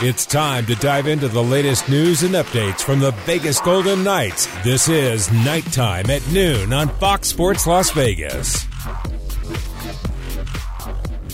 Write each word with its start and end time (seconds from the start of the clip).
It's 0.00 0.26
time 0.26 0.64
to 0.66 0.76
dive 0.76 1.08
into 1.08 1.26
the 1.26 1.42
latest 1.42 1.88
news 1.88 2.22
and 2.22 2.36
updates 2.36 2.82
from 2.82 3.00
the 3.00 3.10
Vegas 3.26 3.58
Golden 3.58 4.04
Knights. 4.04 4.46
This 4.62 4.88
is 4.88 5.32
Nighttime 5.32 6.08
at 6.08 6.24
noon 6.30 6.72
on 6.72 6.88
Fox 7.00 7.26
Sports 7.26 7.66
Las 7.66 7.90
Vegas. 7.90 8.64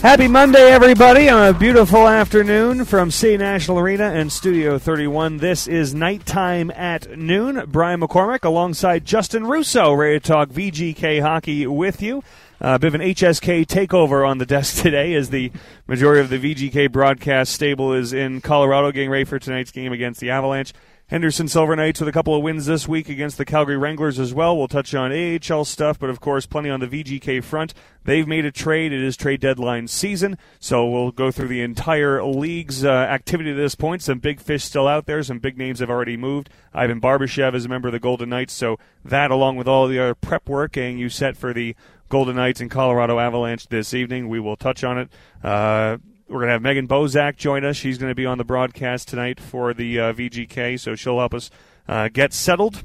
Happy 0.01 0.29
Monday, 0.29 0.71
everybody, 0.73 1.29
on 1.29 1.49
a 1.49 1.59
beautiful 1.59 2.09
afternoon 2.09 2.87
from 2.87 3.11
City 3.11 3.37
National 3.37 3.79
Arena 3.79 4.05
and 4.05 4.33
Studio 4.33 4.79
31. 4.79 5.37
This 5.39 5.67
is 5.67 5.95
Nighttime 5.95 6.71
at 6.71 7.19
Noon. 7.19 7.65
Brian 7.67 8.01
McCormick 8.01 8.45
alongside 8.45 9.05
Justin 9.05 9.47
Russo, 9.47 9.93
ready 9.93 10.21
to 10.21 10.27
talk 10.27 10.49
VGK 10.49 11.21
hockey 11.21 11.67
with 11.67 12.01
you. 12.01 12.23
A 12.61 12.79
bit 12.79 12.89
of 12.89 12.95
an 12.95 13.01
HSK 13.01 13.67
takeover 13.67 14.27
on 14.27 14.39
the 14.39 14.47
desk 14.47 14.77
today 14.83 15.15
as 15.15 15.31
the 15.31 15.51
majority 15.87 16.21
of 16.21 16.31
the 16.31 16.55
VGK 16.55 16.91
broadcast 16.91 17.53
stable 17.53 17.93
is 17.93 18.13
in 18.13 18.41
Colorado 18.41 18.93
getting 18.93 19.11
ready 19.11 19.25
for 19.25 19.39
tonight's 19.39 19.73
game 19.73 19.93
against 19.93 20.21
the 20.21 20.31
Avalanche. 20.31 20.73
Henderson 21.09 21.49
Silver 21.49 21.77
Knights 21.77 22.01
with 22.01 22.09
a 22.09 22.13
couple 22.13 22.35
of 22.35 22.43
wins 22.43 22.65
this 22.65 22.89
week 22.89 23.11
against 23.11 23.37
the 23.37 23.45
Calgary 23.45 23.77
Wranglers 23.77 24.19
as 24.19 24.33
well. 24.33 24.57
We'll 24.57 24.69
touch 24.69 24.95
on 24.95 25.13
AHL 25.13 25.67
stuff, 25.67 25.99
but 25.99 26.09
of 26.09 26.19
course, 26.19 26.47
plenty 26.47 26.71
on 26.71 26.81
the 26.81 26.87
VGK 26.87 27.45
front. 27.45 27.75
They've 28.05 28.27
made 28.27 28.47
a 28.47 28.51
trade. 28.51 28.91
It 28.91 29.03
is 29.03 29.15
trade 29.15 29.41
deadline 29.41 29.87
season, 29.89 30.39
so 30.59 30.89
we'll 30.89 31.11
go 31.11 31.31
through 31.31 31.49
the 31.49 31.61
entire 31.61 32.25
league's 32.25 32.87
uh, 32.87 32.89
activity 32.89 33.51
to 33.51 33.57
this 33.57 33.75
point. 33.75 34.01
Some 34.01 34.19
big 34.19 34.41
fish 34.41 34.65
still 34.65 34.89
out 34.89 35.05
there. 35.05 35.23
Some 35.23 35.41
big 35.41 35.59
names 35.59 35.81
have 35.81 35.91
already 35.91 36.17
moved. 36.17 36.49
Ivan 36.73 37.03
Barbashev 37.03 37.55
is 37.55 37.67
a 37.67 37.69
member 37.69 37.89
of 37.89 37.93
the 37.93 38.01
Golden 38.01 38.31
Knights, 38.31 38.55
so 38.55 38.79
that, 39.05 39.31
along 39.31 39.57
with 39.57 39.69
all 39.69 39.87
the 39.87 39.99
other 39.99 40.15
prep 40.15 40.49
work, 40.49 40.73
getting 40.73 40.97
you 40.97 41.11
set 41.11 41.37
for 41.37 41.53
the 41.53 41.77
Golden 42.15 42.37
Knights 42.37 42.61
and 42.61 42.71
Colorado 42.71 43.19
Avalanche 43.19 43.67
this 43.67 43.93
evening. 43.93 44.29
We 44.29 44.39
will 44.39 44.55
touch 44.55 44.85
on 44.85 44.99
it. 44.99 45.09
Uh, 45.43 45.99
we're 46.29 46.39
going 46.39 46.47
to 46.47 46.53
have 46.53 46.63
Megan 46.63 46.87
Bozek 46.87 47.35
join 47.35 47.65
us. 47.65 47.75
She's 47.75 47.99
going 47.99 48.13
to 48.13 48.15
be 48.15 48.25
on 48.25 48.39
the 48.39 48.45
broadcast 48.45 49.09
tonight 49.09 49.41
for 49.41 49.75
the 49.75 49.99
uh, 49.99 50.13
VGK, 50.13 50.79
so 50.79 50.95
she'll 50.95 51.19
help 51.19 51.35
us 51.35 51.51
uh, 51.89 52.07
get 52.07 52.33
settled. 52.33 52.85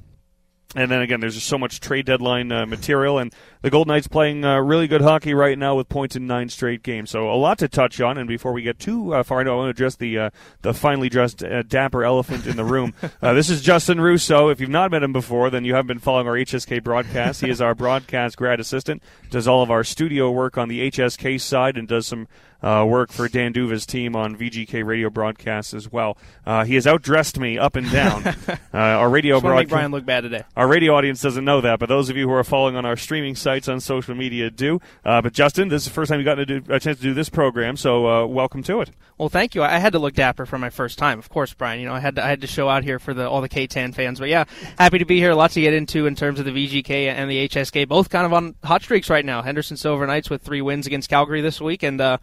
And 0.75 0.91
then 0.91 1.01
again, 1.01 1.19
there's 1.19 1.33
just 1.33 1.47
so 1.47 1.57
much 1.57 1.79
trade 1.79 2.05
deadline 2.05 2.51
uh, 2.51 2.67
material, 2.67 3.17
and 3.17 3.33
the 3.63 3.71
Golden 3.71 3.91
Knights 3.91 4.07
playing 4.07 4.45
uh, 4.45 4.59
really 4.59 4.87
good 4.87 5.01
hockey 5.01 5.33
right 5.33 5.57
now 5.57 5.75
with 5.75 5.89
points 5.89 6.15
in 6.15 6.27
nine 6.27 6.47
straight 6.47 6.83
games. 6.83 7.09
So 7.09 7.27
a 7.31 7.33
lot 7.33 7.57
to 7.59 7.67
touch 7.67 7.99
on. 7.99 8.19
And 8.19 8.27
before 8.27 8.53
we 8.53 8.61
get 8.61 8.77
too 8.77 9.15
uh, 9.15 9.23
far, 9.23 9.39
I 9.41 9.51
want 9.51 9.65
to 9.65 9.69
address 9.69 9.95
the 9.95 10.19
uh, 10.19 10.29
the 10.61 10.75
finely 10.75 11.09
dressed 11.09 11.43
uh, 11.43 11.63
dapper 11.63 12.03
elephant 12.03 12.45
in 12.45 12.55
the 12.55 12.65
room. 12.65 12.93
Uh, 13.21 13.33
this 13.33 13.49
is 13.49 13.61
Justin 13.61 13.99
Russo. 13.99 14.47
If 14.49 14.61
you've 14.61 14.69
not 14.69 14.91
met 14.91 15.03
him 15.03 15.11
before, 15.11 15.49
then 15.49 15.65
you 15.65 15.73
haven't 15.73 15.87
been 15.87 15.99
following 15.99 16.27
our 16.27 16.35
HSK 16.35 16.81
broadcast. 16.83 17.41
He 17.41 17.49
is 17.49 17.59
our 17.59 17.75
broadcast 17.75 18.37
grad 18.37 18.59
assistant, 18.61 19.03
does 19.29 19.47
all 19.47 19.61
of 19.61 19.69
our 19.69 19.83
studio 19.83 20.31
work 20.31 20.57
on 20.57 20.69
the 20.69 20.89
HSK 20.89 21.41
side, 21.41 21.75
and 21.75 21.87
does 21.87 22.07
some 22.07 22.27
uh, 22.61 22.85
work 22.87 23.11
for 23.11 23.27
Dan 23.27 23.53
Duva's 23.53 23.85
team 23.85 24.15
on 24.15 24.35
VGK 24.35 24.85
radio 24.85 25.09
broadcasts 25.09 25.73
as 25.73 25.91
well. 25.91 26.17
Uh, 26.45 26.65
he 26.65 26.75
has 26.75 26.85
outdressed 26.85 27.37
me 27.39 27.57
up 27.57 27.75
and 27.75 27.89
down. 27.91 28.27
uh, 28.47 28.57
our 28.73 29.09
radio 29.09 29.39
broadcast. 29.39 29.69
Brian 29.69 29.91
look 29.91 30.05
bad 30.05 30.21
today. 30.21 30.43
Our 30.55 30.67
radio 30.67 30.95
audience 30.95 31.21
doesn't 31.21 31.45
know 31.45 31.61
that, 31.61 31.79
but 31.79 31.89
those 31.89 32.09
of 32.09 32.17
you 32.17 32.27
who 32.27 32.33
are 32.33 32.43
following 32.43 32.75
on 32.75 32.85
our 32.85 32.97
streaming 32.97 33.35
sites 33.35 33.67
on 33.67 33.79
social 33.79 34.15
media 34.15 34.49
do. 34.49 34.81
Uh, 35.05 35.21
but 35.21 35.33
Justin, 35.33 35.69
this 35.69 35.83
is 35.83 35.87
the 35.87 35.93
first 35.93 36.09
time 36.09 36.19
you 36.19 36.25
got 36.25 36.35
to 36.35 36.45
do, 36.45 36.61
a 36.69 36.79
chance 36.79 36.97
to 36.97 37.03
do 37.03 37.13
this 37.13 37.29
program, 37.29 37.77
so 37.77 38.07
uh, 38.07 38.25
welcome 38.25 38.63
to 38.63 38.81
it. 38.81 38.91
Well, 39.19 39.27
thank 39.27 39.53
you. 39.53 39.63
I 39.63 39.79
had 39.79 39.91
to 39.93 39.99
look 39.99 40.13
dapper 40.13 40.45
for 40.45 40.57
my 40.57 40.69
first 40.69 40.97
time, 40.97 41.19
of 41.19 41.27
course, 41.27 41.53
Brian. 41.53 41.81
You 41.81 41.87
know, 41.87 41.93
I 41.93 41.99
had 41.99 42.15
to, 42.15 42.23
I 42.23 42.29
had 42.29 42.39
to 42.39 42.47
show 42.47 42.69
out 42.69 42.85
here 42.85 42.99
for 42.99 43.13
the 43.13 43.29
all 43.29 43.41
the 43.41 43.49
K10 43.49 43.93
fans. 43.93 44.17
But 44.17 44.29
yeah, 44.29 44.45
happy 44.77 44.97
to 44.99 45.05
be 45.05 45.17
here. 45.17 45.33
Lots 45.33 45.55
to 45.55 45.61
get 45.61 45.73
into 45.73 46.05
in 46.05 46.15
terms 46.15 46.39
of 46.39 46.45
the 46.45 46.51
VGK 46.51 47.07
and 47.07 47.29
the 47.29 47.49
HSK. 47.49 47.85
Both 47.85 48.09
kind 48.09 48.25
of 48.25 48.31
on 48.31 48.55
hot 48.63 48.81
streaks 48.81 49.09
right 49.09 49.25
now. 49.25 49.41
Henderson 49.41 49.75
Silver 49.75 50.07
Knights 50.07 50.29
with 50.29 50.41
three 50.41 50.61
wins 50.61 50.87
against 50.87 51.09
Calgary 51.09 51.41
this 51.41 51.59
week, 51.59 51.83
and 51.83 51.99
uh, 51.99 52.17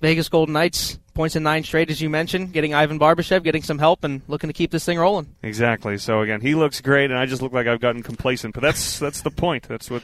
Vegas 0.00 0.28
Golden 0.28 0.52
Knights 0.52 0.98
points 1.14 1.36
in 1.36 1.42
nine 1.42 1.64
straight, 1.64 1.90
as 1.90 2.00
you 2.00 2.10
mentioned, 2.10 2.52
getting 2.52 2.74
Ivan 2.74 2.98
Barbashev, 2.98 3.42
getting 3.42 3.62
some 3.62 3.78
help, 3.78 4.04
and 4.04 4.22
looking 4.28 4.48
to 4.48 4.54
keep 4.54 4.70
this 4.70 4.84
thing 4.84 4.98
rolling. 4.98 5.34
Exactly. 5.42 5.98
So 5.98 6.20
again, 6.20 6.40
he 6.40 6.54
looks 6.54 6.80
great, 6.80 7.10
and 7.10 7.18
I 7.18 7.26
just 7.26 7.42
look 7.42 7.52
like 7.52 7.66
I've 7.66 7.80
gotten 7.80 8.02
complacent. 8.02 8.54
But 8.54 8.60
that's 8.60 8.98
that's 8.98 9.22
the 9.22 9.30
point. 9.30 9.66
That's 9.68 9.90
what 9.90 10.02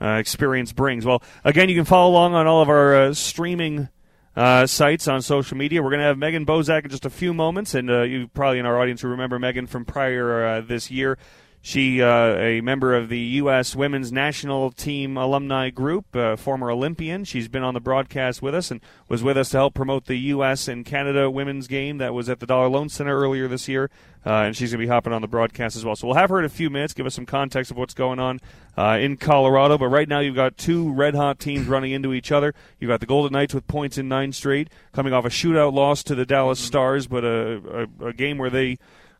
uh, 0.00 0.14
experience 0.14 0.72
brings. 0.72 1.04
Well, 1.04 1.22
again, 1.44 1.68
you 1.68 1.74
can 1.74 1.84
follow 1.84 2.10
along 2.10 2.34
on 2.34 2.46
all 2.46 2.62
of 2.62 2.68
our 2.68 2.94
uh, 2.94 3.14
streaming. 3.14 3.88
Uh, 4.36 4.66
sites 4.66 5.06
on 5.06 5.22
social 5.22 5.56
media. 5.56 5.80
We're 5.80 5.90
going 5.90 6.00
to 6.00 6.06
have 6.06 6.18
Megan 6.18 6.44
Bozek 6.44 6.82
in 6.82 6.90
just 6.90 7.04
a 7.04 7.10
few 7.10 7.32
moments, 7.32 7.72
and 7.72 7.88
uh, 7.88 8.02
you 8.02 8.26
probably 8.26 8.58
in 8.58 8.66
our 8.66 8.80
audience 8.80 9.00
who 9.00 9.06
remember 9.06 9.38
Megan 9.38 9.68
from 9.68 9.84
prior 9.84 10.44
uh, 10.44 10.60
this 10.60 10.90
year. 10.90 11.18
She, 11.66 12.02
uh, 12.02 12.36
a 12.36 12.60
member 12.60 12.94
of 12.94 13.08
the 13.08 13.18
U.S. 13.18 13.74
Women's 13.74 14.12
National 14.12 14.70
Team 14.70 15.16
alumni 15.16 15.70
group, 15.70 16.14
uh, 16.14 16.36
former 16.36 16.70
Olympian. 16.70 17.24
She's 17.24 17.48
been 17.48 17.62
on 17.62 17.72
the 17.72 17.80
broadcast 17.80 18.42
with 18.42 18.54
us 18.54 18.70
and 18.70 18.82
was 19.08 19.22
with 19.22 19.38
us 19.38 19.48
to 19.48 19.56
help 19.56 19.72
promote 19.72 20.04
the 20.04 20.16
U.S. 20.16 20.68
and 20.68 20.84
Canada 20.84 21.30
women's 21.30 21.66
game 21.66 21.96
that 21.96 22.12
was 22.12 22.28
at 22.28 22.40
the 22.40 22.44
Dollar 22.44 22.68
Loan 22.68 22.90
Center 22.90 23.18
earlier 23.18 23.48
this 23.48 23.66
year. 23.66 23.88
Uh, 24.26 24.42
and 24.42 24.54
she's 24.54 24.72
going 24.72 24.80
to 24.80 24.86
be 24.86 24.90
hopping 24.90 25.14
on 25.14 25.22
the 25.22 25.26
broadcast 25.26 25.74
as 25.74 25.86
well. 25.86 25.96
So 25.96 26.06
we'll 26.06 26.16
have 26.16 26.28
her 26.28 26.38
in 26.38 26.44
a 26.44 26.50
few 26.50 26.68
minutes, 26.68 26.92
give 26.92 27.06
us 27.06 27.14
some 27.14 27.24
context 27.24 27.70
of 27.70 27.78
what's 27.78 27.94
going 27.94 28.18
on 28.18 28.40
uh, 28.76 28.98
in 29.00 29.16
Colorado. 29.16 29.78
But 29.78 29.88
right 29.88 30.06
now, 30.06 30.20
you've 30.20 30.34
got 30.34 30.58
two 30.58 30.92
red 30.92 31.14
hot 31.14 31.38
teams 31.38 31.66
running 31.66 31.92
into 31.92 32.12
each 32.12 32.30
other. 32.30 32.54
You've 32.78 32.90
got 32.90 33.00
the 33.00 33.06
Golden 33.06 33.32
Knights 33.32 33.54
with 33.54 33.66
points 33.66 33.96
in 33.96 34.06
nine 34.06 34.32
straight, 34.32 34.68
coming 34.92 35.14
off 35.14 35.24
a 35.24 35.30
shootout 35.30 35.72
loss 35.72 36.02
to 36.02 36.14
the 36.14 36.26
Dallas 36.26 36.60
Stars, 36.60 37.06
but 37.06 37.24
a, 37.24 37.86
a, 38.00 38.08
a 38.08 38.12
game 38.12 38.36
where 38.36 38.50
they 38.50 38.76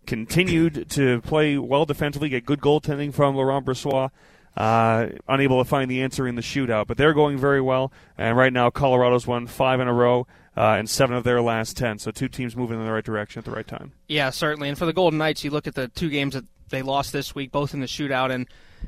continued 0.06 0.91
to 0.91 1.20
play 1.22 1.59
well 1.59 1.84
defensively, 1.84 2.28
get 2.28 2.47
good 2.47 2.60
goaltending 2.60 3.12
from 3.12 3.37
Laurent 3.37 3.65
Brossoit. 3.65 4.10
Uh, 4.56 5.09
unable 5.26 5.62
to 5.62 5.69
find 5.69 5.91
the 5.91 6.00
answer 6.00 6.28
in 6.28 6.37
the 6.37 6.42
shootout, 6.42 6.87
but 6.87 6.97
they're 6.97 7.12
going 7.12 7.37
very 7.37 7.60
well. 7.60 7.92
And 8.16 8.37
right 8.37 8.53
now, 8.53 8.70
Colorado's 8.70 9.26
won 9.26 9.48
five 9.48 9.81
in 9.81 9.88
a 9.88 9.93
row 9.93 10.28
uh, 10.56 10.76
and 10.78 10.88
seven 10.88 11.16
of 11.16 11.25
their 11.25 11.43
last 11.43 11.76
ten. 11.76 11.98
So 11.98 12.12
two 12.12 12.28
teams 12.28 12.54
moving 12.54 12.78
in 12.78 12.87
the 12.87 12.93
right 12.93 13.04
direction 13.04 13.41
at 13.41 13.44
the 13.44 13.50
right 13.50 13.66
time. 13.66 13.93
Yeah, 14.06 14.31
certainly. 14.31 14.69
And 14.69 14.78
for 14.78 14.87
the 14.87 14.93
Golden 14.93 15.19
Knights, 15.19 15.43
you 15.43 15.50
look 15.50 15.66
at 15.66 15.75
the 15.75 15.88
two 15.88 16.09
games 16.09 16.34
that 16.34 16.44
they 16.69 16.82
lost 16.82 17.12
this 17.12 17.34
week, 17.34 17.50
both 17.50 17.75
in 17.75 17.81
the 17.81 17.87
shootout, 17.87 18.31
and 18.32 18.47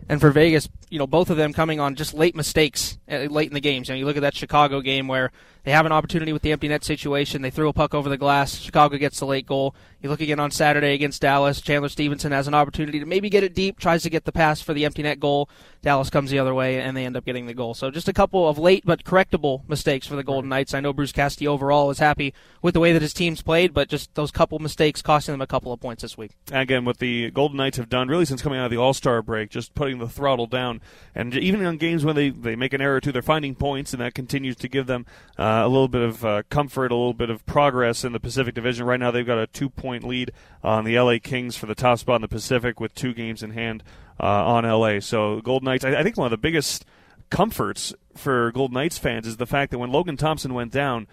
and 0.09 0.21
for 0.21 0.31
Vegas, 0.31 0.69
you 0.91 0.99
know, 0.99 1.07
both 1.07 1.31
of 1.31 1.37
them 1.37 1.53
coming 1.53 1.81
on 1.81 1.95
just 1.95 2.15
late 2.15 2.37
mistakes 2.37 2.99
uh, 3.11 3.27
late 3.31 3.49
in 3.49 3.55
the 3.55 3.61
games. 3.61 3.89
You 3.89 3.95
know, 3.95 3.99
you 3.99 4.07
look 4.07 4.17
at 4.17 4.23
that 4.23 4.34
Chicago 4.34 4.81
game 4.81 5.09
where 5.09 5.33
they 5.65 5.73
have 5.73 5.84
an 5.84 5.91
opportunity 5.91 6.33
with 6.33 6.43
the 6.43 6.53
empty 6.53 6.69
net 6.69 6.84
situation. 6.84 7.43
They 7.43 7.51
threw 7.51 7.69
a 7.69 7.73
puck 7.73 7.93
over 7.93 8.09
the 8.09 8.17
glass. 8.17 8.55
Chicago 8.55 8.99
gets 8.99 9.19
the 9.19 9.27
late 9.27 9.47
goal. 9.47 9.75
You 10.01 10.09
look 10.09 10.21
again 10.21 10.39
on 10.39 10.53
Saturday 10.53 10.95
against 10.95 11.23
Dallas. 11.23 11.61
Chandler 11.61 11.89
Stephenson 11.89 12.31
has 12.31 12.47
an 12.47 12.55
opportunity 12.55 13.01
to 13.01 13.06
maybe 13.06 13.29
get 13.29 13.43
it 13.43 13.53
deep, 13.53 13.81
tries 13.81 14.05
to 14.05 14.11
get 14.11 14.25
the 14.25 14.31
pass 14.31 14.61
for 14.61 14.75
the 14.75 14.85
empty 14.85 15.03
net 15.03 15.19
goal. 15.19 15.51
Dallas 15.83 16.09
comes 16.09 16.31
the 16.31 16.39
other 16.39 16.55
way, 16.55 16.81
and 16.81 16.97
they 16.97 17.05
end 17.05 17.17
up 17.17 17.25
getting 17.25 17.47
the 17.47 17.55
goal. 17.55 17.75
So 17.75 17.91
just 17.91 18.09
a 18.09 18.12
couple 18.12 18.49
of 18.49 18.59
late 18.59 18.85
but 18.87 19.03
correctable 19.03 19.69
mistakes 19.69 20.06
for 20.06 20.15
the 20.15 20.23
Golden 20.23 20.49
Knights. 20.49 20.73
I 20.73 20.79
know 20.79 20.93
Bruce 20.93 21.11
Cassidy 21.11 21.49
overall 21.49 21.91
is 21.91 21.99
happy 21.99 22.33
with 22.62 22.75
the 22.75 22.81
way 22.81 22.93
that 22.93 23.03
his 23.03 23.12
team's 23.12 23.43
played, 23.43 23.75
but 23.75 23.89
just 23.89 24.15
those 24.15 24.31
couple 24.31 24.61
mistakes 24.61 25.03
costing 25.03 25.33
them 25.33 25.41
a 25.41 25.49
couple 25.49 25.73
of 25.73 25.81
points 25.81 26.03
this 26.03 26.17
week. 26.17 26.31
Again, 26.53 26.85
what 26.85 26.99
the 26.99 27.33
Golden 27.33 27.56
Knights 27.56 27.77
have 27.77 27.89
done 27.89 28.06
really 28.06 28.25
since 28.25 28.41
coming 28.41 28.61
out 28.61 28.67
of 28.67 28.71
the 28.71 28.77
All 28.77 28.95
Star 28.95 29.21
break, 29.21 29.51
just 29.51 29.75
putting 29.87 29.99
the 30.01 30.09
throttle 30.09 30.49
down, 30.49 30.81
and 31.15 31.33
even 31.37 31.65
on 31.65 31.77
games 31.77 32.05
when 32.05 32.17
they, 32.17 32.29
they 32.29 32.57
make 32.57 32.73
an 32.73 32.81
error 32.81 32.97
or 32.97 33.01
two, 33.01 33.13
they're 33.13 33.23
finding 33.23 33.55
points, 33.55 33.93
and 33.93 34.03
that 34.03 34.15
continues 34.15 34.57
to 34.57 34.67
give 34.67 34.89
them 34.89 35.07
uh, 35.39 35.63
a 35.65 35.69
little 35.69 35.87
bit 35.87 36.03
of 36.03 36.25
uh, 36.25 36.43
comfort, 36.51 36.91
a 36.91 36.97
little 36.97 37.15
bit 37.15 37.31
of 37.31 37.47
progress 37.47 38.03
in 38.03 38.13
the 38.13 38.19
Pacific 38.19 38.53
Division. 38.53 38.85
Right 38.85 38.99
now, 38.99 39.13
they've 39.13 39.25
got 39.25 39.39
a 39.39 39.47
two 39.47 39.71
point 39.71 40.03
lead 40.03 40.33
on 40.65 40.85
the 40.85 40.99
LA 40.99 41.19
Kings 41.23 41.57
for 41.57 41.67
the 41.67 41.77
top 41.77 42.01
spot 42.01 42.17
in 42.17 42.23
the 42.23 42.29
Pacific 42.29 42.81
with 42.81 42.97
two 42.97 43.15
games 43.15 43.45
in 43.45 43.53
hand 43.53 43.85
uh, 44.19 44.25
on 44.27 44.65
LA. 44.65 44.99
So, 44.99 45.41
Golden 45.41 45.67
Knights, 45.67 45.85
I, 45.85 45.95
I 45.95 46.03
think 46.03 46.17
one 46.17 46.27
of 46.27 46.33
the 46.33 46.37
biggest 46.37 46.85
comforts 47.31 47.95
for 48.17 48.51
Golden 48.51 48.75
Knights 48.75 48.99
fans 48.99 49.29
is 49.29 49.37
the 49.37 49.47
fact 49.47 49.71
that 49.71 49.79
when 49.79 49.93
Logan 49.93 50.17
Thompson 50.17 50.53
went 50.53 50.73
down, 50.73 51.07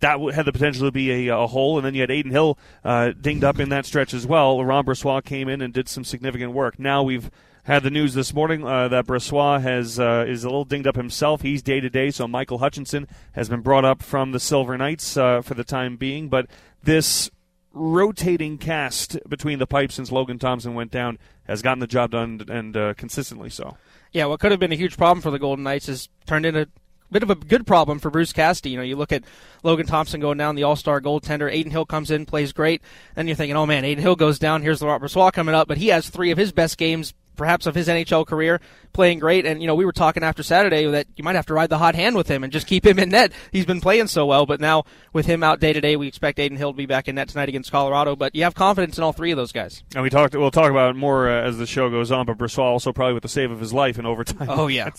that 0.00 0.20
had 0.34 0.44
the 0.44 0.52
potential 0.52 0.86
to 0.86 0.92
be 0.92 1.28
a, 1.28 1.36
a 1.36 1.46
hole, 1.46 1.78
and 1.78 1.86
then 1.86 1.94
you 1.94 2.02
had 2.02 2.10
Adin 2.10 2.30
Hill 2.30 2.58
uh, 2.84 3.12
dinged 3.18 3.42
up 3.42 3.58
in 3.58 3.70
that 3.70 3.86
stretch 3.86 4.12
as 4.12 4.26
well. 4.26 4.56
Laurent 4.56 4.86
Brossoit 4.86 5.24
came 5.24 5.48
in 5.48 5.60
and 5.60 5.72
did 5.72 5.88
some 5.88 6.04
significant 6.04 6.52
work. 6.52 6.78
Now 6.78 7.02
we've 7.02 7.30
had 7.64 7.82
the 7.82 7.90
news 7.90 8.14
this 8.14 8.32
morning 8.32 8.64
uh, 8.64 8.88
that 8.88 9.06
Brossoit 9.06 9.62
has 9.62 9.98
uh, 9.98 10.24
is 10.28 10.44
a 10.44 10.48
little 10.48 10.64
dinged 10.64 10.86
up 10.86 10.96
himself. 10.96 11.42
He's 11.42 11.62
day 11.62 11.80
to 11.80 11.90
day, 11.90 12.10
so 12.10 12.28
Michael 12.28 12.58
Hutchinson 12.58 13.08
has 13.32 13.48
been 13.48 13.60
brought 13.60 13.84
up 13.84 14.02
from 14.02 14.32
the 14.32 14.40
Silver 14.40 14.76
Knights 14.78 15.16
uh, 15.16 15.42
for 15.42 15.54
the 15.54 15.64
time 15.64 15.96
being. 15.96 16.28
But 16.28 16.46
this 16.82 17.30
rotating 17.72 18.58
cast 18.58 19.18
between 19.28 19.58
the 19.58 19.66
pipes 19.66 19.96
since 19.96 20.12
Logan 20.12 20.38
Thompson 20.38 20.74
went 20.74 20.92
down 20.92 21.18
has 21.44 21.60
gotten 21.60 21.80
the 21.80 21.86
job 21.86 22.12
done 22.12 22.40
and 22.48 22.76
uh, 22.76 22.94
consistently 22.94 23.50
so. 23.50 23.76
Yeah, 24.12 24.26
what 24.26 24.40
could 24.40 24.52
have 24.52 24.60
been 24.60 24.72
a 24.72 24.76
huge 24.76 24.96
problem 24.96 25.20
for 25.20 25.30
the 25.30 25.40
Golden 25.40 25.64
Knights 25.64 25.86
has 25.86 26.08
turned 26.26 26.46
into 26.46 26.60
a 26.62 26.68
bit 27.10 27.22
of 27.22 27.30
a 27.30 27.34
good 27.34 27.66
problem 27.66 27.98
for 27.98 28.10
Bruce 28.10 28.32
Cassidy. 28.32 28.70
You 28.70 28.76
know, 28.76 28.82
you 28.82 28.96
look 28.96 29.12
at 29.12 29.24
Logan 29.62 29.86
Thompson 29.86 30.20
going 30.20 30.38
down, 30.38 30.54
the 30.54 30.62
All 30.62 30.76
Star 30.76 31.00
goaltender. 31.00 31.48
Adin 31.48 31.70
Hill 31.72 31.86
comes 31.86 32.10
in, 32.10 32.26
plays 32.26 32.52
great. 32.52 32.82
Then 33.14 33.26
you're 33.26 33.36
thinking, 33.36 33.56
oh 33.56 33.66
man, 33.66 33.84
Adin 33.84 33.98
Hill 33.98 34.16
goes 34.16 34.38
down. 34.38 34.62
Here's 34.62 34.80
the 34.80 34.86
Robert 34.86 35.06
Brossoit 35.06 35.32
coming 35.32 35.54
up, 35.54 35.66
but 35.66 35.78
he 35.78 35.88
has 35.88 36.08
three 36.08 36.30
of 36.30 36.38
his 36.38 36.52
best 36.52 36.78
games 36.78 37.14
perhaps 37.36 37.66
of 37.66 37.74
his 37.74 37.88
NHL 37.88 38.26
career, 38.26 38.60
playing 38.92 39.18
great. 39.18 39.46
And 39.46 39.60
you 39.60 39.66
know, 39.66 39.74
we 39.74 39.84
were 39.84 39.92
talking 39.92 40.22
after 40.22 40.42
Saturday 40.42 40.86
that 40.86 41.06
you 41.16 41.24
might 41.24 41.36
have 41.36 41.46
to 41.46 41.54
ride 41.54 41.70
the 41.70 41.78
hot 41.78 41.94
hand 41.94 42.16
with 42.16 42.28
him 42.28 42.44
and 42.44 42.52
just 42.52 42.66
keep 42.66 42.86
him 42.86 42.98
in 42.98 43.10
net. 43.10 43.32
He's 43.52 43.66
been 43.66 43.80
playing 43.80 44.08
so 44.08 44.26
well, 44.26 44.46
but 44.46 44.60
now 44.60 44.84
with 45.12 45.26
him 45.26 45.42
out 45.42 45.60
day 45.60 45.72
to 45.72 45.80
day, 45.80 45.96
we 45.96 46.08
expect 46.08 46.38
Adin 46.38 46.56
Hill 46.56 46.72
to 46.72 46.76
be 46.76 46.86
back 46.86 47.08
in 47.08 47.16
net 47.16 47.28
tonight 47.28 47.48
against 47.48 47.70
Colorado. 47.70 48.16
But 48.16 48.34
you 48.34 48.44
have 48.44 48.54
confidence 48.54 48.98
in 48.98 49.04
all 49.04 49.12
three 49.12 49.30
of 49.30 49.36
those 49.36 49.52
guys. 49.52 49.82
And 49.94 50.02
we 50.02 50.10
talked. 50.10 50.34
We'll 50.34 50.50
talk 50.50 50.70
about 50.70 50.90
it 50.90 50.98
more 50.98 51.28
uh, 51.28 51.42
as 51.42 51.58
the 51.58 51.66
show 51.66 51.90
goes 51.90 52.10
on. 52.10 52.26
But 52.26 52.38
Brossoit 52.38 52.58
also 52.58 52.92
probably 52.92 53.14
with 53.14 53.22
the 53.22 53.28
save 53.28 53.50
of 53.50 53.60
his 53.60 53.72
life 53.72 53.98
in 53.98 54.06
overtime. 54.06 54.48
Oh 54.50 54.66
yeah. 54.68 54.90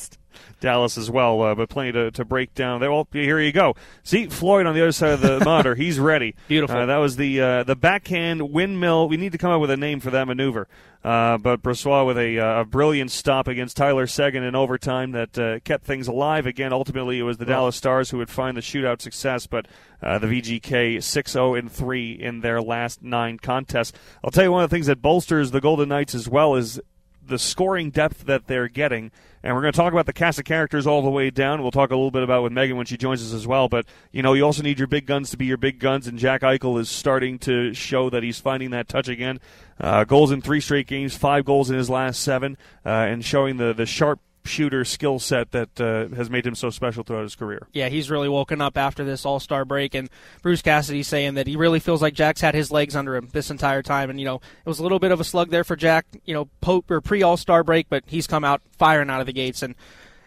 Dallas 0.60 0.98
as 0.98 1.10
well, 1.10 1.42
uh, 1.42 1.56
but 1.56 1.70
plenty 1.70 1.92
to, 1.94 2.12
to 2.12 2.26
break 2.26 2.54
down. 2.54 2.80
There, 2.82 2.92
well, 2.92 3.08
here 3.12 3.40
you 3.40 3.52
go. 3.52 3.76
See 4.04 4.28
Floyd 4.28 4.66
on 4.66 4.76
the 4.76 4.82
other 4.82 4.92
side 4.92 5.12
of 5.12 5.22
the 5.22 5.40
monitor. 5.46 5.76
He's 5.76 6.00
ready. 6.00 6.36
Beautiful. 6.48 6.78
Uh, 6.78 6.86
that 6.86 6.98
was 6.98 7.16
the 7.16 7.42
uh, 7.42 7.64
the 7.64 7.76
backhand 7.76 8.52
windmill. 8.52 9.08
We 9.08 9.18
need 9.18 9.32
to 9.32 9.38
come 9.38 9.52
up 9.52 9.62
with 9.62 9.72
a 9.72 9.78
name 9.78 10.00
for 10.00 10.12
that 10.12 10.28
maneuver. 10.28 10.68
Uh, 11.06 11.38
but 11.38 11.62
Brossoit 11.62 12.08
with 12.08 12.18
a, 12.18 12.40
uh, 12.40 12.62
a, 12.62 12.66
brilliant 12.66 13.12
stop 13.12 13.48
against 13.48 13.78
Tyler 13.78 14.08
Seguin 14.08 14.42
in 14.42 14.56
overtime 14.56 15.12
that 15.12 15.38
uh, 15.38 15.60
kept 15.60 15.86
things 15.86 16.08
alive. 16.08 16.48
Again, 16.48 16.74
ultimately 16.74 17.20
it 17.20 17.22
was 17.22 17.38
the 17.38 17.46
Dallas 17.46 17.76
Stars 17.76 18.10
who 18.10 18.18
would 18.18 18.30
find 18.32 18.58
the 18.58 18.62
shootout 18.62 19.04
success, 19.04 19.46
but 19.46 19.68
uh, 20.02 20.18
the 20.18 20.26
VGK 20.26 20.98
6-0 20.98 21.60
and 21.60 21.72
3 21.72 22.12
in 22.14 22.40
their 22.40 22.60
last 22.60 23.04
nine 23.04 23.38
contests. 23.38 23.94
I'll 24.24 24.32
tell 24.32 24.46
you 24.46 24.52
one 24.52 24.64
of 24.64 24.70
the 24.72 24.76
things 24.76 24.88
that 24.88 25.04
bolsters 25.04 25.52
the 25.52 25.62
Golden 25.62 25.90
Knights 25.90 26.16
as 26.16 26.28
well 26.28 26.56
is 26.56 26.82
the 27.24 27.38
scoring 27.38 27.92
depth 27.92 28.26
that 28.26 28.48
they're 28.48 28.68
getting. 28.68 29.12
And 29.46 29.54
we're 29.54 29.62
going 29.62 29.74
to 29.74 29.78
talk 29.78 29.94
about 29.94 30.08
the 30.08 30.14
cast 30.14 30.40
of 30.40 30.46
characters 30.46 30.88
all 30.88 31.04
the 31.04 31.10
way 31.12 31.30
down. 31.30 31.62
We'll 31.62 31.70
talk 31.70 31.92
a 31.92 31.96
little 31.96 32.10
bit 32.10 32.24
about 32.24 32.42
with 32.42 32.52
Megan 32.52 32.78
when 32.78 32.88
she 32.88 32.98
joins 32.98 33.22
us 33.22 33.32
as 33.32 33.46
well. 33.46 33.70
But 33.70 33.86
you 34.12 34.24
know, 34.24 34.34
you 34.34 34.44
also 34.44 34.64
need 34.64 34.80
your 34.80 34.88
big 34.88 35.06
guns 35.06 35.30
to 35.30 35.38
be 35.38 35.46
your 35.46 35.58
big 35.58 35.78
guns, 35.78 36.08
and 36.08 36.18
Jack 36.18 36.42
Eichel 36.42 36.80
is 36.80 36.90
starting 36.90 37.38
to 37.40 37.72
show 37.76 38.10
that 38.10 38.24
he's 38.24 38.40
finding 38.40 38.72
that 38.72 38.88
touch 38.88 39.08
again. 39.08 39.40
Uh, 39.80 40.04
goals 40.04 40.32
in 40.32 40.42
three 40.42 40.60
straight 40.60 40.88
games, 40.88 41.16
five 41.16 41.46
goals 41.46 41.70
in 41.70 41.78
his 41.78 41.92
last 41.92 42.24
seven, 42.24 42.58
uh, 42.84 42.90
and 42.90 43.24
showing 43.24 43.58
the 43.58 43.72
the 43.72 43.86
sharp 43.86 44.20
shooter 44.46 44.86
skill 44.86 45.20
set 45.20 45.52
that 45.52 45.82
uh, 45.82 46.16
has 46.16 46.30
made 46.30 46.46
him 46.46 46.56
so 46.56 46.70
special 46.70 47.04
throughout 47.04 47.24
his 47.24 47.36
career. 47.36 47.68
Yeah, 47.74 47.90
he's 47.90 48.10
really 48.10 48.30
woken 48.30 48.62
up 48.62 48.78
after 48.78 49.04
this 49.04 49.26
All 49.26 49.40
Star 49.40 49.66
break, 49.66 49.96
and 49.96 50.10
Bruce 50.42 50.62
Cassidy 50.62 51.04
saying 51.04 51.36
that 51.36 51.48
he 51.48 51.56
really 51.56 51.80
feels 51.80 52.02
like 52.02 52.14
Jack's 52.14 52.42
had 52.42 52.56
his 52.56 52.72
legs 52.72 52.96
under 52.96 53.16
him 53.16 53.30
this 53.32 53.50
entire 53.50 53.82
time. 53.82 54.10
And 54.10 54.20
you 54.20 54.26
know, 54.26 54.36
it 54.36 54.70
was 54.70 54.80
a 54.80 54.84
little 54.84 55.00
bit 55.00 55.12
of 55.12 55.20
a 55.20 55.24
slug 55.24 55.50
there 55.50 55.64
for 55.64 55.76
Jack, 55.76 56.06
you 56.26 56.34
know, 56.34 56.50
Pope 56.62 56.90
or 56.90 57.02
pre 57.02 57.24
All 57.24 57.38
Star 57.38 57.64
break, 57.64 57.88
but 57.90 58.04
he's 58.08 58.28
come 58.28 58.44
out 58.44 58.62
firing 58.78 59.10
out 59.10 59.20
of 59.20 59.26
the 59.26 59.34
gates 59.34 59.62
and 59.62 59.76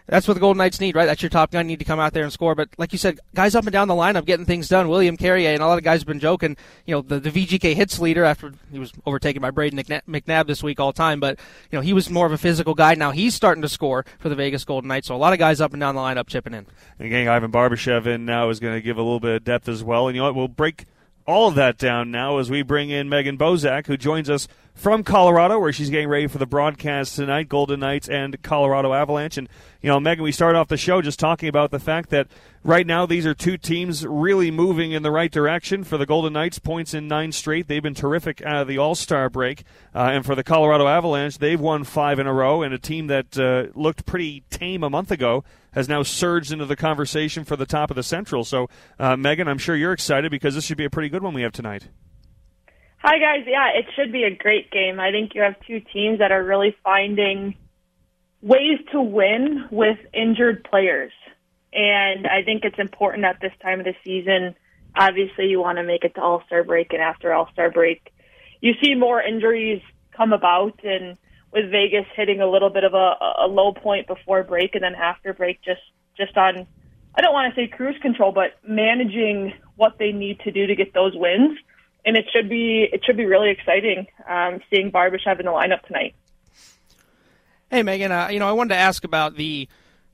that's 0.09 0.27
what 0.27 0.33
the 0.33 0.39
Golden 0.39 0.57
Knights 0.57 0.79
need, 0.79 0.95
right? 0.95 1.05
That's 1.05 1.21
your 1.21 1.29
top 1.29 1.51
gun. 1.51 1.65
You 1.65 1.73
need 1.73 1.79
to 1.79 1.85
come 1.85 1.99
out 1.99 2.13
there 2.13 2.23
and 2.23 2.33
score. 2.33 2.55
But 2.55 2.69
like 2.77 2.91
you 2.91 2.97
said, 2.97 3.19
guys 3.35 3.53
up 3.53 3.65
and 3.65 3.71
down 3.71 3.87
the 3.87 3.93
lineup 3.93 4.25
getting 4.25 4.45
things 4.45 4.67
done. 4.67 4.89
William 4.89 5.15
Carrier 5.15 5.49
and 5.49 5.61
a 5.61 5.67
lot 5.67 5.77
of 5.77 5.83
guys 5.83 6.01
have 6.01 6.07
been 6.07 6.19
joking. 6.19 6.57
You 6.85 6.95
know, 6.95 7.01
the, 7.01 7.19
the 7.19 7.29
VGK 7.29 7.75
hits 7.75 7.99
leader 7.99 8.23
after 8.23 8.51
he 8.71 8.79
was 8.79 8.91
overtaken 9.05 9.41
by 9.41 9.51
Brayden 9.51 10.01
McNabb 10.07 10.47
this 10.47 10.63
week 10.63 10.79
all 10.79 10.91
time. 10.91 11.19
But 11.19 11.37
you 11.71 11.77
know, 11.77 11.81
he 11.81 11.93
was 11.93 12.09
more 12.09 12.25
of 12.25 12.31
a 12.31 12.37
physical 12.37 12.73
guy. 12.73 12.95
Now 12.95 13.11
he's 13.11 13.35
starting 13.35 13.61
to 13.61 13.69
score 13.69 14.03
for 14.17 14.29
the 14.29 14.35
Vegas 14.35 14.65
Golden 14.65 14.87
Knights. 14.87 15.07
So 15.07 15.15
a 15.15 15.17
lot 15.17 15.33
of 15.33 15.39
guys 15.39 15.61
up 15.61 15.73
and 15.73 15.79
down 15.79 15.95
the 15.95 16.01
lineup 16.01 16.27
chipping 16.27 16.53
in. 16.53 16.65
And 16.97 17.09
getting 17.09 17.27
Ivan 17.27 17.51
Barbashev 17.51 18.07
in 18.07 18.25
now 18.25 18.49
is 18.49 18.59
going 18.59 18.73
to 18.73 18.81
give 18.81 18.97
a 18.97 19.03
little 19.03 19.19
bit 19.19 19.35
of 19.35 19.43
depth 19.43 19.69
as 19.69 19.83
well. 19.83 20.07
And 20.07 20.15
you 20.15 20.21
know 20.21 20.27
what? 20.27 20.35
We'll 20.35 20.47
break 20.47 20.85
all 21.29 21.47
of 21.47 21.55
that 21.55 21.77
down 21.77 22.09
now 22.09 22.39
as 22.39 22.49
we 22.49 22.63
bring 22.63 22.89
in 22.89 23.07
Megan 23.07 23.37
Bozek, 23.37 23.85
who 23.85 23.95
joins 23.97 24.29
us 24.31 24.47
from 24.73 25.03
Colorado, 25.03 25.59
where 25.59 25.71
she's 25.71 25.89
getting 25.91 26.07
ready 26.07 26.25
for 26.25 26.39
the 26.39 26.47
broadcast 26.47 27.15
tonight, 27.15 27.49
Golden 27.49 27.81
Knights 27.81 28.09
and 28.09 28.41
Colorado 28.41 28.93
Avalanche. 28.93 29.37
And, 29.37 29.47
you 29.81 29.89
know, 29.89 29.99
Megan, 29.99 30.23
we 30.23 30.31
start 30.31 30.55
off 30.55 30.69
the 30.69 30.77
show 30.77 31.01
just 31.01 31.19
talking 31.19 31.47
about 31.47 31.69
the 31.69 31.79
fact 31.79 32.09
that 32.09 32.27
right 32.63 32.87
now 32.87 33.05
these 33.05 33.27
are 33.27 33.35
two 33.35 33.57
teams 33.57 34.07
really 34.07 34.49
moving 34.49 34.91
in 34.91 35.03
the 35.03 35.11
right 35.11 35.31
direction. 35.31 35.83
For 35.83 35.97
the 35.97 36.05
Golden 36.07 36.33
Knights, 36.33 36.57
points 36.57 36.95
in 36.95 37.07
nine 37.07 37.31
straight. 37.31 37.67
They've 37.67 37.83
been 37.83 37.93
terrific 37.93 38.41
out 38.41 38.63
of 38.63 38.67
the 38.67 38.79
All 38.79 38.95
Star 38.95 39.29
break. 39.29 39.63
Uh, 39.93 40.09
and 40.11 40.25
for 40.25 40.33
the 40.33 40.43
Colorado 40.43 40.87
Avalanche, 40.87 41.37
they've 41.37 41.59
won 41.59 41.83
five 41.83 42.17
in 42.17 42.25
a 42.25 42.33
row, 42.33 42.63
and 42.63 42.73
a 42.73 42.79
team 42.79 43.07
that 43.07 43.37
uh, 43.37 43.77
looked 43.79 44.05
pretty 44.05 44.43
tame 44.49 44.83
a 44.83 44.89
month 44.89 45.11
ago 45.11 45.43
has 45.73 45.87
now 45.87 46.03
surged 46.03 46.51
into 46.51 46.65
the 46.65 46.75
conversation 46.75 47.43
for 47.43 47.55
the 47.55 47.65
top 47.65 47.89
of 47.89 47.95
the 47.95 48.03
Central. 48.03 48.43
So, 48.43 48.67
uh, 48.99 49.15
Megan, 49.15 49.47
I'm 49.47 49.57
sure 49.57 49.75
you're 49.75 49.93
excited 49.93 50.31
because 50.31 50.55
this 50.55 50.65
should 50.65 50.77
be 50.77 50.85
a 50.85 50.89
pretty 50.89 51.09
good 51.09 51.23
one 51.23 51.33
we 51.33 51.43
have 51.43 51.51
tonight. 51.51 51.87
Hi, 52.97 53.17
guys. 53.17 53.45
Yeah, 53.47 53.69
it 53.75 53.85
should 53.95 54.11
be 54.11 54.23
a 54.23 54.35
great 54.35 54.71
game. 54.71 54.99
I 54.99 55.11
think 55.11 55.33
you 55.33 55.41
have 55.41 55.55
two 55.65 55.79
teams 55.93 56.19
that 56.19 56.31
are 56.31 56.43
really 56.43 56.75
finding 56.83 57.55
ways 58.41 58.79
to 58.91 59.01
win 59.01 59.65
with 59.71 59.97
injured 60.13 60.65
players. 60.69 61.13
And 61.71 62.27
I 62.27 62.43
think 62.43 62.65
it's 62.65 62.79
important 62.79 63.25
at 63.25 63.39
this 63.41 63.53
time 63.61 63.79
of 63.79 63.85
the 63.85 63.95
season. 64.03 64.55
Obviously, 64.95 65.45
you 65.45 65.59
want 65.61 65.77
to 65.77 65.83
make 65.83 66.03
it 66.03 66.15
to 66.15 66.21
All 66.21 66.43
Star 66.47 66.63
break, 66.63 66.91
and 66.93 67.01
after 67.01 67.31
All 67.31 67.47
Star 67.53 67.69
break, 67.69 68.11
you 68.59 68.73
see 68.83 68.95
more 68.95 69.21
injuries 69.21 69.81
come 70.11 70.33
about. 70.33 70.79
And 70.83 71.17
with 71.51 71.71
Vegas 71.71 72.05
hitting 72.15 72.41
a 72.41 72.47
little 72.47 72.69
bit 72.69 72.83
of 72.83 72.93
a, 72.93 73.15
a 73.39 73.47
low 73.47 73.73
point 73.73 74.07
before 74.07 74.43
break, 74.43 74.75
and 74.75 74.83
then 74.83 74.95
after 74.95 75.33
break, 75.33 75.61
just 75.61 75.81
just 76.17 76.37
on 76.37 76.67
I 77.15 77.21
don't 77.21 77.33
want 77.33 77.53
to 77.53 77.59
say 77.59 77.67
cruise 77.67 77.97
control, 78.01 78.31
but 78.31 78.57
managing 78.67 79.53
what 79.75 79.97
they 79.97 80.11
need 80.11 80.39
to 80.41 80.51
do 80.51 80.67
to 80.67 80.75
get 80.75 80.93
those 80.93 81.13
wins 81.15 81.57
and 82.05 82.17
it 82.17 82.25
should 82.33 82.49
be 82.49 82.87
it 82.91 83.03
should 83.05 83.17
be 83.17 83.25
really 83.25 83.49
exciting 83.49 84.07
um, 84.27 84.59
seeing 84.69 84.91
Barbashev 84.91 85.39
in 85.39 85.45
the 85.45 85.51
lineup 85.51 85.81
tonight. 85.83 86.15
Hey 87.69 87.83
Megan, 87.83 88.11
uh, 88.11 88.29
you 88.29 88.39
know 88.39 88.47
I 88.47 88.53
wanted 88.53 88.69
to 88.69 88.79
ask 88.79 89.03
about 89.03 89.35
the 89.35 89.67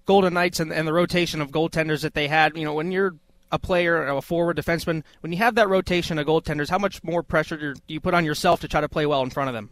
Golden 0.05 0.33
Knights 0.33 0.59
and, 0.59 0.71
and 0.71 0.87
the 0.87 0.93
rotation 0.93 1.41
of 1.41 1.51
goaltenders 1.51 2.01
that 2.01 2.13
they 2.13 2.27
had. 2.27 2.57
You 2.57 2.65
know 2.65 2.73
when 2.73 2.91
you're 2.91 3.15
a 3.51 3.59
player, 3.59 4.05
a 4.07 4.21
forward 4.21 4.57
defenseman, 4.57 5.03
when 5.21 5.31
you 5.31 5.37
have 5.37 5.55
that 5.55 5.69
rotation 5.69 6.17
of 6.17 6.27
goaltenders, 6.27 6.69
how 6.69 6.79
much 6.79 7.03
more 7.03 7.23
pressure 7.23 7.73
do 7.73 7.79
you 7.87 8.01
put 8.01 8.13
on 8.13 8.25
yourself 8.25 8.59
to 8.61 8.67
try 8.67 8.81
to 8.81 8.89
play 8.89 9.05
well 9.05 9.21
in 9.21 9.29
front 9.29 9.49
of 9.49 9.53
them? 9.53 9.69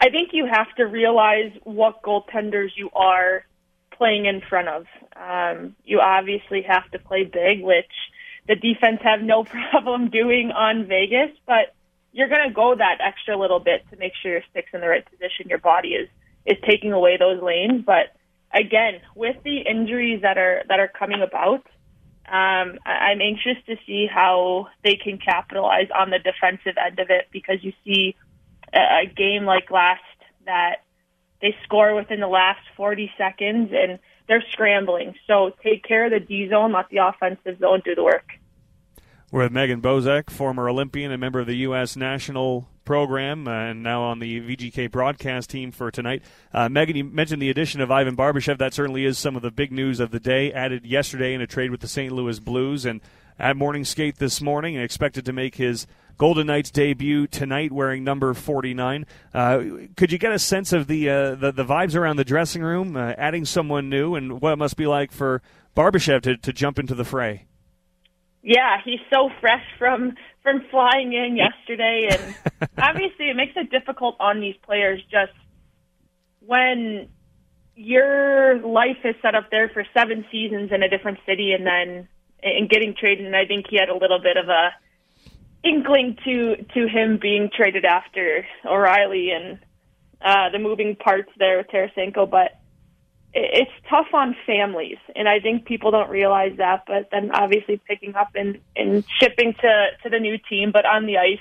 I 0.00 0.08
think 0.08 0.30
you 0.32 0.46
have 0.46 0.74
to 0.76 0.84
realize 0.84 1.52
what 1.64 2.02
goaltenders 2.02 2.70
you 2.76 2.90
are 2.94 3.44
playing 3.90 4.24
in 4.24 4.40
front 4.40 4.68
of. 4.68 4.86
Um, 5.14 5.76
you 5.84 6.00
obviously 6.00 6.62
have 6.62 6.90
to 6.92 6.98
play 6.98 7.24
big, 7.24 7.62
which 7.62 7.92
the 8.48 8.56
defense 8.56 9.00
have 9.02 9.20
no 9.20 9.44
problem 9.70 10.08
doing 10.08 10.52
on 10.52 10.86
Vegas, 10.86 11.36
but 11.46 11.74
you're 12.12 12.28
going 12.28 12.48
to 12.48 12.54
go 12.54 12.74
that 12.74 12.98
extra 13.00 13.36
little 13.36 13.60
bit 13.60 13.84
to 13.90 13.96
make 13.98 14.12
sure 14.20 14.32
your 14.32 14.42
stick's 14.50 14.70
in 14.72 14.80
the 14.80 14.88
right 14.88 15.04
position. 15.04 15.48
Your 15.48 15.58
body 15.58 15.90
is 15.90 16.08
is 16.46 16.56
taking 16.66 16.92
away 16.92 17.18
those 17.18 17.42
lanes, 17.42 17.84
but 17.84 18.16
again, 18.52 19.00
with 19.14 19.36
the 19.44 19.58
injuries 19.58 20.22
that 20.22 20.38
are 20.38 20.62
that 20.68 20.80
are 20.80 20.88
coming 20.88 21.22
about, 21.22 21.66
um, 22.26 22.78
I'm 22.86 23.20
anxious 23.20 23.56
to 23.66 23.76
see 23.86 24.06
how 24.06 24.68
they 24.82 24.96
can 24.96 25.18
capitalize 25.18 25.88
on 25.94 26.10
the 26.10 26.18
defensive 26.18 26.76
end 26.82 26.98
of 26.98 27.10
it 27.10 27.28
because 27.32 27.62
you 27.62 27.72
see 27.84 28.16
a, 28.74 29.06
game 29.06 29.44
like 29.44 29.70
last 29.70 30.02
that 30.46 30.84
they 31.40 31.54
score 31.64 31.94
within 31.94 32.20
the 32.20 32.28
last 32.28 32.60
40 32.76 33.10
seconds 33.16 33.70
and 33.72 33.98
they're 34.28 34.44
scrambling. 34.52 35.14
So 35.26 35.52
take 35.62 35.82
care 35.84 36.04
of 36.04 36.12
the 36.12 36.20
D 36.20 36.48
zone, 36.48 36.72
let 36.72 36.88
the 36.90 36.98
offensive 36.98 37.58
zone 37.58 37.82
do 37.84 37.94
the 37.94 38.04
work. 38.04 38.28
We're 39.32 39.44
with 39.44 39.52
Megan 39.52 39.80
Bozek, 39.80 40.28
former 40.28 40.68
Olympian 40.68 41.12
and 41.12 41.20
member 41.20 41.38
of 41.38 41.46
the 41.46 41.58
U.S. 41.58 41.94
national 41.94 42.68
program, 42.84 43.46
uh, 43.46 43.70
and 43.70 43.80
now 43.80 44.02
on 44.02 44.18
the 44.18 44.40
VGK 44.40 44.90
broadcast 44.90 45.50
team 45.50 45.70
for 45.70 45.92
tonight. 45.92 46.24
Uh, 46.52 46.68
Megan, 46.68 46.96
you 46.96 47.04
mentioned 47.04 47.40
the 47.40 47.48
addition 47.48 47.80
of 47.80 47.92
Ivan 47.92 48.16
Barbashev. 48.16 48.58
That 48.58 48.74
certainly 48.74 49.04
is 49.04 49.18
some 49.18 49.36
of 49.36 49.42
the 49.42 49.52
big 49.52 49.70
news 49.70 50.00
of 50.00 50.10
the 50.10 50.18
day. 50.18 50.52
Added 50.52 50.84
yesterday 50.84 51.32
in 51.32 51.40
a 51.40 51.46
trade 51.46 51.70
with 51.70 51.80
the 51.80 51.86
St. 51.86 52.12
Louis 52.12 52.40
Blues, 52.40 52.84
and 52.84 53.00
at 53.38 53.56
morning 53.56 53.84
skate 53.84 54.16
this 54.16 54.40
morning, 54.40 54.74
and 54.74 54.84
expected 54.84 55.24
to 55.26 55.32
make 55.32 55.54
his 55.54 55.86
Golden 56.20 56.48
Knights 56.48 56.70
debut 56.70 57.26
tonight, 57.26 57.72
wearing 57.72 58.04
number 58.04 58.34
49. 58.34 59.06
Uh, 59.32 59.62
could 59.96 60.12
you 60.12 60.18
get 60.18 60.32
a 60.32 60.38
sense 60.38 60.70
of 60.70 60.86
the, 60.86 61.08
uh, 61.08 61.34
the, 61.34 61.50
the 61.50 61.64
vibes 61.64 61.96
around 61.96 62.16
the 62.16 62.26
dressing 62.26 62.60
room, 62.60 62.94
uh, 62.94 63.14
adding 63.16 63.46
someone 63.46 63.88
new, 63.88 64.14
and 64.14 64.38
what 64.42 64.52
it 64.52 64.56
must 64.56 64.76
be 64.76 64.86
like 64.86 65.12
for 65.12 65.40
Barbashev 65.74 66.20
to, 66.24 66.36
to 66.36 66.52
jump 66.52 66.78
into 66.78 66.94
the 66.94 67.06
fray? 67.06 67.46
Yeah, 68.42 68.82
he's 68.84 69.00
so 69.10 69.30
fresh 69.40 69.64
from 69.78 70.14
from 70.42 70.60
flying 70.70 71.14
in 71.14 71.36
yesterday, 71.38 72.10
and 72.10 72.68
obviously 72.76 73.30
it 73.30 73.34
makes 73.34 73.54
it 73.56 73.70
difficult 73.70 74.16
on 74.20 74.40
these 74.40 74.56
players 74.60 75.00
just 75.10 75.32
when 76.40 77.08
your 77.76 78.58
life 78.58 78.98
is 79.04 79.14
set 79.22 79.34
up 79.34 79.50
there 79.50 79.70
for 79.70 79.86
seven 79.94 80.26
seasons 80.30 80.70
in 80.70 80.82
a 80.82 80.88
different 80.90 81.16
city, 81.24 81.54
and 81.54 81.66
then 81.66 82.08
and 82.42 82.68
getting 82.68 82.94
traded. 82.94 83.24
And 83.24 83.34
I 83.34 83.46
think 83.46 83.68
he 83.70 83.78
had 83.78 83.88
a 83.88 83.96
little 83.96 84.20
bit 84.20 84.36
of 84.36 84.50
a 84.50 84.74
inkling 85.62 86.16
to 86.24 86.56
to 86.74 86.88
him 86.88 87.18
being 87.20 87.50
traded 87.54 87.84
after 87.84 88.46
O'Reilly 88.64 89.30
and 89.30 89.58
uh, 90.22 90.50
the 90.50 90.58
moving 90.58 90.96
parts 90.96 91.30
there 91.38 91.58
with 91.58 91.68
Tarasenko, 91.68 92.30
but 92.30 92.60
it's 93.32 93.70
tough 93.88 94.08
on 94.12 94.34
families, 94.44 94.98
and 95.14 95.28
I 95.28 95.38
think 95.38 95.64
people 95.64 95.92
don't 95.92 96.10
realize 96.10 96.56
that. 96.58 96.84
But 96.86 97.10
then 97.12 97.30
obviously 97.32 97.80
picking 97.86 98.14
up 98.14 98.30
and 98.34 98.58
and 98.74 99.04
shipping 99.20 99.54
to 99.54 99.86
to 100.02 100.10
the 100.10 100.18
new 100.18 100.38
team, 100.38 100.72
but 100.72 100.84
on 100.84 101.06
the 101.06 101.18
ice 101.18 101.38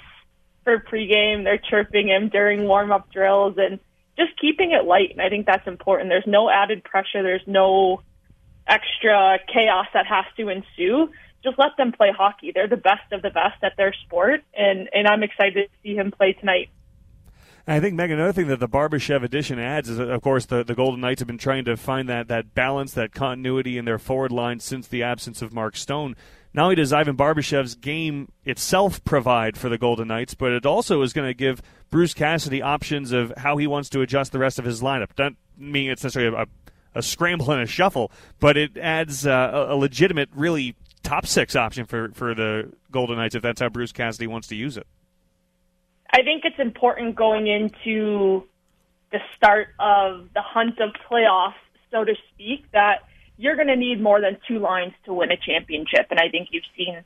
for 0.63 0.79
pregame, 0.79 1.43
they're 1.43 1.57
chirping 1.57 2.09
him 2.09 2.29
during 2.29 2.65
warm 2.65 2.91
up 2.91 3.11
drills 3.11 3.55
and 3.57 3.79
just 4.17 4.39
keeping 4.39 4.71
it 4.71 4.85
light. 4.85 5.11
And 5.11 5.21
I 5.21 5.29
think 5.29 5.45
that's 5.45 5.67
important. 5.67 6.09
There's 6.09 6.27
no 6.27 6.49
added 6.49 6.83
pressure. 6.83 7.23
There's 7.23 7.47
no 7.47 8.01
extra 8.67 9.39
chaos 9.51 9.88
that 9.93 10.05
has 10.05 10.25
to 10.38 10.49
ensue 10.49 11.09
just 11.43 11.58
let 11.58 11.77
them 11.77 11.91
play 11.91 12.12
hockey. 12.15 12.51
They're 12.53 12.67
the 12.67 12.77
best 12.77 13.12
of 13.12 13.22
the 13.22 13.29
best 13.29 13.63
at 13.63 13.77
their 13.77 13.93
sport, 14.05 14.43
and 14.53 14.89
and 14.93 15.08
I'm 15.08 15.24
excited 15.24 15.69
to 15.69 15.77
see 15.84 15.96
him 15.96 16.12
play 16.12 16.34
tonight. 16.34 16.69
I 17.67 17.79
think 17.79 17.96
Megan, 17.96 18.17
another 18.17 18.34
thing 18.34 18.48
that 18.48 18.60
the 18.60 18.67
Barbashev 18.67 19.24
addition 19.24 19.60
adds 19.60 19.89
is, 19.89 20.00
of 20.00 20.22
course, 20.24 20.48
the, 20.48 20.63
the 20.63 20.74
Golden 20.74 21.01
Knights 21.01 21.19
have 21.19 21.27
been 21.27 21.38
trying 21.38 21.65
to 21.65 21.77
find 21.77 22.10
that 22.10 22.27
that 22.27 22.55
balance, 22.55 22.93
that 22.93 23.13
continuity 23.13 23.77
in 23.77 23.86
their 23.86 24.00
forward 24.00 24.31
line 24.31 24.60
since 24.60 24.88
the 24.88 25.03
absence 25.03 25.43
of 25.43 25.53
Mark 25.53 25.77
Stone. 25.77 26.15
Not 26.51 26.63
only 26.63 26.75
does 26.75 26.91
Ivan 26.91 27.15
Barbashev's 27.15 27.75
game 27.75 28.31
itself 28.43 29.03
provide 29.03 29.55
for 29.55 29.69
the 29.69 29.77
Golden 29.77 30.08
Knights, 30.08 30.34
but 30.34 30.51
it 30.51 30.65
also 30.65 31.03
is 31.03 31.13
going 31.13 31.27
to 31.27 31.34
give 31.36 31.62
Bruce 31.91 32.15
Cassidy 32.15 32.60
options 32.60 33.12
of 33.12 33.31
how 33.38 33.58
he 33.58 33.67
wants 33.67 33.89
to 33.89 34.01
adjust 34.01 34.31
the 34.31 34.39
rest 34.39 34.58
of 34.58 34.65
his 34.65 34.81
lineup. 34.81 35.13
Doesn't 35.15 35.38
mean 35.55 35.91
it's 35.91 36.03
necessarily 36.03 36.36
a, 36.36 36.48
a 36.98 37.03
scramble 37.03 37.51
and 37.51 37.62
a 37.62 37.67
shuffle, 37.67 38.12
but 38.39 38.58
it 38.58 38.77
adds 38.77 39.27
uh, 39.27 39.51
a, 39.53 39.75
a 39.75 39.77
legitimate, 39.77 40.29
really 40.34 40.75
top 41.03 41.25
six 41.25 41.56
option 41.56 41.86
for, 41.86 42.10
for 42.13 42.34
the 42.36 42.72
Golden 42.91 43.18
Knights 43.18 43.36
if 43.36 43.41
that's 43.41 43.62
how 43.62 43.70
Bruce 43.70 43.91
Cassidy 43.91 44.27
wants 44.27 44.48
to 44.50 44.56
use 44.56 44.77
it. 44.77 44.88
I 46.12 46.24
think 46.24 46.44
it's 46.46 46.60
important 46.60 47.15
going 47.15 47.48
into 47.48 48.44
the 49.12 49.20
start 49.36 49.70
of 49.79 50.29
the 50.34 50.41
hunt 50.41 50.79
of 50.79 50.89
playoffs, 51.10 51.53
so 51.91 52.03
to 52.03 52.13
speak, 52.34 52.65
that 52.72 53.03
you're 53.38 53.56
going 53.56 53.68
to 53.68 53.75
need 53.75 54.01
more 54.01 54.20
than 54.20 54.38
two 54.48 54.60
lines 54.60 54.94
to 55.06 55.13
win 55.13 55.32
a 55.32 55.38
championship. 55.38 56.08
And 56.10 56.20
I 56.20 56.29
think 56.29 56.50
you've 56.51 56.63
seen 56.75 57.03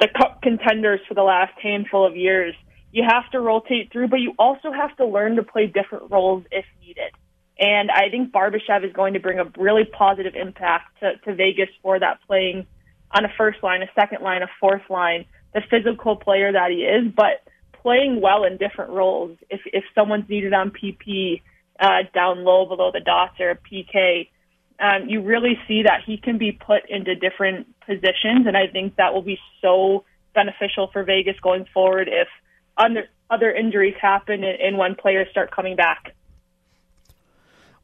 the 0.00 0.08
cup 0.08 0.42
contenders 0.42 1.00
for 1.08 1.14
the 1.14 1.22
last 1.22 1.52
handful 1.60 2.06
of 2.06 2.16
years. 2.16 2.54
You 2.92 3.04
have 3.06 3.30
to 3.32 3.40
rotate 3.40 3.92
through, 3.92 4.08
but 4.08 4.20
you 4.20 4.34
also 4.38 4.72
have 4.72 4.96
to 4.96 5.06
learn 5.06 5.36
to 5.36 5.42
play 5.42 5.66
different 5.66 6.10
roles 6.10 6.44
if 6.50 6.64
needed. 6.80 7.12
And 7.58 7.90
I 7.90 8.10
think 8.10 8.32
Barbashev 8.32 8.84
is 8.84 8.92
going 8.92 9.14
to 9.14 9.20
bring 9.20 9.38
a 9.38 9.44
really 9.56 9.84
positive 9.84 10.34
impact 10.34 11.00
to, 11.00 11.16
to 11.24 11.34
Vegas 11.34 11.68
for 11.82 11.98
that 11.98 12.20
playing 12.26 12.66
on 13.16 13.24
a 13.24 13.32
first 13.38 13.62
line, 13.62 13.82
a 13.82 13.88
second 13.94 14.22
line, 14.22 14.42
a 14.42 14.48
fourth 14.60 14.82
line, 14.90 15.24
the 15.54 15.62
physical 15.70 16.16
player 16.16 16.52
that 16.52 16.70
he 16.70 16.78
is, 16.78 17.10
but 17.16 17.42
playing 17.82 18.20
well 18.20 18.44
in 18.44 18.58
different 18.58 18.90
roles. 18.90 19.36
If 19.48 19.60
if 19.72 19.84
someone's 19.94 20.28
needed 20.28 20.52
on 20.52 20.70
PP, 20.70 21.40
uh, 21.80 22.02
down 22.12 22.44
low 22.44 22.66
below 22.66 22.90
the 22.92 23.00
dots 23.00 23.40
or 23.40 23.50
a 23.50 23.56
PK, 23.56 24.28
um, 24.78 25.08
you 25.08 25.22
really 25.22 25.58
see 25.66 25.84
that 25.84 26.00
he 26.04 26.18
can 26.18 26.36
be 26.36 26.52
put 26.52 26.82
into 26.90 27.14
different 27.14 27.66
positions, 27.80 28.46
and 28.46 28.56
I 28.56 28.66
think 28.66 28.96
that 28.96 29.14
will 29.14 29.22
be 29.22 29.38
so 29.62 30.04
beneficial 30.34 30.90
for 30.92 31.02
Vegas 31.02 31.36
going 31.40 31.64
forward 31.72 32.08
if 32.08 32.28
under, 32.76 33.04
other 33.30 33.50
injuries 33.50 33.94
happen 34.00 34.44
and, 34.44 34.60
and 34.60 34.76
when 34.76 34.94
players 34.94 35.28
start 35.30 35.50
coming 35.50 35.76
back 35.76 36.14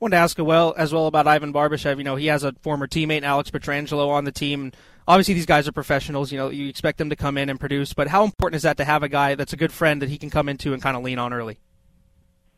wanted 0.02 0.16
to 0.16 0.20
ask 0.20 0.38
as 0.38 0.44
well 0.44 0.74
as 0.76 0.92
well 0.92 1.06
about 1.06 1.28
Ivan 1.28 1.52
Barbashev. 1.52 1.96
You 1.96 2.04
know, 2.04 2.16
he 2.16 2.26
has 2.26 2.42
a 2.42 2.52
former 2.60 2.88
teammate 2.88 3.22
Alex 3.22 3.50
Pietrangelo 3.50 4.08
on 4.08 4.24
the 4.24 4.32
team. 4.32 4.72
Obviously, 5.06 5.34
these 5.34 5.46
guys 5.46 5.68
are 5.68 5.72
professionals. 5.72 6.32
You 6.32 6.38
know, 6.38 6.50
you 6.50 6.68
expect 6.68 6.98
them 6.98 7.08
to 7.10 7.16
come 7.16 7.38
in 7.38 7.48
and 7.48 7.58
produce. 7.58 7.94
But 7.94 8.08
how 8.08 8.24
important 8.24 8.56
is 8.56 8.62
that 8.62 8.76
to 8.78 8.84
have 8.84 9.04
a 9.04 9.08
guy 9.08 9.36
that's 9.36 9.52
a 9.52 9.56
good 9.56 9.72
friend 9.72 10.02
that 10.02 10.08
he 10.08 10.18
can 10.18 10.28
come 10.28 10.48
into 10.48 10.72
and 10.72 10.82
kind 10.82 10.96
of 10.96 11.04
lean 11.04 11.18
on 11.18 11.32
early? 11.32 11.58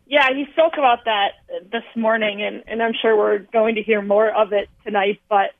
Yeah, 0.06 0.28
he 0.34 0.46
spoke 0.52 0.74
about 0.78 1.04
that 1.04 1.32
this 1.70 1.84
morning, 1.94 2.42
and, 2.42 2.64
and 2.66 2.82
I'm 2.82 2.92
sure 3.00 3.16
we're 3.16 3.38
going 3.38 3.74
to 3.76 3.82
hear 3.82 4.02
more 4.02 4.30
of 4.30 4.52
it 4.52 4.68
tonight. 4.84 5.20
But 5.28 5.50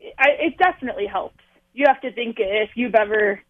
it 0.00 0.58
definitely 0.58 1.06
helps. 1.06 1.38
You 1.74 1.86
have 1.88 2.00
to 2.02 2.12
think 2.12 2.36
if 2.38 2.70
you've 2.76 2.94
ever 2.94 3.40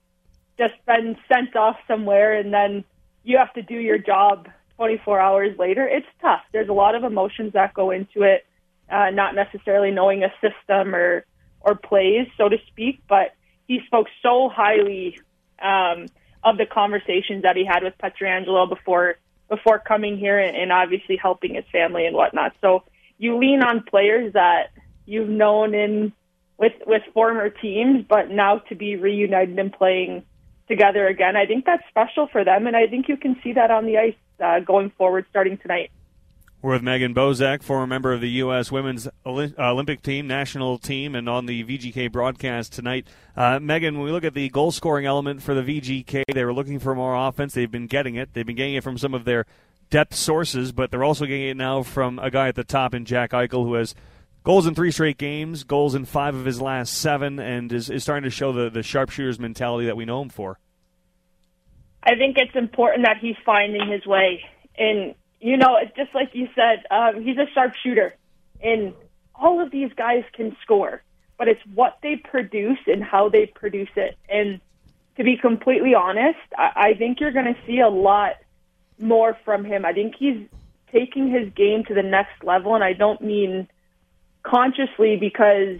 just 0.59 0.75
been 0.87 1.17
sent 1.31 1.57
off 1.57 1.77
somewhere 1.87 2.39
and 2.39 2.53
then 2.53 2.85
you 3.25 3.39
have 3.39 3.53
to 3.55 3.63
do 3.63 3.75
your 3.75 3.99
job 3.99 4.49
24 4.77 5.21
hours 5.21 5.59
later, 5.59 5.87
it's 5.87 6.07
tough. 6.21 6.43
There's 6.53 6.69
a 6.69 6.73
lot 6.73 6.95
of 6.95 7.05
emotions 7.05 7.53
that 7.53 7.75
go 7.75 7.91
into 7.91 8.23
it, 8.23 8.47
uh, 8.91 9.11
not 9.11 9.35
necessarily 9.35 9.91
knowing 9.91 10.25
a 10.25 10.33
system 10.41 10.95
or 10.95 11.25
or 11.61 11.77
plays, 11.77 12.27
so 12.37 12.49
to 12.49 12.57
speak. 12.69 13.01
But 13.09 13.35
he 13.69 13.81
spoke 13.87 14.09
so 14.23 14.49
highly 14.49 15.19
um, 15.61 16.07
of 16.43 16.59
the 16.59 16.67
conversations 16.67 17.43
that 17.43 17.57
he 17.57 17.65
had 17.65 17.83
with 17.83 17.95
Pietrangelo 18.03 18.69
before 18.69 19.17
before 19.49 19.79
coming 19.79 20.19
here, 20.19 20.39
and, 20.39 20.57
and 20.57 20.73
obviously 20.73 21.17
helping 21.17 21.55
his 21.55 21.65
family 21.71 22.07
and 22.07 22.17
whatnot. 22.17 22.53
So 22.61 22.85
you 23.19 23.39
lean 23.39 23.63
on 23.63 23.85
players 23.85 24.33
that 24.33 24.71
you've 25.05 25.29
known 25.29 25.75
in 25.75 26.13
with 26.59 26.73
with 26.87 27.03
former 27.15 27.51
teams, 27.51 28.05
but 28.09 28.31
now 28.31 28.59
to 28.69 28.75
be 28.75 28.97
reunited 28.97 29.59
and 29.59 29.73
playing 29.73 30.25
together 30.73 31.07
again, 31.07 31.37
I 31.37 31.45
think 31.45 31.67
that's 31.67 31.83
special 31.89 32.29
for 32.33 32.45
them, 32.45 32.67
and 32.67 32.75
I 32.75 32.87
think 32.87 33.09
you 33.09 33.19
can 33.19 33.37
see 33.45 33.53
that 33.53 33.71
on 33.71 33.85
the 33.85 33.99
ice 33.99 34.15
uh, 34.43 34.61
going 34.61 34.91
forward 34.97 35.27
starting 35.29 35.59
tonight. 35.59 35.91
We're 36.63 36.75
with 36.75 36.83
Megan 36.83 37.13
Bozek, 37.13 37.63
former 37.63 37.89
member 37.89 38.13
of 38.13 38.21
the 38.21 38.31
U.S. 38.31 38.71
Women's 38.71 39.09
Olympic 39.27 40.01
Team, 40.01 40.29
national 40.29 40.79
team, 40.79 41.15
and 41.15 41.29
on 41.29 41.47
the 41.47 41.65
VGK 41.65 42.11
broadcast 42.11 42.73
tonight. 42.73 43.07
Uh, 43.37 43.59
Megan, 43.59 43.97
when 43.97 44.05
we 44.05 44.13
look 44.13 44.25
at 44.25 44.33
the 44.33 44.49
goal 44.49 44.71
scoring 44.71 45.05
element 45.05 45.43
for 45.43 45.55
the 45.55 45.63
VGK, 45.63 46.23
they 46.33 46.45
were 46.45 46.55
looking 46.55 46.79
for 46.79 46.95
more 46.95 47.17
offense. 47.17 47.53
They've 47.53 47.71
been 47.71 47.89
getting 47.89 48.15
it. 48.15 48.33
They've 48.33 48.47
been 48.47 48.57
getting 48.57 48.75
it 48.75 48.85
from 48.85 48.97
some 48.97 49.13
of 49.13 49.25
their 49.25 49.45
depth 49.91 50.15
sources, 50.15 50.71
but 50.71 50.93
they're 50.93 51.03
also 51.03 51.27
getting 51.27 51.49
it 51.49 51.57
now 51.57 51.83
from 51.83 52.21
a 52.21 52.31
guy 52.31 52.47
at 52.47 52.55
the 52.55 52.65
top 52.65 52.95
in 52.95 53.05
Jack 53.05 53.33
Eichel, 53.33 53.65
who 53.65 53.75
has 53.75 53.97
goals 54.45 54.65
in 54.65 54.75
three 54.77 54.93
straight 54.93 55.19
games, 55.19 55.65
goals 55.65 55.97
in 55.97 56.05
five 56.05 56.37
of 56.37 56.45
his 56.45 56.61
last 56.61 56.95
seven, 56.95 57.41
and 57.41 57.73
is, 57.73 57.91
is 57.91 58.05
starting 58.05 58.23
to 58.23 58.31
show 58.31 58.53
the, 58.53 58.71
the 58.71 58.85
sharpshooter's 58.85 59.41
mentality 59.41 59.87
that 59.87 59.97
we 59.97 60.05
know 60.05 60.23
him 60.23 60.29
for. 60.29 60.59
I 62.03 62.17
think 62.17 62.37
it's 62.37 62.55
important 62.57 63.07
that 63.07 63.19
he's 63.19 63.37
finding 63.45 63.89
his 63.89 64.05
way. 64.07 64.45
And, 64.77 65.15
you 65.41 65.57
know, 65.57 65.77
it's 65.77 65.95
just 65.97 66.15
like 66.15 66.31
you 66.35 66.49
said, 66.55 66.85
um, 66.91 67.23
he's 67.23 67.39
a 67.39 67.47
sharpshooter. 67.55 68.15
And 68.63 68.95
all 69.35 69.61
of 69.61 69.71
these 69.71 69.93
guys 69.95 70.25
can 70.33 70.57
score, 70.63 71.03
but 71.39 71.49
it's 71.49 71.61
what 71.75 71.99
they 72.03 72.17
produce 72.17 72.79
and 72.87 73.03
how 73.03 73.29
they 73.29 73.47
produce 73.47 73.91
it. 73.97 74.17
And 74.29 74.61
to 75.17 75.25
be 75.25 75.37
completely 75.37 75.95
honest, 75.95 76.39
I, 76.57 76.71
I 76.75 76.95
think 76.95 77.21
you're 77.21 77.33
going 77.33 77.55
to 77.55 77.57
see 77.67 77.81
a 77.81 77.89
lot 77.89 78.37
more 78.99 79.37
from 79.45 79.65
him. 79.65 79.85
I 79.85 79.93
think 79.93 80.15
he's 80.19 80.47
taking 80.91 81.31
his 81.31 81.53
game 81.55 81.85
to 81.85 81.95
the 81.95 82.03
next 82.03 82.45
level, 82.45 82.75
and 82.75 82.85
I 82.85 82.93
don't 82.93 83.21
mean 83.21 83.69
consciously 84.43 85.17
because 85.17 85.79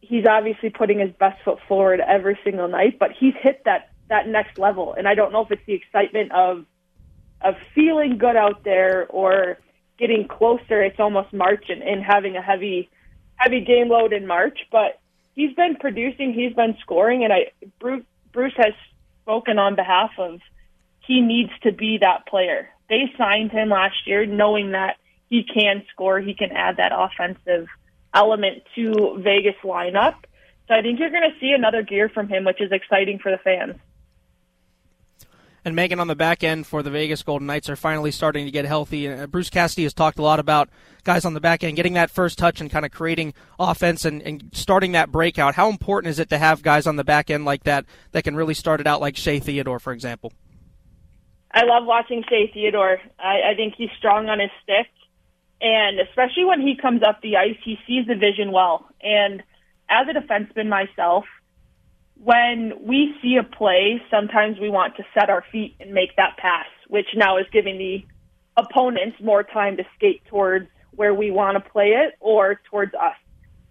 he's 0.00 0.24
obviously 0.26 0.70
putting 0.70 1.00
his 1.00 1.10
best 1.10 1.42
foot 1.44 1.58
forward 1.68 2.00
every 2.00 2.38
single 2.44 2.68
night, 2.68 2.98
but 2.98 3.10
he's 3.12 3.34
hit 3.40 3.62
that 3.64 3.90
that 4.08 4.28
next 4.28 4.58
level. 4.58 4.94
And 4.96 5.08
I 5.08 5.14
don't 5.14 5.32
know 5.32 5.42
if 5.42 5.50
it's 5.50 5.66
the 5.66 5.74
excitement 5.74 6.32
of 6.32 6.64
of 7.42 7.54
feeling 7.74 8.18
good 8.18 8.36
out 8.36 8.64
there 8.64 9.06
or 9.10 9.58
getting 9.98 10.26
closer. 10.26 10.82
It's 10.82 10.98
almost 10.98 11.32
March 11.32 11.66
and, 11.68 11.82
and 11.82 12.02
having 12.02 12.36
a 12.36 12.42
heavy 12.42 12.88
heavy 13.36 13.60
game 13.60 13.88
load 13.88 14.12
in 14.12 14.26
March, 14.26 14.58
but 14.72 14.98
he's 15.34 15.54
been 15.54 15.76
producing, 15.76 16.32
he's 16.32 16.54
been 16.54 16.76
scoring, 16.80 17.24
and 17.24 17.32
I 17.32 17.52
Bruce, 17.78 18.04
Bruce 18.32 18.54
has 18.56 18.72
spoken 19.22 19.58
on 19.58 19.74
behalf 19.74 20.10
of 20.18 20.40
he 21.06 21.20
needs 21.20 21.50
to 21.62 21.72
be 21.72 21.98
that 21.98 22.26
player. 22.26 22.70
They 22.88 23.12
signed 23.18 23.52
him 23.52 23.68
last 23.68 24.06
year 24.06 24.26
knowing 24.26 24.72
that 24.72 24.96
he 25.28 25.44
can 25.44 25.84
score, 25.92 26.20
he 26.20 26.34
can 26.34 26.52
add 26.52 26.78
that 26.78 26.92
offensive 26.94 27.68
element 28.14 28.62
to 28.74 29.20
Vegas 29.22 29.56
lineup. 29.62 30.14
So 30.68 30.74
I 30.74 30.82
think 30.82 30.98
you're 30.98 31.10
going 31.10 31.30
to 31.30 31.38
see 31.38 31.52
another 31.52 31.82
gear 31.82 32.08
from 32.08 32.28
him, 32.28 32.44
which 32.44 32.60
is 32.60 32.72
exciting 32.72 33.18
for 33.18 33.30
the 33.30 33.38
fans 33.38 33.76
and 35.66 35.74
Megan 35.74 35.98
on 35.98 36.06
the 36.06 36.14
back 36.14 36.44
end 36.44 36.64
for 36.64 36.80
the 36.80 36.92
Vegas 36.92 37.24
Golden 37.24 37.48
Knights 37.48 37.68
are 37.68 37.74
finally 37.74 38.12
starting 38.12 38.44
to 38.44 38.52
get 38.52 38.64
healthy. 38.64 39.06
And 39.06 39.20
uh, 39.20 39.26
Bruce 39.26 39.50
Cassidy 39.50 39.82
has 39.82 39.92
talked 39.92 40.16
a 40.16 40.22
lot 40.22 40.38
about 40.38 40.70
guys 41.02 41.24
on 41.24 41.34
the 41.34 41.40
back 41.40 41.64
end 41.64 41.74
getting 41.74 41.94
that 41.94 42.08
first 42.08 42.38
touch 42.38 42.60
and 42.60 42.70
kind 42.70 42.86
of 42.86 42.92
creating 42.92 43.34
offense 43.58 44.04
and, 44.04 44.22
and 44.22 44.48
starting 44.52 44.92
that 44.92 45.10
breakout. 45.10 45.56
How 45.56 45.68
important 45.68 46.12
is 46.12 46.20
it 46.20 46.30
to 46.30 46.38
have 46.38 46.62
guys 46.62 46.86
on 46.86 46.94
the 46.94 47.02
back 47.02 47.30
end 47.30 47.44
like 47.44 47.64
that 47.64 47.84
that 48.12 48.22
can 48.22 48.36
really 48.36 48.54
start 48.54 48.80
it 48.80 48.86
out 48.86 49.00
like 49.00 49.16
Shea 49.16 49.40
Theodore, 49.40 49.80
for 49.80 49.92
example? 49.92 50.32
I 51.50 51.64
love 51.64 51.84
watching 51.84 52.22
Shea 52.28 52.48
Theodore. 52.54 53.00
I, 53.18 53.50
I 53.50 53.54
think 53.56 53.74
he's 53.76 53.90
strong 53.98 54.28
on 54.28 54.38
his 54.38 54.50
stick, 54.62 54.86
and 55.60 55.98
especially 55.98 56.44
when 56.44 56.60
he 56.60 56.76
comes 56.76 57.02
up 57.02 57.22
the 57.22 57.38
ice, 57.38 57.58
he 57.64 57.76
sees 57.88 58.06
the 58.06 58.14
vision 58.14 58.52
well. 58.52 58.86
And 59.02 59.42
as 59.88 60.06
a 60.08 60.12
defenseman 60.12 60.68
myself, 60.68 61.24
when 62.22 62.72
we 62.82 63.14
see 63.22 63.36
a 63.36 63.42
play, 63.42 64.02
sometimes 64.10 64.58
we 64.58 64.70
want 64.70 64.96
to 64.96 65.04
set 65.14 65.30
our 65.30 65.44
feet 65.52 65.76
and 65.80 65.92
make 65.92 66.16
that 66.16 66.36
pass, 66.38 66.66
which 66.88 67.06
now 67.14 67.38
is 67.38 67.46
giving 67.52 67.78
the 67.78 68.04
opponents 68.56 69.18
more 69.20 69.42
time 69.42 69.76
to 69.76 69.84
skate 69.96 70.22
towards 70.26 70.68
where 70.92 71.12
we 71.12 71.30
want 71.30 71.62
to 71.62 71.70
play 71.70 71.88
it 71.88 72.14
or 72.20 72.60
towards 72.70 72.94
us. 72.94 73.16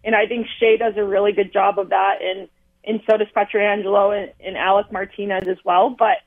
And 0.03 0.15
I 0.15 0.27
think 0.27 0.47
Shea 0.59 0.77
does 0.77 0.93
a 0.95 1.03
really 1.03 1.31
good 1.31 1.51
job 1.51 1.79
of 1.79 1.89
that, 1.89 2.19
and 2.21 2.47
and 2.87 3.01
so 3.09 3.17
does 3.17 3.27
Pietrangelo 3.35 4.15
and, 4.15 4.31
and 4.39 4.55
Alec 4.55 4.91
Martinez 4.91 5.47
as 5.47 5.57
well. 5.65 5.89
But 5.89 6.17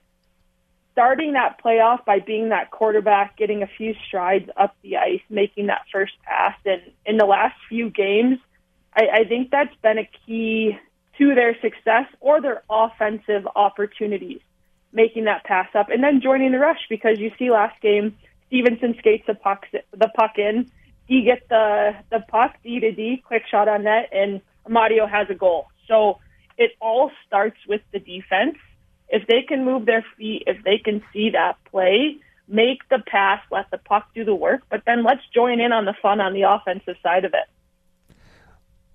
starting 0.90 1.34
that 1.34 1.62
playoff 1.64 2.04
by 2.04 2.18
being 2.18 2.48
that 2.48 2.72
quarterback, 2.72 3.36
getting 3.36 3.62
a 3.62 3.68
few 3.68 3.94
strides 4.08 4.50
up 4.56 4.74
the 4.82 4.96
ice, 4.96 5.20
making 5.30 5.68
that 5.68 5.82
first 5.92 6.14
pass, 6.24 6.56
and 6.64 6.82
in 7.06 7.16
the 7.16 7.26
last 7.26 7.54
few 7.68 7.90
games, 7.90 8.38
I, 8.92 9.20
I 9.20 9.24
think 9.24 9.52
that's 9.52 9.74
been 9.80 9.98
a 9.98 10.10
key 10.26 10.76
to 11.18 11.34
their 11.34 11.56
success 11.60 12.06
or 12.20 12.40
their 12.40 12.62
offensive 12.70 13.46
opportunities, 13.54 14.40
making 14.92 15.24
that 15.24 15.44
pass 15.44 15.68
up 15.74 15.90
and 15.90 16.02
then 16.02 16.20
joining 16.20 16.52
the 16.52 16.58
rush 16.58 16.80
because 16.88 17.18
you 17.18 17.30
see 17.38 17.50
last 17.50 17.80
game 17.80 18.16
Stephenson 18.48 18.94
skates 18.98 19.24
the 19.26 19.34
puck 19.34 19.66
the 19.70 20.08
puck 20.08 20.38
in, 20.38 20.70
D 21.06 21.22
gets 21.24 21.46
the 21.48 21.94
the 22.10 22.20
puck 22.20 22.56
D 22.64 22.80
to 22.80 22.92
D, 22.92 23.22
quick 23.24 23.42
shot 23.50 23.68
on 23.68 23.84
net, 23.84 24.08
and 24.12 24.40
Amadio 24.66 25.08
has 25.08 25.28
a 25.30 25.34
goal. 25.34 25.68
So 25.86 26.18
it 26.56 26.72
all 26.80 27.10
starts 27.26 27.58
with 27.68 27.82
the 27.92 27.98
defense. 27.98 28.56
If 29.08 29.26
they 29.26 29.42
can 29.42 29.64
move 29.64 29.86
their 29.86 30.04
feet, 30.16 30.44
if 30.46 30.62
they 30.64 30.78
can 30.78 31.02
see 31.12 31.30
that 31.30 31.56
play, 31.70 32.16
make 32.46 32.86
the 32.88 33.02
pass, 33.06 33.40
let 33.50 33.70
the 33.70 33.78
puck 33.78 34.08
do 34.14 34.24
the 34.24 34.34
work, 34.34 34.62
but 34.70 34.82
then 34.86 35.02
let's 35.02 35.22
join 35.34 35.60
in 35.60 35.72
on 35.72 35.84
the 35.84 35.94
fun 36.02 36.20
on 36.20 36.34
the 36.34 36.42
offensive 36.42 36.96
side 37.02 37.24
of 37.24 37.32
it. 37.32 37.48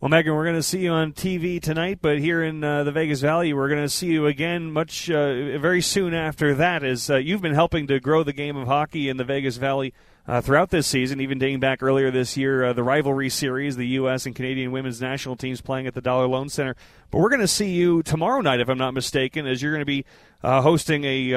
Well, 0.04 0.10
Megan, 0.10 0.36
we're 0.36 0.44
going 0.44 0.58
to 0.58 0.64
see 0.64 0.80
you 0.80 0.92
on 0.92 1.14
TV 1.14 1.62
tonight, 1.62 2.00
but 2.02 2.20
here 2.20 2.44
in 2.44 2.62
uh, 2.62 2.84
the 2.84 2.92
Vegas 2.92 3.22
Valley, 3.22 3.54
we're 3.54 3.70
going 3.70 3.84
to 3.84 3.88
see 3.88 4.08
you 4.08 4.28
again 4.28 4.70
much 4.70 5.10
uh, 5.10 5.58
very 5.60 5.82
soon 5.82 6.14
after 6.14 6.56
that. 6.56 6.84
As 6.84 7.10
uh, 7.10 7.16
you've 7.16 7.42
been 7.42 7.54
helping 7.54 7.88
to 7.88 8.02
grow 8.02 8.22
the 8.22 8.34
game 8.34 8.58
of 8.58 8.68
hockey 8.68 9.08
in 9.08 9.16
the 9.16 9.24
Vegas 9.24 9.56
Valley 9.56 9.94
uh, 10.28 10.42
throughout 10.42 10.72
this 10.72 10.88
season, 10.88 11.22
even 11.22 11.40
dating 11.40 11.62
back 11.62 11.82
earlier 11.82 12.12
this 12.12 12.36
year, 12.36 12.66
uh, 12.66 12.74
the 12.74 12.84
rivalry 12.84 13.30
series, 13.30 13.78
the 13.78 13.88
U.S. 13.88 14.26
and 14.26 14.36
Canadian 14.36 14.74
women's 14.74 15.00
national 15.00 15.38
teams 15.38 15.62
playing 15.62 15.88
at 15.88 15.94
the 15.94 16.02
Dollar 16.02 16.28
Loan 16.28 16.50
Center. 16.50 16.76
But 17.10 17.20
we're 17.20 17.30
going 17.30 17.40
to 17.40 17.48
see 17.48 17.70
you 17.70 18.04
tomorrow 18.04 18.42
night, 18.42 18.60
if 18.60 18.68
I'm 18.68 18.78
not 18.78 18.94
mistaken, 18.94 19.48
as 19.48 19.62
you're 19.62 19.72
going 19.72 19.80
to 19.80 19.86
be 19.86 20.04
uh, 20.44 20.62
hosting 20.62 21.06
a 21.06 21.32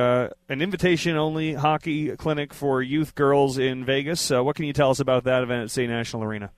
an 0.49 0.61
invitation 0.61 1.17
only 1.17 1.55
hockey 1.55 2.17
clinic 2.17 2.53
for 2.53 2.83
youth 2.83 3.15
girls 3.15 3.59
in 3.59 3.85
Vegas. 3.85 4.29
What 4.31 4.57
can 4.57 4.65
you 4.65 4.73
tell 4.73 4.91
us 4.91 4.99
about 4.99 5.23
that 5.23 5.45
event 5.45 5.63
at 5.63 5.71
City 5.71 5.87
National 5.87 6.25
Arena? 6.25 6.51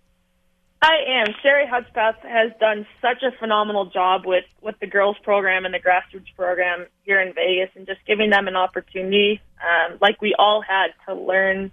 I 0.80 0.96
am. 1.08 1.34
Sherry 1.42 1.66
Hudspeth 1.66 2.20
has 2.22 2.52
done 2.60 2.86
such 3.02 3.22
a 3.24 3.36
phenomenal 3.38 3.86
job 3.86 4.22
with, 4.24 4.44
with 4.62 4.76
the 4.80 4.86
girls 4.86 5.16
program 5.24 5.64
and 5.64 5.74
the 5.74 5.80
grassroots 5.80 6.32
program 6.36 6.86
here 7.02 7.20
in 7.20 7.34
Vegas 7.34 7.70
and 7.74 7.84
just 7.84 7.98
giving 8.06 8.30
them 8.30 8.46
an 8.46 8.54
opportunity, 8.54 9.40
um, 9.60 9.98
like 10.00 10.22
we 10.22 10.36
all 10.38 10.62
had 10.62 10.88
to 11.06 11.14
learn, 11.14 11.72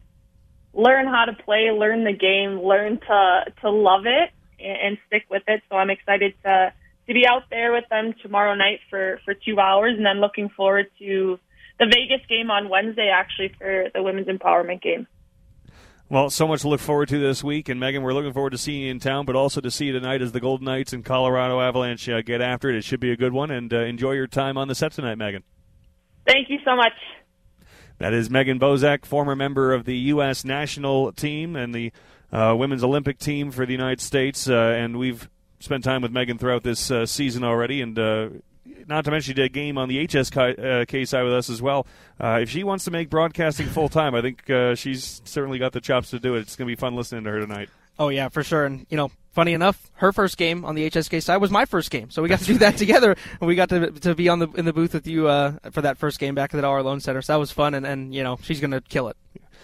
learn 0.74 1.06
how 1.06 1.26
to 1.26 1.34
play, 1.34 1.70
learn 1.72 2.04
the 2.04 2.14
game, 2.14 2.60
learn 2.60 3.00
to, 3.00 3.46
to 3.62 3.70
love 3.70 4.08
it 4.08 4.32
and, 4.60 4.78
and 4.82 4.98
stick 5.06 5.26
with 5.30 5.44
it. 5.48 5.62
So 5.70 5.76
I'm 5.76 5.92
excited 5.92 6.34
to, 6.44 6.74
to 7.08 7.14
be 7.14 7.28
out 7.28 7.44
there 7.52 7.74
with 7.74 7.88
them 7.90 8.16
tomorrow 8.24 8.56
night 8.56 8.80
for, 8.90 9.20
for 9.24 9.36
two 9.36 9.60
hours 9.60 9.98
and 9.98 10.06
then 10.06 10.20
looking 10.20 10.50
forward 10.50 10.88
to 10.98 11.40
the 11.78 11.86
Vegas 11.86 12.26
game 12.28 12.50
on 12.50 12.70
Wednesday 12.70 13.12
actually 13.14 13.54
for 13.60 13.90
the 13.94 14.02
women's 14.02 14.28
empowerment 14.28 14.82
game. 14.82 15.06
Well, 16.08 16.30
so 16.30 16.48
much 16.48 16.62
to 16.62 16.68
look 16.68 16.82
forward 16.82 17.10
to 17.10 17.18
this 17.18 17.44
week, 17.44 17.68
and 17.68 17.80
Megan, 17.80 18.04
we're 18.04 18.14
looking 18.14 18.32
forward 18.32 18.52
to 18.52 18.60
seeing 18.60 18.84
you 18.84 18.92
in 18.92 19.00
town, 19.00 19.26
but 19.26 19.36
also 19.36 19.60
to 19.60 19.72
see 19.72 19.86
you 19.86 19.92
tonight 19.92 20.22
as 20.22 20.34
the 20.34 20.40
Golden 20.40 20.66
Knights 20.66 20.94
and 20.94 21.04
Colorado 21.04 21.60
Avalanche 21.60 22.08
uh, 22.08 22.22
get 22.22 22.42
after 22.42 22.70
it. 22.70 22.76
It 22.76 22.84
should 22.84 23.00
be 23.00 23.12
a 23.12 23.18
good 23.18 23.34
one, 23.34 23.50
and 23.50 23.74
uh, 23.74 23.80
enjoy 23.80 24.12
your 24.12 24.28
time 24.28 24.56
on 24.56 24.68
the 24.68 24.76
set 24.76 24.92
tonight, 24.92 25.16
Megan. 25.16 25.44
Thank 26.28 26.52
you 26.52 26.60
so 26.64 26.76
much. 26.76 26.94
That 27.98 28.14
is 28.14 28.30
Megan 28.30 28.60
Bozek, 28.60 29.04
former 29.04 29.36
member 29.36 29.74
of 29.74 29.86
the 29.86 29.96
U.S. 29.96 30.46
national 30.46 31.12
team 31.12 31.56
and 31.56 31.74
the 31.74 31.92
uh, 32.32 32.54
women's 32.56 32.84
Olympic 32.84 33.18
team 33.18 33.50
for 33.50 33.66
the 33.66 33.72
United 33.72 34.00
States, 34.00 34.48
uh, 34.48 34.54
and 34.54 34.98
we've 34.98 35.28
spent 35.60 35.84
time 35.84 36.04
with 36.04 36.12
Megan 36.12 36.38
throughout 36.38 36.62
this 36.62 36.92
uh, 36.92 37.08
season 37.08 37.44
already, 37.44 37.82
and 37.82 37.98
uh, 37.98 38.30
not 38.88 39.06
to 39.06 39.12
mention 39.12 39.32
she 39.32 39.34
did 39.34 39.46
a 39.46 39.50
game 39.50 39.78
on 39.78 39.90
the 39.90 40.08
HSK 40.08 41.04
uh, 41.04 41.06
side 41.06 41.24
with 41.24 41.34
us 41.34 41.50
as 41.50 41.62
well. 41.62 41.88
Uh, 42.20 42.40
if 42.42 42.50
she 42.50 42.64
wants 42.64 42.86
to 42.86 42.92
make 42.92 43.10
broadcasting 43.10 43.68
full 43.68 43.90
time, 43.90 44.16
I 44.16 44.22
think 44.22 44.50
uh, 44.50 44.76
she's 44.76 45.22
certainly 45.26 45.60
got 45.60 45.74
the 45.74 45.82
chops 45.82 46.10
to 46.12 46.20
do 46.20 46.36
it. 46.36 46.42
It's 46.42 46.56
going 46.56 46.68
to 46.68 46.72
be 46.72 46.80
fun 46.80 46.96
listening 46.96 47.24
to 47.26 47.32
her 47.32 47.40
tonight. 47.40 47.70
Oh 47.98 48.10
yeah, 48.10 48.30
for 48.30 48.44
sure. 48.44 48.66
And 48.66 48.86
you 48.90 48.98
know, 48.98 49.10
funny 49.32 49.54
enough, 49.54 49.90
her 49.96 50.12
first 50.12 50.38
game 50.38 50.66
on 50.66 50.76
the 50.76 50.90
HSK 50.90 51.24
side 51.24 51.38
was 51.38 51.52
my 51.52 51.66
first 51.66 51.92
game, 51.92 52.10
so 52.10 52.22
we 52.22 52.30
got 52.30 52.40
to 52.40 52.46
do 52.46 52.58
that 52.58 52.78
together, 52.78 53.16
and 53.40 53.48
we 53.48 53.56
got 53.56 53.70
to 53.70 53.92
to 53.92 54.16
be 54.16 54.28
on 54.30 54.40
the 54.40 54.50
in 54.52 54.66
the 54.66 54.74
booth 54.74 54.94
with 54.94 55.08
you 55.08 55.28
uh, 55.28 55.54
for 55.72 55.82
that 55.82 55.98
first 55.98 56.20
game 56.20 56.36
back 56.36 56.54
at 56.54 56.58
the 56.58 56.62
Dollar 56.62 56.84
Loan 56.84 57.00
Center. 57.00 57.22
So 57.22 57.34
that 57.34 57.40
was 57.40 57.52
fun, 57.52 57.74
and 57.74 57.86
and 57.86 58.14
you 58.14 58.24
know, 58.24 58.38
she's 58.42 58.60
going 58.60 58.72
to 58.72 58.82
kill 58.82 59.08
it. 59.08 59.18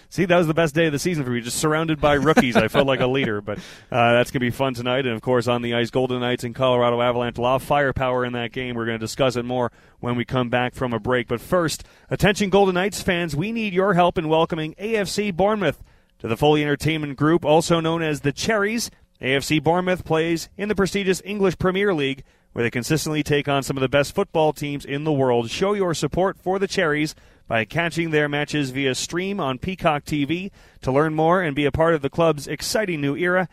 See, 0.08 0.24
that 0.26 0.36
was 0.36 0.46
the 0.46 0.54
best 0.54 0.74
day 0.74 0.86
of 0.86 0.92
the 0.92 0.98
season 0.98 1.24
for 1.24 1.30
me. 1.30 1.40
Just 1.40 1.58
surrounded 1.58 2.00
by 2.00 2.14
rookies, 2.14 2.56
I 2.56 2.68
felt 2.68 2.86
like 2.86 3.00
a 3.00 3.06
leader. 3.06 3.40
But 3.40 3.58
uh, 3.90 4.12
that's 4.12 4.30
going 4.30 4.40
to 4.40 4.46
be 4.46 4.50
fun 4.50 4.74
tonight. 4.74 5.06
And 5.06 5.14
of 5.14 5.22
course, 5.22 5.48
on 5.48 5.62
the 5.62 5.74
ice, 5.74 5.90
Golden 5.90 6.20
Knights 6.20 6.44
and 6.44 6.54
Colorado 6.54 7.00
Avalanche. 7.00 7.38
A 7.38 7.40
lot 7.40 7.56
of 7.56 7.62
firepower 7.62 8.24
in 8.24 8.34
that 8.34 8.52
game. 8.52 8.74
We're 8.76 8.86
going 8.86 8.98
to 8.98 9.04
discuss 9.04 9.36
it 9.36 9.44
more 9.44 9.72
when 10.00 10.16
we 10.16 10.24
come 10.24 10.50
back 10.50 10.74
from 10.74 10.92
a 10.92 10.98
break. 10.98 11.28
But 11.28 11.40
first, 11.40 11.84
attention, 12.10 12.50
Golden 12.50 12.74
Knights 12.74 13.00
fans, 13.00 13.34
we 13.34 13.52
need 13.52 13.72
your 13.72 13.94
help 13.94 14.18
in 14.18 14.28
welcoming 14.28 14.74
AFC 14.74 15.34
Bournemouth 15.34 15.82
to 16.18 16.28
the 16.28 16.36
Foley 16.36 16.62
Entertainment 16.62 17.16
Group, 17.16 17.44
also 17.44 17.80
known 17.80 18.02
as 18.02 18.20
the 18.20 18.32
Cherries. 18.32 18.90
AFC 19.20 19.62
Bournemouth 19.62 20.04
plays 20.04 20.48
in 20.56 20.68
the 20.68 20.74
prestigious 20.74 21.22
English 21.24 21.58
Premier 21.58 21.94
League, 21.94 22.24
where 22.52 22.62
they 22.62 22.70
consistently 22.70 23.22
take 23.22 23.48
on 23.48 23.62
some 23.62 23.76
of 23.76 23.80
the 23.80 23.88
best 23.88 24.14
football 24.14 24.52
teams 24.52 24.84
in 24.84 25.04
the 25.04 25.12
world. 25.12 25.50
Show 25.50 25.72
your 25.72 25.94
support 25.94 26.38
for 26.38 26.58
the 26.58 26.68
Cherries 26.68 27.14
by 27.48 27.64
catching 27.64 28.10
their 28.10 28.28
matches 28.28 28.70
via 28.70 28.94
stream 28.94 29.40
on 29.40 29.58
Peacock 29.58 30.04
TV. 30.04 30.50
To 30.82 30.92
learn 30.92 31.14
more 31.14 31.42
and 31.42 31.54
be 31.56 31.64
a 31.64 31.72
part 31.72 31.94
of 31.94 32.02
the 32.02 32.10
club's 32.10 32.46
exciting 32.46 33.00
new 33.00 33.16
era, 33.16 33.48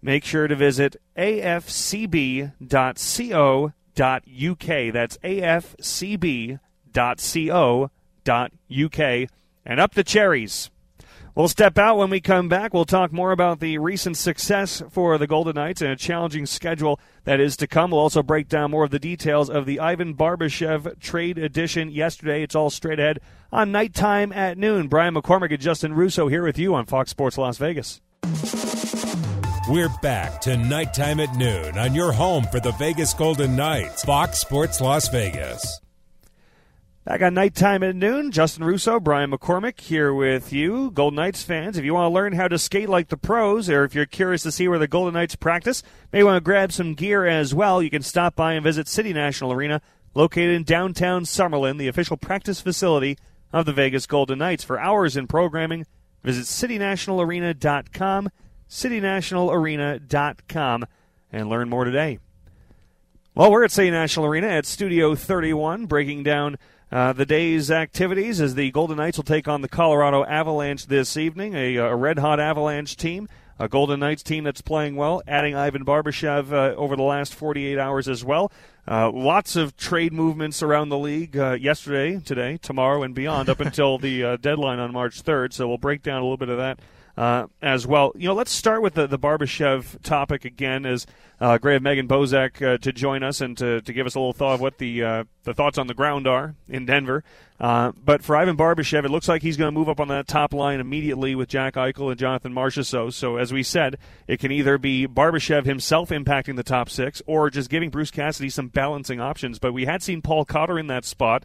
make 0.00 0.24
sure 0.24 0.48
to 0.48 0.56
visit 0.56 0.96
afcb.co.uk. 1.16 2.52
That's 4.92 5.18
afcb.co.uk. 5.18 6.58
And 9.64 9.78
up 9.78 9.94
the 9.94 10.04
cherries. 10.04 10.71
We'll 11.34 11.48
step 11.48 11.78
out 11.78 11.96
when 11.96 12.10
we 12.10 12.20
come 12.20 12.50
back. 12.50 12.74
We'll 12.74 12.84
talk 12.84 13.10
more 13.10 13.32
about 13.32 13.60
the 13.60 13.78
recent 13.78 14.18
success 14.18 14.82
for 14.90 15.16
the 15.16 15.26
Golden 15.26 15.54
Knights 15.54 15.80
and 15.80 15.90
a 15.90 15.96
challenging 15.96 16.44
schedule 16.44 17.00
that 17.24 17.40
is 17.40 17.56
to 17.56 17.66
come. 17.66 17.90
We'll 17.90 18.00
also 18.00 18.22
break 18.22 18.48
down 18.48 18.70
more 18.70 18.84
of 18.84 18.90
the 18.90 18.98
details 18.98 19.48
of 19.48 19.64
the 19.64 19.80
Ivan 19.80 20.14
Barbashev 20.14 21.00
trade 21.00 21.38
edition 21.38 21.90
yesterday. 21.90 22.42
It's 22.42 22.54
all 22.54 22.68
straight 22.68 23.00
ahead 23.00 23.20
on 23.50 23.72
nighttime 23.72 24.30
at 24.32 24.58
noon. 24.58 24.88
Brian 24.88 25.14
McCormick 25.14 25.52
and 25.52 25.60
Justin 25.60 25.94
Russo 25.94 26.28
here 26.28 26.44
with 26.44 26.58
you 26.58 26.74
on 26.74 26.84
Fox 26.84 27.10
Sports 27.10 27.38
Las 27.38 27.56
Vegas. 27.56 28.02
We're 29.68 29.88
back 30.02 30.42
to 30.42 30.56
nighttime 30.58 31.18
at 31.20 31.34
noon 31.36 31.78
on 31.78 31.94
your 31.94 32.12
home 32.12 32.44
for 32.44 32.60
the 32.60 32.72
Vegas 32.72 33.14
Golden 33.14 33.56
Knights, 33.56 34.04
Fox 34.04 34.38
Sports 34.38 34.82
Las 34.82 35.08
Vegas. 35.08 35.80
Back 37.04 37.20
on 37.20 37.34
nighttime 37.34 37.82
at 37.82 37.96
noon, 37.96 38.30
Justin 38.30 38.62
Russo, 38.62 39.00
Brian 39.00 39.32
McCormick 39.32 39.80
here 39.80 40.14
with 40.14 40.52
you, 40.52 40.92
Golden 40.92 41.16
Knights 41.16 41.42
fans. 41.42 41.76
If 41.76 41.84
you 41.84 41.94
want 41.94 42.08
to 42.08 42.14
learn 42.14 42.34
how 42.34 42.46
to 42.46 42.60
skate 42.60 42.88
like 42.88 43.08
the 43.08 43.16
pros, 43.16 43.68
or 43.68 43.82
if 43.82 43.92
you're 43.92 44.06
curious 44.06 44.44
to 44.44 44.52
see 44.52 44.68
where 44.68 44.78
the 44.78 44.86
Golden 44.86 45.14
Knights 45.14 45.34
practice, 45.34 45.82
may 46.12 46.22
want 46.22 46.36
to 46.36 46.40
grab 46.40 46.70
some 46.70 46.94
gear 46.94 47.26
as 47.26 47.52
well. 47.52 47.82
You 47.82 47.90
can 47.90 48.02
stop 48.02 48.36
by 48.36 48.52
and 48.52 48.62
visit 48.62 48.86
City 48.86 49.12
National 49.12 49.52
Arena, 49.52 49.82
located 50.14 50.54
in 50.54 50.62
downtown 50.62 51.24
Summerlin, 51.24 51.76
the 51.76 51.88
official 51.88 52.16
practice 52.16 52.60
facility 52.60 53.18
of 53.52 53.66
the 53.66 53.72
Vegas 53.72 54.06
Golden 54.06 54.38
Knights. 54.38 54.62
For 54.62 54.78
hours 54.78 55.16
in 55.16 55.26
programming, 55.26 55.86
visit 56.22 56.44
citynationalarena.com, 56.44 58.30
citynationalarena.com, 58.70 60.86
and 61.32 61.48
learn 61.48 61.68
more 61.68 61.84
today. 61.84 62.20
Well, 63.34 63.50
we're 63.50 63.64
at 63.64 63.72
City 63.72 63.90
National 63.90 64.26
Arena 64.26 64.46
at 64.46 64.66
Studio 64.66 65.16
31, 65.16 65.86
breaking 65.86 66.22
down 66.22 66.58
uh, 66.92 67.12
the 67.14 67.24
day's 67.24 67.70
activities 67.70 68.38
is 68.38 68.54
the 68.54 68.70
Golden 68.70 68.98
Knights 68.98 69.16
will 69.16 69.24
take 69.24 69.48
on 69.48 69.62
the 69.62 69.68
Colorado 69.68 70.24
Avalanche 70.24 70.86
this 70.86 71.16
evening, 71.16 71.54
a, 71.54 71.76
a 71.76 71.96
red 71.96 72.18
hot 72.18 72.38
Avalanche 72.38 72.96
team. 72.96 73.28
A 73.58 73.68
Golden 73.68 74.00
Knights 74.00 74.22
team 74.24 74.44
that's 74.44 74.60
playing 74.60 74.96
well, 74.96 75.22
adding 75.28 75.54
Ivan 75.54 75.84
Barbashev 75.84 76.52
uh, 76.52 76.74
over 76.74 76.96
the 76.96 77.02
last 77.02 77.32
48 77.34 77.78
hours 77.78 78.08
as 78.08 78.24
well. 78.24 78.50
Uh, 78.88 79.10
lots 79.10 79.54
of 79.54 79.76
trade 79.76 80.12
movements 80.12 80.62
around 80.62 80.88
the 80.88 80.98
league 80.98 81.36
uh, 81.36 81.52
yesterday, 81.52 82.18
today, 82.18 82.58
tomorrow, 82.60 83.04
and 83.04 83.14
beyond 83.14 83.48
up 83.48 83.60
until 83.60 83.98
the 83.98 84.24
uh, 84.24 84.36
deadline 84.36 84.80
on 84.80 84.92
March 84.92 85.22
3rd. 85.22 85.52
So 85.52 85.68
we'll 85.68 85.78
break 85.78 86.02
down 86.02 86.18
a 86.18 86.24
little 86.24 86.38
bit 86.38 86.48
of 86.48 86.58
that 86.58 86.80
uh, 87.16 87.46
as 87.60 87.86
well. 87.86 88.12
You 88.16 88.28
know, 88.28 88.34
let's 88.34 88.52
start 88.52 88.82
with 88.82 88.94
the, 88.94 89.06
the 89.06 89.18
Barbashev 89.18 90.00
topic 90.02 90.44
again 90.44 90.86
as 90.86 91.06
uh, 91.40 91.58
great 91.58 91.76
of 91.76 91.82
Megan 91.82 92.08
Bozek 92.08 92.62
uh, 92.62 92.78
to 92.78 92.92
join 92.92 93.22
us 93.22 93.40
and 93.40 93.56
to, 93.58 93.80
to 93.82 93.92
give 93.92 94.06
us 94.06 94.14
a 94.14 94.18
little 94.18 94.32
thought 94.32 94.54
of 94.54 94.60
what 94.60 94.78
the 94.78 95.02
uh, 95.02 95.24
the 95.44 95.52
thoughts 95.52 95.76
on 95.76 95.88
the 95.88 95.94
ground 95.94 96.26
are 96.26 96.54
in 96.68 96.86
Denver. 96.86 97.24
Uh, 97.60 97.92
but 98.04 98.22
for 98.22 98.36
Ivan 98.36 98.56
Barbashev, 98.56 99.04
it 99.04 99.10
looks 99.10 99.28
like 99.28 99.42
he's 99.42 99.56
going 99.56 99.72
to 99.72 99.78
move 99.78 99.88
up 99.88 100.00
on 100.00 100.08
that 100.08 100.26
top 100.26 100.52
line 100.52 100.80
immediately 100.80 101.34
with 101.34 101.48
Jack 101.48 101.74
Eichel 101.74 102.10
and 102.10 102.18
Jonathan 102.18 102.52
Marchessault. 102.52 103.12
So 103.12 103.36
as 103.36 103.52
we 103.52 103.62
said, 103.62 103.98
it 104.26 104.40
can 104.40 104.50
either 104.50 104.78
be 104.78 105.06
Barbashev 105.06 105.64
himself 105.64 106.10
impacting 106.10 106.56
the 106.56 106.62
top 106.62 106.88
six 106.88 107.22
or 107.26 107.50
just 107.50 107.70
giving 107.70 107.90
Bruce 107.90 108.10
Cassidy 108.10 108.50
some 108.50 108.68
balancing 108.68 109.20
options. 109.20 109.58
But 109.58 109.72
we 109.72 109.84
had 109.84 110.02
seen 110.02 110.22
Paul 110.22 110.44
Cotter 110.44 110.78
in 110.78 110.88
that 110.88 111.04
spot 111.04 111.44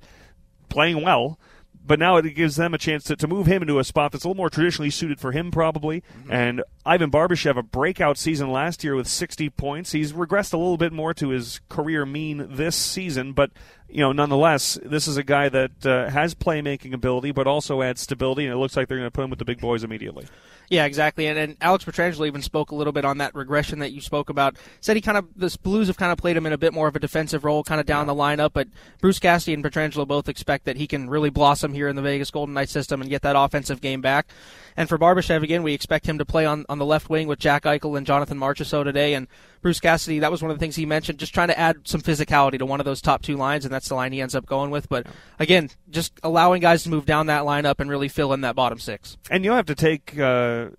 playing 0.70 1.04
well 1.04 1.40
but 1.88 2.00
now 2.00 2.18
it 2.18 2.30
gives 2.36 2.58
them 2.58 2.74
a 2.74 2.78
chance 2.78 3.04
to, 3.06 3.16
to 3.16 3.28
move 3.28 3.48
him 3.48 3.62
into 3.62 3.80
a 3.80 3.84
spot 3.84 4.12
that's 4.12 4.24
a 4.24 4.28
little 4.28 4.38
more 4.38 4.50
traditionally 4.50 4.90
suited 4.90 5.20
for 5.20 5.32
him, 5.32 5.52
probably. 5.52 6.02
Mm-hmm. 6.02 6.32
And 6.32 6.64
Ivan 6.88 7.12
Barbashev, 7.12 7.58
a 7.58 7.64
breakout 7.64 8.18
season 8.18 8.50
last 8.50 8.82
year 8.82 8.96
with 8.96 9.08
60 9.10 9.50
points. 9.50 9.92
He's 9.92 10.14
regressed 10.14 10.54
a 10.54 10.58
little 10.58 10.78
bit 10.78 10.94
more 10.94 11.14
to 11.16 11.30
his 11.30 11.60
career 11.68 12.06
mean 12.06 12.48
this 12.50 12.78
season, 12.78 13.34
but 13.34 13.52
you 13.90 14.00
know, 14.00 14.12
nonetheless, 14.12 14.78
this 14.84 15.08
is 15.08 15.18
a 15.18 15.24
guy 15.24 15.48
that 15.50 15.86
uh, 15.86 16.10
has 16.10 16.36
playmaking 16.36 16.94
ability, 16.94 17.32
but 17.32 17.48
also 17.48 17.82
adds 17.82 18.02
stability, 18.02 18.46
and 18.46 18.54
it 18.54 18.58
looks 18.58 18.76
like 18.76 18.88
they're 18.88 18.98
going 18.98 19.08
to 19.08 19.12
put 19.12 19.24
him 19.24 19.30
with 19.30 19.40
the 19.40 19.46
big 19.46 19.62
boys 19.62 19.84
immediately. 19.84 20.28
Yeah, 20.70 20.84
exactly. 20.84 21.28
And, 21.28 21.40
and 21.40 21.56
Alex 21.62 21.86
Pietrangelo 21.86 22.28
even 22.28 22.42
spoke 22.42 22.72
a 22.72 22.76
little 22.76 22.92
bit 22.92 23.06
on 23.06 23.20
that 23.20 23.34
regression 23.34 23.80
that 23.80 23.94
you 23.94 24.02
spoke 24.02 24.30
about. 24.30 24.58
Said 24.82 24.98
he 24.98 25.02
kind 25.02 25.18
of 25.18 25.28
the 25.38 25.56
Blues 25.64 25.88
have 25.88 25.96
kind 25.96 26.12
of 26.12 26.18
played 26.18 26.36
him 26.36 26.46
in 26.46 26.52
a 26.52 26.58
bit 26.58 26.74
more 26.74 26.90
of 26.90 26.96
a 26.98 27.00
defensive 27.00 27.46
role, 27.46 27.64
kind 27.64 27.80
of 27.80 27.88
down 27.88 28.08
the 28.08 28.14
lineup. 28.14 28.52
But 28.52 28.68
Bruce 29.00 29.20
Cassidy 29.20 29.54
and 29.54 29.64
Pietrangelo 29.64 30.06
both 30.06 30.28
expect 30.28 30.66
that 30.66 30.76
he 30.76 30.86
can 30.86 31.10
really 31.10 31.30
blossom 31.30 31.74
here 31.74 31.88
in 31.88 31.96
the 31.96 32.02
Vegas 32.02 32.32
Golden 32.32 32.54
Knights 32.54 32.74
system 32.74 33.00
and 33.00 33.10
get 33.10 33.22
that 33.22 33.38
offensive 33.38 33.80
game 33.80 34.02
back. 34.02 34.28
And 34.76 34.90
for 34.90 34.98
Barbashev, 34.98 35.42
again, 35.42 35.64
we 35.64 35.74
expect 35.74 36.06
him 36.06 36.18
to 36.18 36.26
play 36.26 36.46
on, 36.46 36.66
on 36.68 36.77
the 36.78 36.86
left 36.86 37.10
wing 37.10 37.28
with 37.28 37.40
Jack 37.40 37.64
Eichel 37.64 37.98
and 37.98 38.06
Jonathan 38.06 38.38
Marchessault 38.38 38.84
today. 38.84 39.14
And 39.14 39.28
Bruce 39.62 39.80
Cassidy, 39.80 40.20
that 40.20 40.32
was 40.32 40.42
one 40.42 40.52
of 40.52 40.58
the 40.58 40.60
things 40.60 40.76
he 40.76 40.86
mentioned, 40.86 41.20
just 41.20 41.34
trying 41.34 41.50
to 41.50 41.60
add 41.60 41.88
some 41.88 42.02
physicality 42.02 42.60
to 42.60 42.66
one 42.66 42.80
of 42.80 42.86
those 42.86 43.02
top 43.02 43.22
two 43.22 43.36
lines, 43.36 43.66
and 43.66 43.74
that's 43.74 43.90
the 43.90 43.96
line 43.96 44.12
he 44.12 44.22
ends 44.22 44.36
up 44.36 44.46
going 44.46 44.72
with. 44.72 44.90
But 44.90 45.08
again, 45.40 45.70
just 45.90 46.14
allowing 46.24 46.62
guys 46.62 46.84
to 46.84 46.90
move 46.90 47.06
down 47.06 47.28
that 47.28 47.44
lineup 47.44 47.80
and 47.80 47.90
really 47.90 48.08
fill 48.08 48.34
in 48.34 48.42
that 48.42 48.56
bottom 48.56 48.80
six. 48.80 49.18
And 49.30 49.44
you'll 49.44 49.56
have 49.56 49.66
to 49.68 49.76
take 49.76 50.18
uh, 50.18 50.70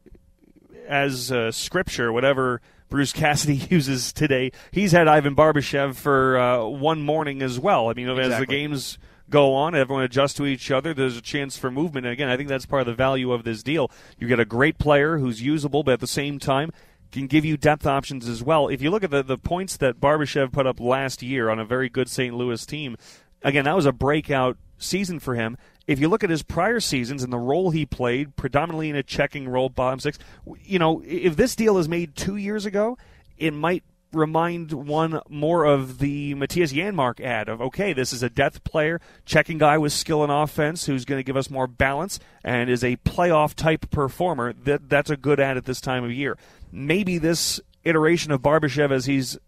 as 0.88 1.30
uh, 1.30 1.52
scripture 1.52 2.12
whatever 2.12 2.60
Bruce 2.88 3.12
Cassidy 3.12 3.56
uses 3.70 4.12
today. 4.12 4.52
He's 4.70 4.92
had 4.92 5.08
Ivan 5.08 5.36
Barbashev 5.36 5.96
for 5.96 6.38
uh, 6.38 6.64
one 6.64 7.02
morning 7.02 7.42
as 7.42 7.58
well. 7.58 7.88
I 7.88 7.94
mean, 7.94 8.08
exactly. 8.08 8.32
as 8.32 8.40
the 8.40 8.46
games 8.46 8.98
go 9.30 9.54
on. 9.54 9.74
Everyone 9.74 10.04
adjusts 10.04 10.34
to 10.34 10.46
each 10.46 10.70
other. 10.70 10.94
There's 10.94 11.16
a 11.16 11.22
chance 11.22 11.56
for 11.56 11.70
movement. 11.70 12.06
And 12.06 12.12
again, 12.12 12.28
I 12.28 12.36
think 12.36 12.48
that's 12.48 12.66
part 12.66 12.80
of 12.80 12.86
the 12.86 12.94
value 12.94 13.32
of 13.32 13.44
this 13.44 13.62
deal. 13.62 13.90
You 14.18 14.28
get 14.28 14.40
a 14.40 14.44
great 14.44 14.78
player 14.78 15.18
who's 15.18 15.42
usable, 15.42 15.82
but 15.82 15.92
at 15.92 16.00
the 16.00 16.06
same 16.06 16.38
time 16.38 16.72
can 17.10 17.26
give 17.26 17.44
you 17.44 17.56
depth 17.56 17.86
options 17.86 18.28
as 18.28 18.42
well. 18.42 18.68
If 18.68 18.82
you 18.82 18.90
look 18.90 19.02
at 19.02 19.10
the, 19.10 19.22
the 19.22 19.38
points 19.38 19.76
that 19.78 20.00
Barbashev 20.00 20.52
put 20.52 20.66
up 20.66 20.78
last 20.78 21.22
year 21.22 21.48
on 21.48 21.58
a 21.58 21.64
very 21.64 21.88
good 21.88 22.08
St. 22.08 22.34
Louis 22.34 22.64
team, 22.66 22.96
again, 23.42 23.64
that 23.64 23.76
was 23.76 23.86
a 23.86 23.92
breakout 23.92 24.58
season 24.78 25.18
for 25.18 25.34
him. 25.34 25.56
If 25.86 25.98
you 25.98 26.08
look 26.08 26.22
at 26.22 26.28
his 26.28 26.42
prior 26.42 26.80
seasons 26.80 27.22
and 27.22 27.32
the 27.32 27.38
role 27.38 27.70
he 27.70 27.86
played, 27.86 28.36
predominantly 28.36 28.90
in 28.90 28.96
a 28.96 29.02
checking 29.02 29.48
role, 29.48 29.70
bottom 29.70 30.00
six, 30.00 30.18
you 30.62 30.78
know, 30.78 31.02
if 31.06 31.34
this 31.34 31.56
deal 31.56 31.78
is 31.78 31.88
made 31.88 32.14
two 32.14 32.36
years 32.36 32.66
ago, 32.66 32.98
it 33.38 33.54
might 33.54 33.84
remind 34.12 34.72
one 34.72 35.20
more 35.28 35.64
of 35.64 35.98
the 35.98 36.34
Mattias 36.34 36.72
Janmark 36.72 37.20
add 37.20 37.48
of 37.48 37.60
okay, 37.60 37.92
this 37.92 38.12
is 38.12 38.22
a 38.22 38.30
depth 38.30 38.64
player, 38.64 39.00
checking 39.24 39.58
guy 39.58 39.78
with 39.78 39.92
skill 39.92 40.22
and 40.22 40.32
offense 40.32 40.86
who's 40.86 41.04
going 41.04 41.18
to 41.18 41.24
give 41.24 41.36
us 41.36 41.50
more 41.50 41.66
balance 41.66 42.18
and 42.42 42.70
is 42.70 42.82
a 42.82 42.96
playoff 42.98 43.54
type 43.54 43.90
performer. 43.90 44.52
That 44.52 44.88
that's 44.88 45.10
a 45.10 45.16
good 45.16 45.40
add 45.40 45.56
at 45.56 45.64
this 45.64 45.80
time 45.80 46.04
of 46.04 46.12
year. 46.12 46.36
Maybe 46.72 47.18
this 47.18 47.60
iteration 47.84 48.32
of 48.32 48.42
Barbashev 48.42 48.90
as 48.90 49.06
he's 49.06 49.38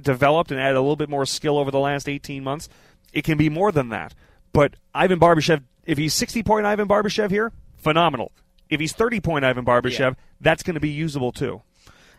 developed 0.00 0.50
and 0.50 0.60
added 0.60 0.76
a 0.76 0.80
little 0.80 0.96
bit 0.96 1.08
more 1.08 1.26
skill 1.26 1.58
over 1.58 1.70
the 1.70 1.78
last 1.78 2.08
18 2.08 2.42
months, 2.42 2.68
it 3.12 3.24
can 3.24 3.36
be 3.36 3.48
more 3.48 3.72
than 3.72 3.88
that. 3.90 4.14
But 4.52 4.74
Ivan 4.94 5.20
Barbashev, 5.20 5.62
if 5.84 5.98
he's 5.98 6.14
60 6.14 6.42
point 6.42 6.66
Ivan 6.66 6.88
Barbashev 6.88 7.30
here, 7.30 7.52
phenomenal. 7.76 8.32
If 8.68 8.80
he's 8.80 8.92
30 8.92 9.20
point 9.20 9.44
Ivan 9.44 9.64
Barbashev, 9.64 9.98
yeah. 9.98 10.14
that's 10.40 10.62
going 10.62 10.74
to 10.74 10.80
be 10.80 10.90
usable 10.90 11.32
too. 11.32 11.62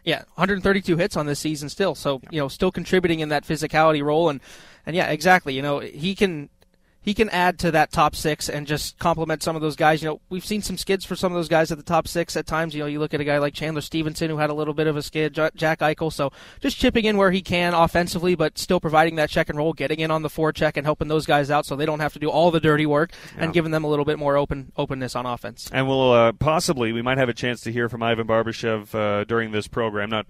Yeah, 0.04 0.20
132 0.36 0.98
hits 0.98 1.16
on 1.16 1.26
this 1.26 1.40
season 1.40 1.70
still. 1.70 1.96
So, 1.96 2.22
you 2.32 2.40
know, 2.40 2.48
still 2.48 2.72
contributing 2.72 3.20
in 3.20 3.30
that 3.30 3.46
physicality 3.46 4.04
role 4.04 4.30
and 4.30 4.42
and 4.86 4.96
yeah, 4.96 5.10
exactly. 5.10 5.54
You 5.54 5.62
know, 5.62 5.80
he 5.80 6.16
can 6.16 6.50
he 7.02 7.14
can 7.14 7.30
add 7.30 7.58
to 7.60 7.72
that 7.72 7.92
top 7.92 8.16
six 8.16 8.48
and 8.48 8.68
just 8.68 9.00
complement 9.00 9.42
some 9.42 9.56
of 9.56 9.62
those 9.62 9.76
guys. 9.76 10.02
You 10.04 10.10
know, 10.10 10.22
we've 10.30 10.46
seen 10.46 10.62
some 10.62 10.78
skids 10.78 11.04
for 11.04 11.16
some 11.16 11.32
of 11.32 11.36
those 11.36 11.48
guys 11.48 11.72
at 11.72 11.78
the 11.78 11.84
top 11.84 12.08
six 12.08 12.38
at 12.38 12.46
times. 12.46 12.76
You 12.76 12.82
know, 12.82 12.86
you 12.86 13.00
look 13.00 13.14
at 13.14 13.22
a 13.22 13.24
guy 13.24 13.40
like 13.40 13.54
Chandler 13.54 13.82
Stephenson 13.82 14.30
who 14.30 14.38
had 14.38 14.52
a 14.52 14.54
little 14.54 14.74
bit 14.74 14.88
of 14.88 14.96
a 14.96 15.02
skid, 15.02 15.34
Jack 15.34 15.80
Eichel. 15.80 16.14
So 16.14 16.32
just 16.60 16.78
chipping 16.78 17.06
in 17.06 17.18
where 17.18 17.32
he 17.32 17.42
can 17.42 17.74
offensively, 17.74 18.36
but 18.36 18.58
still 18.58 18.80
providing 18.80 19.16
that 19.16 19.30
check 19.30 19.50
and 19.50 19.58
roll, 19.58 19.74
getting 19.74 20.00
in 20.00 20.12
on 20.12 20.22
the 20.22 20.30
forecheck 20.30 20.74
and 20.78 20.86
helping 20.86 21.08
those 21.08 21.26
guys 21.26 21.50
out 21.50 21.66
so 21.66 21.76
they 21.76 21.86
don't 21.86 22.00
have 22.00 22.14
to 22.14 22.20
do 22.20 22.30
all 22.30 22.52
the 22.52 22.60
dirty 22.60 22.86
work 22.86 23.12
yeah. 23.36 23.46
and 23.46 23.54
giving 23.54 23.72
them 23.72 23.84
a 23.84 23.88
little 23.88 24.06
bit 24.06 24.20
more 24.20 24.38
open 24.38 24.72
openness 24.78 25.16
on 25.16 25.26
offense. 25.26 25.70
And 25.74 25.88
we'll 25.88 26.12
uh, 26.12 26.32
possibly 26.34 26.92
we 26.92 27.02
might 27.02 27.18
have 27.18 27.30
a 27.30 27.34
chance 27.34 27.62
to 27.62 27.72
hear 27.72 27.90
from 27.90 28.04
Ivan 28.04 28.28
Barbashev 28.28 28.94
uh, 28.94 29.24
during 29.24 29.52
this 29.52 29.68
program. 29.68 30.12
Not 30.12 30.28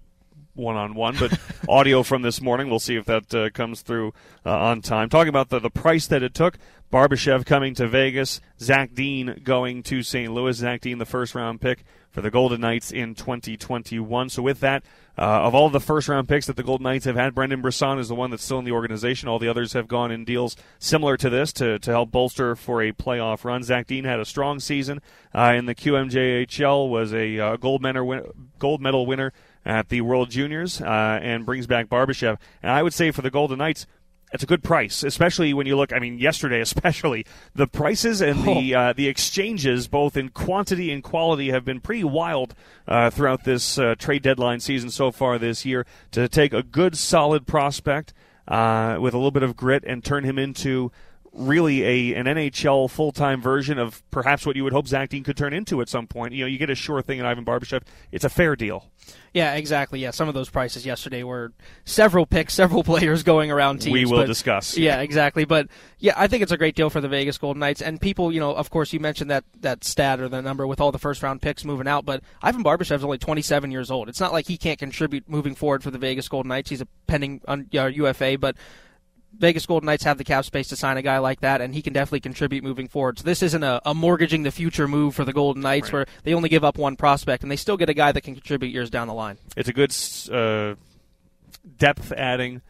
one 0.53 0.75
on 0.75 0.95
one, 0.95 1.15
but 1.19 1.37
audio 1.69 2.03
from 2.03 2.21
this 2.21 2.41
morning. 2.41 2.69
We'll 2.69 2.79
see 2.79 2.95
if 2.95 3.05
that 3.05 3.33
uh, 3.33 3.49
comes 3.49 3.81
through 3.81 4.13
uh, 4.45 4.57
on 4.57 4.81
time. 4.81 5.09
Talking 5.09 5.29
about 5.29 5.49
the, 5.49 5.59
the 5.59 5.69
price 5.69 6.07
that 6.07 6.23
it 6.23 6.33
took. 6.33 6.57
Barbashev 6.91 7.45
coming 7.45 7.73
to 7.75 7.87
Vegas, 7.87 8.41
Zach 8.59 8.93
Dean 8.93 9.39
going 9.45 9.81
to 9.83 10.03
St. 10.03 10.31
Louis. 10.33 10.57
Zach 10.57 10.81
Dean, 10.81 10.97
the 10.97 11.05
first 11.05 11.33
round 11.33 11.61
pick 11.61 11.85
for 12.09 12.19
the 12.19 12.29
Golden 12.29 12.59
Knights 12.59 12.91
in 12.91 13.15
2021. 13.15 14.29
So 14.29 14.41
with 14.41 14.59
that, 14.59 14.83
uh, 15.17 15.21
of 15.21 15.55
all 15.55 15.69
the 15.69 15.79
first 15.79 16.09
round 16.09 16.27
picks 16.27 16.47
that 16.47 16.57
the 16.57 16.63
Golden 16.63 16.83
Knights 16.83 17.05
have 17.05 17.15
had, 17.15 17.33
Brendan 17.33 17.61
Brisson 17.61 17.97
is 17.97 18.09
the 18.09 18.15
one 18.15 18.29
that's 18.29 18.43
still 18.43 18.59
in 18.59 18.65
the 18.65 18.71
organization. 18.71 19.29
All 19.29 19.39
the 19.39 19.47
others 19.47 19.71
have 19.71 19.87
gone 19.87 20.11
in 20.11 20.25
deals 20.25 20.57
similar 20.79 21.15
to 21.15 21.29
this 21.29 21.53
to, 21.53 21.79
to 21.79 21.91
help 21.91 22.11
bolster 22.11 22.57
for 22.57 22.81
a 22.81 22.91
playoff 22.91 23.45
run. 23.45 23.63
Zach 23.63 23.87
Dean 23.87 24.03
had 24.03 24.19
a 24.19 24.25
strong 24.25 24.59
season 24.59 25.01
uh, 25.33 25.53
in 25.55 25.67
the 25.67 25.75
QMJHL, 25.75 26.89
was 26.89 27.13
a 27.13 27.39
uh, 27.39 27.55
gold, 27.55 27.81
medal 27.81 28.33
gold 28.59 28.81
medal 28.81 29.05
winner 29.05 29.31
at 29.65 29.89
the 29.89 30.01
World 30.01 30.29
Juniors 30.29 30.81
uh, 30.81 31.19
and 31.21 31.45
brings 31.45 31.67
back 31.67 31.87
Barbashev. 31.87 32.37
And 32.63 32.71
I 32.71 32.83
would 32.83 32.93
say 32.93 33.11
for 33.11 33.21
the 33.21 33.31
Golden 33.31 33.59
Knights, 33.59 33.85
it's 34.33 34.43
a 34.43 34.47
good 34.47 34.63
price, 34.63 35.03
especially 35.03 35.53
when 35.53 35.67
you 35.67 35.75
look. 35.75 35.91
I 35.91 35.99
mean, 35.99 36.17
yesterday, 36.17 36.61
especially 36.61 37.25
the 37.53 37.67
prices 37.67 38.21
and 38.21 38.43
the 38.45 38.75
oh. 38.75 38.79
uh, 38.79 38.93
the 38.93 39.07
exchanges, 39.07 39.87
both 39.87 40.15
in 40.15 40.29
quantity 40.29 40.91
and 40.91 41.03
quality, 41.03 41.51
have 41.51 41.65
been 41.65 41.81
pretty 41.81 42.05
wild 42.05 42.55
uh, 42.87 43.09
throughout 43.09 43.43
this 43.43 43.77
uh, 43.77 43.95
trade 43.95 44.21
deadline 44.21 44.61
season 44.61 44.89
so 44.89 45.11
far 45.11 45.37
this 45.37 45.65
year. 45.65 45.85
To 46.11 46.29
take 46.29 46.53
a 46.53 46.63
good, 46.63 46.97
solid 46.97 47.45
prospect 47.45 48.13
uh, 48.47 48.97
with 49.01 49.13
a 49.13 49.17
little 49.17 49.31
bit 49.31 49.43
of 49.43 49.57
grit 49.57 49.83
and 49.85 50.03
turn 50.03 50.23
him 50.23 50.39
into 50.39 50.91
really 51.33 51.83
a 51.83 52.15
an 52.15 52.25
NHL 52.25 52.89
full 52.89 53.11
time 53.11 53.41
version 53.41 53.79
of 53.79 54.03
perhaps 54.11 54.45
what 54.45 54.55
you 54.55 54.63
would 54.63 54.73
hope 54.73 54.87
Zach 54.87 55.09
Dean 55.09 55.23
could 55.23 55.37
turn 55.37 55.53
into 55.53 55.81
at 55.81 55.89
some 55.89 56.07
point. 56.07 56.33
You 56.33 56.41
know, 56.43 56.47
you 56.47 56.57
get 56.57 56.69
a 56.69 56.75
sure 56.75 57.01
thing 57.01 57.19
in 57.19 57.25
Ivan 57.25 57.45
Barbashev. 57.45 57.83
It's 58.11 58.25
a 58.25 58.29
fair 58.29 58.55
deal. 58.55 58.91
Yeah, 59.33 59.53
exactly. 59.53 59.99
Yeah, 59.99 60.11
some 60.11 60.27
of 60.27 60.33
those 60.33 60.49
prices 60.49 60.85
yesterday 60.85 61.23
were 61.23 61.53
several 61.85 62.25
picks, 62.25 62.53
several 62.53 62.83
players 62.85 63.23
going 63.23 63.49
around 63.49 63.79
teams. 63.79 63.93
We 63.93 64.05
will 64.05 64.19
but, 64.19 64.27
discuss. 64.27 64.77
Yeah, 64.77 64.99
exactly. 64.99 65.45
But 65.45 65.69
yeah, 65.99 66.13
I 66.17 66.27
think 66.27 66.43
it's 66.43 66.51
a 66.51 66.57
great 66.57 66.75
deal 66.75 66.89
for 66.89 66.99
the 66.99 67.07
Vegas 67.07 67.37
Golden 67.37 67.61
Knights. 67.61 67.81
And 67.81 67.99
people, 67.99 68.31
you 68.31 68.41
know, 68.41 68.53
of 68.53 68.69
course, 68.69 68.91
you 68.91 68.99
mentioned 68.99 69.31
that 69.31 69.45
that 69.61 69.83
stat 69.85 70.19
or 70.19 70.27
the 70.27 70.41
number 70.41 70.67
with 70.67 70.81
all 70.81 70.91
the 70.91 70.99
first 70.99 71.23
round 71.23 71.41
picks 71.41 71.63
moving 71.63 71.87
out. 71.87 72.05
But 72.05 72.23
Ivan 72.41 72.63
Barbashev's 72.63 73.05
only 73.05 73.17
27 73.17 73.71
years 73.71 73.89
old. 73.89 74.09
It's 74.09 74.19
not 74.19 74.33
like 74.33 74.47
he 74.47 74.57
can't 74.57 74.79
contribute 74.79 75.29
moving 75.29 75.55
forward 75.55 75.81
for 75.81 75.91
the 75.91 75.97
Vegas 75.97 76.27
Golden 76.27 76.49
Knights. 76.49 76.69
He's 76.69 76.81
a 76.81 76.87
pending 77.07 77.41
uh, 77.47 77.57
UFA, 77.69 78.37
but 78.37 78.57
Vegas 79.37 79.65
Golden 79.65 79.85
Knights 79.87 80.03
have 80.03 80.17
the 80.17 80.23
cap 80.23 80.45
space 80.45 80.67
to 80.69 80.75
sign 80.75 80.97
a 80.97 81.01
guy 81.01 81.17
like 81.17 81.39
that, 81.39 81.61
and 81.61 81.73
he 81.73 81.81
can 81.81 81.93
definitely 81.93 82.19
contribute 82.19 82.63
moving 82.63 82.87
forward. 82.87 83.19
So 83.19 83.23
this 83.23 83.41
isn't 83.41 83.63
a, 83.63 83.81
a 83.85 83.93
mortgaging 83.93 84.43
the 84.43 84.51
future 84.51 84.87
move 84.87 85.15
for 85.15 85.25
the 85.25 85.33
Golden 85.33 85.61
Knights, 85.61 85.87
right. 85.87 85.93
where 85.93 86.05
they 86.23 86.33
only 86.33 86.49
give 86.49 86.63
up 86.63 86.77
one 86.77 86.95
prospect 86.95 87.43
and 87.43 87.51
they 87.51 87.55
still 87.55 87.77
get 87.77 87.89
a 87.89 87.93
guy 87.93 88.11
that 88.11 88.21
can 88.21 88.35
contribute 88.35 88.69
years 88.69 88.89
down 88.89 89.07
the 89.07 89.13
line. 89.13 89.37
It's 89.55 89.69
a 89.69 89.73
good 89.73 89.95
uh, 90.31 90.75
depth 91.77 92.11
adding 92.11 92.61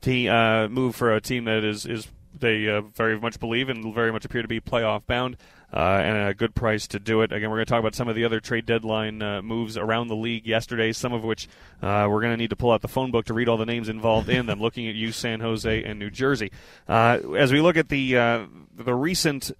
team, 0.00 0.30
uh, 0.30 0.68
move 0.68 0.94
for 0.96 1.14
a 1.14 1.20
team 1.20 1.44
that 1.44 1.64
is 1.64 1.86
is 1.86 2.08
they 2.38 2.68
uh, 2.68 2.80
very 2.80 3.18
much 3.18 3.38
believe 3.38 3.68
and 3.68 3.94
very 3.94 4.12
much 4.12 4.24
appear 4.24 4.42
to 4.42 4.48
be 4.48 4.60
playoff 4.60 5.06
bound 5.06 5.36
uh, 5.74 6.00
and 6.04 6.28
a 6.28 6.34
good 6.34 6.54
price 6.54 6.86
to 6.86 7.00
do 7.00 7.22
it. 7.22 7.32
Again, 7.32 7.50
we're 7.50 7.56
going 7.56 7.66
to 7.66 7.70
talk 7.70 7.80
about 7.80 7.96
some 7.96 8.08
of 8.08 8.14
the 8.14 8.24
other 8.24 8.38
trade 8.38 8.64
deadline 8.64 9.20
uh, 9.20 9.42
moves 9.42 9.76
around 9.76 10.06
the 10.06 10.14
league 10.14 10.46
yesterday, 10.46 10.92
some 10.92 11.12
of 11.12 11.24
which 11.24 11.48
uh, 11.82 12.06
we're 12.08 12.20
going 12.20 12.32
to 12.32 12.36
need 12.36 12.50
to 12.50 12.56
pull 12.56 12.70
out 12.70 12.80
the 12.80 12.88
phone 12.88 13.10
book 13.10 13.26
to 13.26 13.34
read 13.34 13.48
all 13.48 13.56
the 13.56 13.66
names 13.66 13.88
involved 13.88 14.28
in 14.28 14.46
them, 14.46 14.60
looking 14.60 14.88
at 14.88 14.94
you, 14.94 15.10
San 15.10 15.40
Jose, 15.40 15.82
and 15.82 15.98
New 15.98 16.10
Jersey. 16.10 16.52
Uh, 16.88 17.18
as 17.36 17.52
we 17.52 17.60
look 17.60 17.76
at 17.76 17.88
the, 17.88 18.16
uh, 18.16 18.46
the 18.76 18.94
recent 18.94 19.50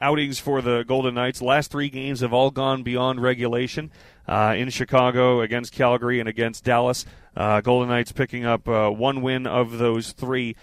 outings 0.00 0.40
for 0.40 0.60
the 0.60 0.82
Golden 0.82 1.14
Knights, 1.14 1.40
last 1.40 1.70
three 1.70 1.88
games 1.88 2.18
have 2.20 2.32
all 2.32 2.50
gone 2.50 2.82
beyond 2.82 3.22
regulation. 3.22 3.92
Uh, 4.26 4.54
in 4.58 4.68
Chicago 4.68 5.40
against 5.40 5.72
Calgary 5.72 6.20
and 6.20 6.28
against 6.28 6.62
Dallas. 6.62 7.06
Golden 7.34 7.88
Knights 7.88 8.12
picking 8.12 8.44
up 8.44 8.66
one 8.66 9.22
win 9.22 9.46
of 9.46 9.78
those 9.78 10.12
three. 10.12 10.54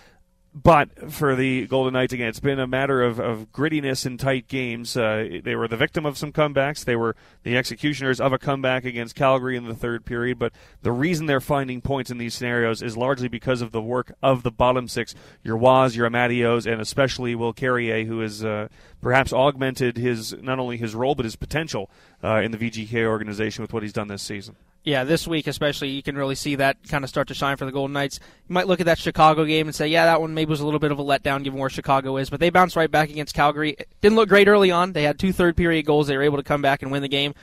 But 0.56 1.12
for 1.12 1.36
the 1.36 1.68
Golden 1.68 1.92
Knights, 1.92 2.14
again, 2.14 2.30
it's 2.30 2.40
been 2.40 2.62
a 2.62 2.68
matter 2.68 3.04
of, 3.04 3.20
of 3.20 3.52
grittiness 3.52 4.06
in 4.06 4.18
tight 4.18 4.48
games. 4.48 4.96
Uh, 4.96 5.42
they 5.44 5.54
were 5.54 5.68
the 5.68 5.76
victim 5.76 6.06
of 6.06 6.18
some 6.18 6.32
comebacks. 6.32 6.86
They 6.86 6.96
were 6.96 7.14
the 7.44 7.58
executioners 7.58 8.22
of 8.22 8.32
a 8.32 8.38
comeback 8.38 8.86
against 8.86 9.16
Calgary 9.16 9.58
in 9.58 9.66
the 9.66 9.76
third 9.76 10.06
period. 10.06 10.40
But 10.40 10.54
the 10.82 10.94
reason 10.94 11.26
they're 11.26 11.42
finding 11.42 11.82
points 11.82 12.10
in 12.10 12.20
these 12.20 12.36
scenarios 12.36 12.82
is 12.82 12.96
largely 12.96 13.28
because 13.28 13.62
of 13.62 13.74
the 13.74 13.82
work 13.82 14.16
of 14.24 14.44
the 14.44 14.52
bottom 14.52 14.88
six 14.88 15.14
your 15.44 15.58
Waz, 15.58 15.94
your 15.94 16.06
Amadios, 16.06 16.66
and 16.66 16.80
especially 16.80 17.36
Will 17.36 17.52
Carrier, 17.52 18.06
who 18.06 18.22
has 18.22 18.46
uh, 18.46 18.70
perhaps 19.02 19.34
augmented 19.34 19.98
his 19.98 20.34
not 20.42 20.58
only 20.58 20.78
his 20.78 20.96
role 20.96 21.16
but 21.16 21.26
his 21.26 21.36
potential 21.36 21.92
uh, 22.24 22.38
in 22.38 22.52
the 22.52 22.58
VGK 22.58 23.06
organization 23.06 23.62
with 23.62 23.74
what 23.74 23.84
he's 23.84 23.92
done 23.92 24.08
this 24.08 24.24
season. 24.24 24.56
Yeah, 24.86 25.04
this 25.04 25.28
week 25.28 25.48
especially, 25.48 25.90
you 25.90 26.04
can 26.04 26.16
really 26.16 26.36
see 26.36 26.56
that 26.56 26.78
kind 26.88 27.04
of 27.04 27.10
start 27.10 27.28
to 27.30 27.34
shine 27.34 27.58
for 27.58 27.66
the 27.66 27.72
Golden 27.72 27.94
Knights. 27.94 28.20
You 28.48 28.54
might 28.54 28.68
look 28.68 28.80
at 28.80 28.86
that 28.86 29.00
Chicago 29.00 29.44
game 29.44 29.68
and 29.68 29.76
say, 29.76 29.88
yeah, 29.88 30.06
that 30.06 30.22
one 30.22 30.36
maybe 30.36 30.52
was 30.52 30.60
a 30.62 30.66
little 30.66 30.80
bit 30.80 30.92
of 30.92 31.00
a 31.00 31.04
letdown 31.04 31.44
given 31.44 31.60
where 31.60 31.72
Chicago 31.72 32.18
is, 32.18 32.30
but 32.30 32.40
they 32.40 32.52
bounced 32.52 32.76
right 32.76 32.90
back 32.90 33.10
against 33.10 33.34
Calgary. 33.34 33.72
It 33.72 33.90
didn't 34.02 34.16
look 34.16 34.30
great 34.30 34.48
early 34.48 34.70
on. 34.70 34.94
They 34.94 35.02
had 35.02 35.18
two 35.18 35.34
third 35.34 35.58
period 35.58 35.88
goals. 35.88 36.06
They 36.06 36.16
were 36.16 36.24
able 36.24 36.38
to 36.38 36.44
come 36.44 36.62
back 36.62 36.84
and 36.84 36.92
win 36.92 37.02
the 37.02 37.08
game. 37.08 37.34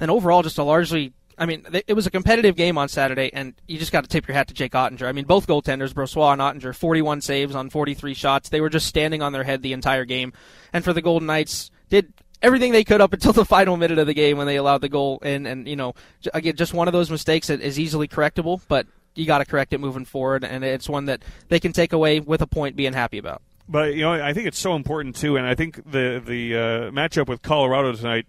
And 0.00 0.10
overall, 0.10 0.42
just 0.42 0.58
a 0.58 0.64
largely 0.64 1.12
I 1.40 1.46
mean, 1.46 1.64
it 1.86 1.94
was 1.94 2.06
a 2.06 2.10
competitive 2.10 2.56
game 2.56 2.76
on 2.76 2.88
Saturday, 2.88 3.30
and 3.32 3.54
you 3.68 3.78
just 3.78 3.92
got 3.92 4.02
to 4.02 4.10
tip 4.10 4.26
your 4.26 4.34
hat 4.34 4.48
to 4.48 4.54
Jake 4.54 4.72
Oettinger. 4.72 5.06
I 5.06 5.12
mean, 5.12 5.24
both 5.24 5.46
goaltenders, 5.46 5.94
Brossoit 5.94 6.32
and 6.32 6.42
Oettinger, 6.42 6.74
41 6.74 7.20
saves 7.20 7.54
on 7.54 7.70
43 7.70 8.12
shots. 8.14 8.48
They 8.48 8.60
were 8.60 8.68
just 8.68 8.86
standing 8.88 9.22
on 9.22 9.32
their 9.32 9.44
head 9.44 9.62
the 9.62 9.72
entire 9.72 10.04
game. 10.04 10.32
And 10.72 10.82
for 10.82 10.92
the 10.92 11.00
Golden 11.00 11.26
Knights, 11.26 11.70
did 11.90 12.12
everything 12.42 12.72
they 12.72 12.84
could 12.84 13.00
up 13.00 13.12
until 13.12 13.32
the 13.34 13.44
final 13.44 13.76
minute 13.76 13.98
of 13.98 14.06
the 14.06 14.14
game 14.14 14.38
when 14.38 14.46
they 14.46 14.56
allowed 14.56 14.80
the 14.80 14.88
goal 14.88 15.18
in. 15.22 15.46
And, 15.46 15.68
you 15.68 15.76
know, 15.76 15.94
again, 16.34 16.56
just 16.56 16.74
one 16.74 16.88
of 16.88 16.92
those 16.92 17.10
mistakes 17.10 17.48
that 17.48 17.60
is 17.60 17.78
easily 17.78 18.08
correctable, 18.08 18.60
but 18.68 18.86
you 19.14 19.26
got 19.26 19.38
to 19.38 19.44
correct 19.44 19.72
it 19.72 19.78
moving 19.78 20.04
forward. 20.04 20.44
And 20.44 20.64
it's 20.64 20.88
one 20.88 21.06
that 21.06 21.22
they 21.48 21.60
can 21.60 21.72
take 21.72 21.92
away 21.92 22.20
with 22.20 22.42
a 22.42 22.46
point 22.46 22.76
being 22.76 22.92
happy 22.92 23.18
about. 23.18 23.42
But, 23.68 23.94
you 23.94 24.02
know, 24.02 24.12
I 24.12 24.32
think 24.32 24.46
it's 24.46 24.58
so 24.58 24.74
important, 24.74 25.16
too. 25.16 25.36
And 25.36 25.46
I 25.46 25.54
think 25.54 25.76
the, 25.76 26.22
the 26.24 26.54
uh, 26.54 26.60
matchup 26.90 27.28
with 27.28 27.42
Colorado 27.42 27.92
tonight 27.92 28.26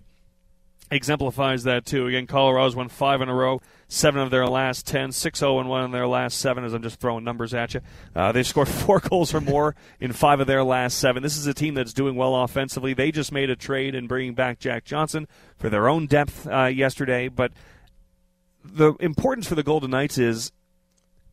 exemplifies 0.91 1.63
that, 1.63 1.85
too. 1.85 2.07
Again, 2.07 2.27
Colorado's 2.27 2.75
won 2.75 2.89
five 2.89 3.21
in 3.21 3.29
a 3.29 3.33
row 3.33 3.61
seven 3.89 4.21
of 4.21 4.29
their 4.29 4.47
last 4.47 4.87
10, 4.87 5.11
6 5.11 5.39
0 5.39 5.63
1 5.63 5.83
in 5.83 5.91
their 5.91 6.07
last 6.07 6.37
seven, 6.37 6.63
as 6.63 6.73
I'm 6.73 6.83
just 6.83 6.99
throwing 6.99 7.23
numbers 7.25 7.53
at 7.53 7.73
you. 7.73 7.81
Uh, 8.15 8.31
they've 8.31 8.47
scored 8.47 8.67
four 8.69 8.99
goals 8.99 9.33
or 9.33 9.41
more 9.41 9.75
in 9.99 10.13
five 10.13 10.39
of 10.39 10.47
their 10.47 10.63
last 10.63 10.97
seven. 10.99 11.23
This 11.23 11.35
is 11.35 11.47
a 11.47 11.53
team 11.53 11.73
that's 11.73 11.91
doing 11.91 12.15
well 12.15 12.35
offensively. 12.35 12.93
They 12.93 13.11
just 13.11 13.31
made 13.31 13.49
a 13.49 13.55
trade 13.55 13.95
in 13.95 14.07
bringing 14.07 14.35
back 14.35 14.59
Jack 14.59 14.85
Johnson 14.85 15.27
for 15.57 15.69
their 15.69 15.89
own 15.89 16.05
depth 16.05 16.47
uh, 16.47 16.65
yesterday, 16.65 17.27
but 17.27 17.51
the 18.63 18.93
importance 18.99 19.47
for 19.47 19.55
the 19.55 19.63
Golden 19.63 19.91
Knights 19.91 20.17
is 20.17 20.51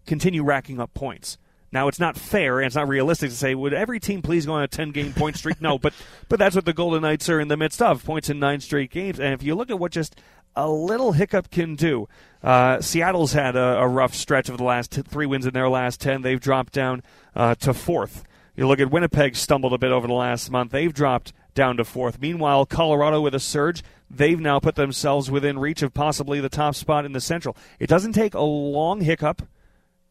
continue 0.06 0.42
racking 0.42 0.80
up 0.80 0.94
points. 0.94 1.38
Now 1.72 1.88
it's 1.88 1.98
not 1.98 2.16
fair 2.16 2.60
and 2.60 2.66
it's 2.66 2.76
not 2.76 2.88
realistic 2.88 3.28
to 3.28 3.36
say 3.36 3.54
would 3.54 3.74
every 3.74 4.00
team 4.00 4.22
please 4.22 4.46
go 4.46 4.54
on 4.54 4.62
a 4.62 4.68
10 4.68 4.92
game 4.92 5.12
point 5.12 5.36
streak? 5.36 5.60
No, 5.60 5.78
but 5.78 5.92
but 6.28 6.38
that's 6.38 6.54
what 6.54 6.64
the 6.64 6.72
Golden 6.72 7.02
Knights 7.02 7.28
are 7.28 7.40
in 7.40 7.48
the 7.48 7.56
midst 7.56 7.82
of 7.82 8.04
points 8.04 8.30
in 8.30 8.38
nine 8.38 8.60
straight 8.60 8.90
games. 8.90 9.18
And 9.18 9.34
if 9.34 9.42
you 9.42 9.54
look 9.54 9.68
at 9.68 9.78
what 9.78 9.92
just 9.92 10.16
a 10.56 10.68
little 10.68 11.12
hiccup 11.12 11.50
can 11.50 11.74
do, 11.74 12.08
uh, 12.42 12.80
Seattle's 12.80 13.32
had 13.32 13.56
a, 13.56 13.78
a, 13.78 13.88
rough 13.88 14.14
stretch 14.14 14.48
of 14.48 14.56
the 14.56 14.64
last 14.64 14.92
t- 14.92 15.02
three 15.02 15.26
wins 15.26 15.46
in 15.46 15.52
their 15.52 15.68
last 15.68 16.00
10. 16.00 16.22
They've 16.22 16.40
dropped 16.40 16.72
down 16.72 17.02
uh, 17.34 17.54
to 17.56 17.74
fourth. 17.74 18.24
You 18.56 18.66
look 18.66 18.80
at 18.80 18.90
Winnipeg 18.90 19.36
stumbled 19.36 19.74
a 19.74 19.78
bit 19.78 19.92
over 19.92 20.06
the 20.06 20.14
last 20.14 20.50
month. 20.50 20.72
They've 20.72 20.92
dropped 20.92 21.32
down 21.54 21.76
to 21.76 21.84
fourth. 21.84 22.20
Meanwhile, 22.20 22.66
Colorado 22.66 23.20
with 23.20 23.34
a 23.34 23.40
surge, 23.40 23.82
they've 24.10 24.40
now 24.40 24.60
put 24.60 24.76
themselves 24.76 25.30
within 25.30 25.58
reach 25.58 25.82
of 25.82 25.92
possibly 25.92 26.40
the 26.40 26.48
top 26.48 26.74
spot 26.74 27.04
in 27.04 27.12
the 27.12 27.20
Central. 27.20 27.56
It 27.78 27.88
doesn't 27.88 28.12
take 28.12 28.34
a 28.34 28.40
long 28.40 29.02
hiccup 29.02 29.42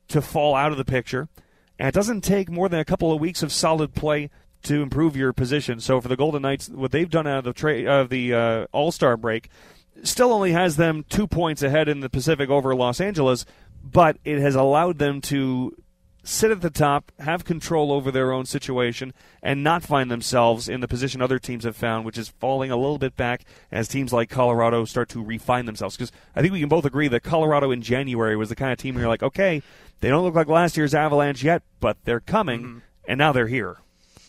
to 0.10 0.22
fall 0.22 0.56
out 0.56 0.72
of 0.72 0.78
the 0.78 0.86
picture, 0.86 1.28
and 1.80 1.88
it 1.88 1.94
doesn't 1.94 2.22
take 2.22 2.50
more 2.50 2.70
than 2.70 2.80
a 2.80 2.86
couple 2.86 3.12
of 3.12 3.20
weeks 3.20 3.42
of 3.42 3.52
solid 3.52 3.96
play 3.96 4.30
to 4.64 4.82
improve 4.82 5.16
your 5.16 5.34
position. 5.34 5.80
So 5.80 6.02
for 6.02 6.08
the 6.08 6.16
Golden 6.16 6.42
Knights, 6.42 6.70
what 6.70 6.92
they've 6.92 7.10
done 7.10 7.28
out 7.28 7.40
of 7.40 7.44
the 7.46 7.54
tra- 7.54 7.86
of 7.86 8.10
the 8.10 8.34
uh, 8.34 8.66
All 8.72 8.92
Star 8.92 9.16
break 9.16 9.50
still 10.04 10.32
only 10.32 10.52
has 10.52 10.76
them 10.76 11.06
two 11.10 11.28
points 11.28 11.62
ahead 11.62 11.90
in 11.90 12.00
the 12.00 12.10
Pacific 12.10 12.50
over 12.50 12.76
Los 12.76 13.00
Angeles, 13.00 13.46
but 13.84 14.18
it 14.24 14.40
has 14.40 14.56
allowed 14.56 14.98
them 14.98 15.22
to 15.22 15.76
sit 16.26 16.50
at 16.50 16.62
the 16.62 16.72
top, 16.72 17.12
have 17.20 17.46
control 17.46 17.92
over 17.92 18.12
their 18.12 18.32
own 18.32 18.46
situation, 18.46 19.14
and 19.44 19.64
not 19.64 19.84
find 19.84 20.10
themselves 20.10 20.68
in 20.68 20.82
the 20.82 20.88
position 20.88 21.22
other 21.22 21.38
teams 21.38 21.64
have 21.64 21.76
found, 21.76 22.04
which 22.04 22.18
is 22.18 22.30
falling 22.40 22.72
a 22.72 22.76
little 22.76 22.98
bit 22.98 23.16
back 23.16 23.46
as 23.72 23.88
teams 23.88 24.12
like 24.12 24.30
Colorado 24.30 24.86
start 24.86 25.08
to 25.10 25.24
refine 25.24 25.66
themselves. 25.66 25.96
Because 25.96 26.12
I 26.36 26.42
think 26.42 26.52
we 26.52 26.60
can 26.60 26.70
both 26.70 26.86
agree 26.86 27.08
that 27.08 27.22
Colorado 27.22 27.70
in 27.70 27.82
January 27.82 28.36
was 28.36 28.50
the 28.50 28.56
kind 28.56 28.72
of 28.72 28.80
team 28.80 28.96
where 28.96 29.04
you're 29.04 29.10
like, 29.10 29.24
okay, 29.24 29.62
they 30.02 30.10
don't 30.10 30.24
look 30.24 30.36
like 30.36 30.48
last 30.48 30.76
year's 30.76 30.96
Avalanche 30.96 31.44
yet, 31.44 31.62
but 31.80 31.98
they're 32.04 32.20
coming, 32.20 32.62
mm-hmm. 32.62 32.78
and 33.08 33.20
now 33.20 33.32
they're 33.32 33.48
here. 33.48 33.78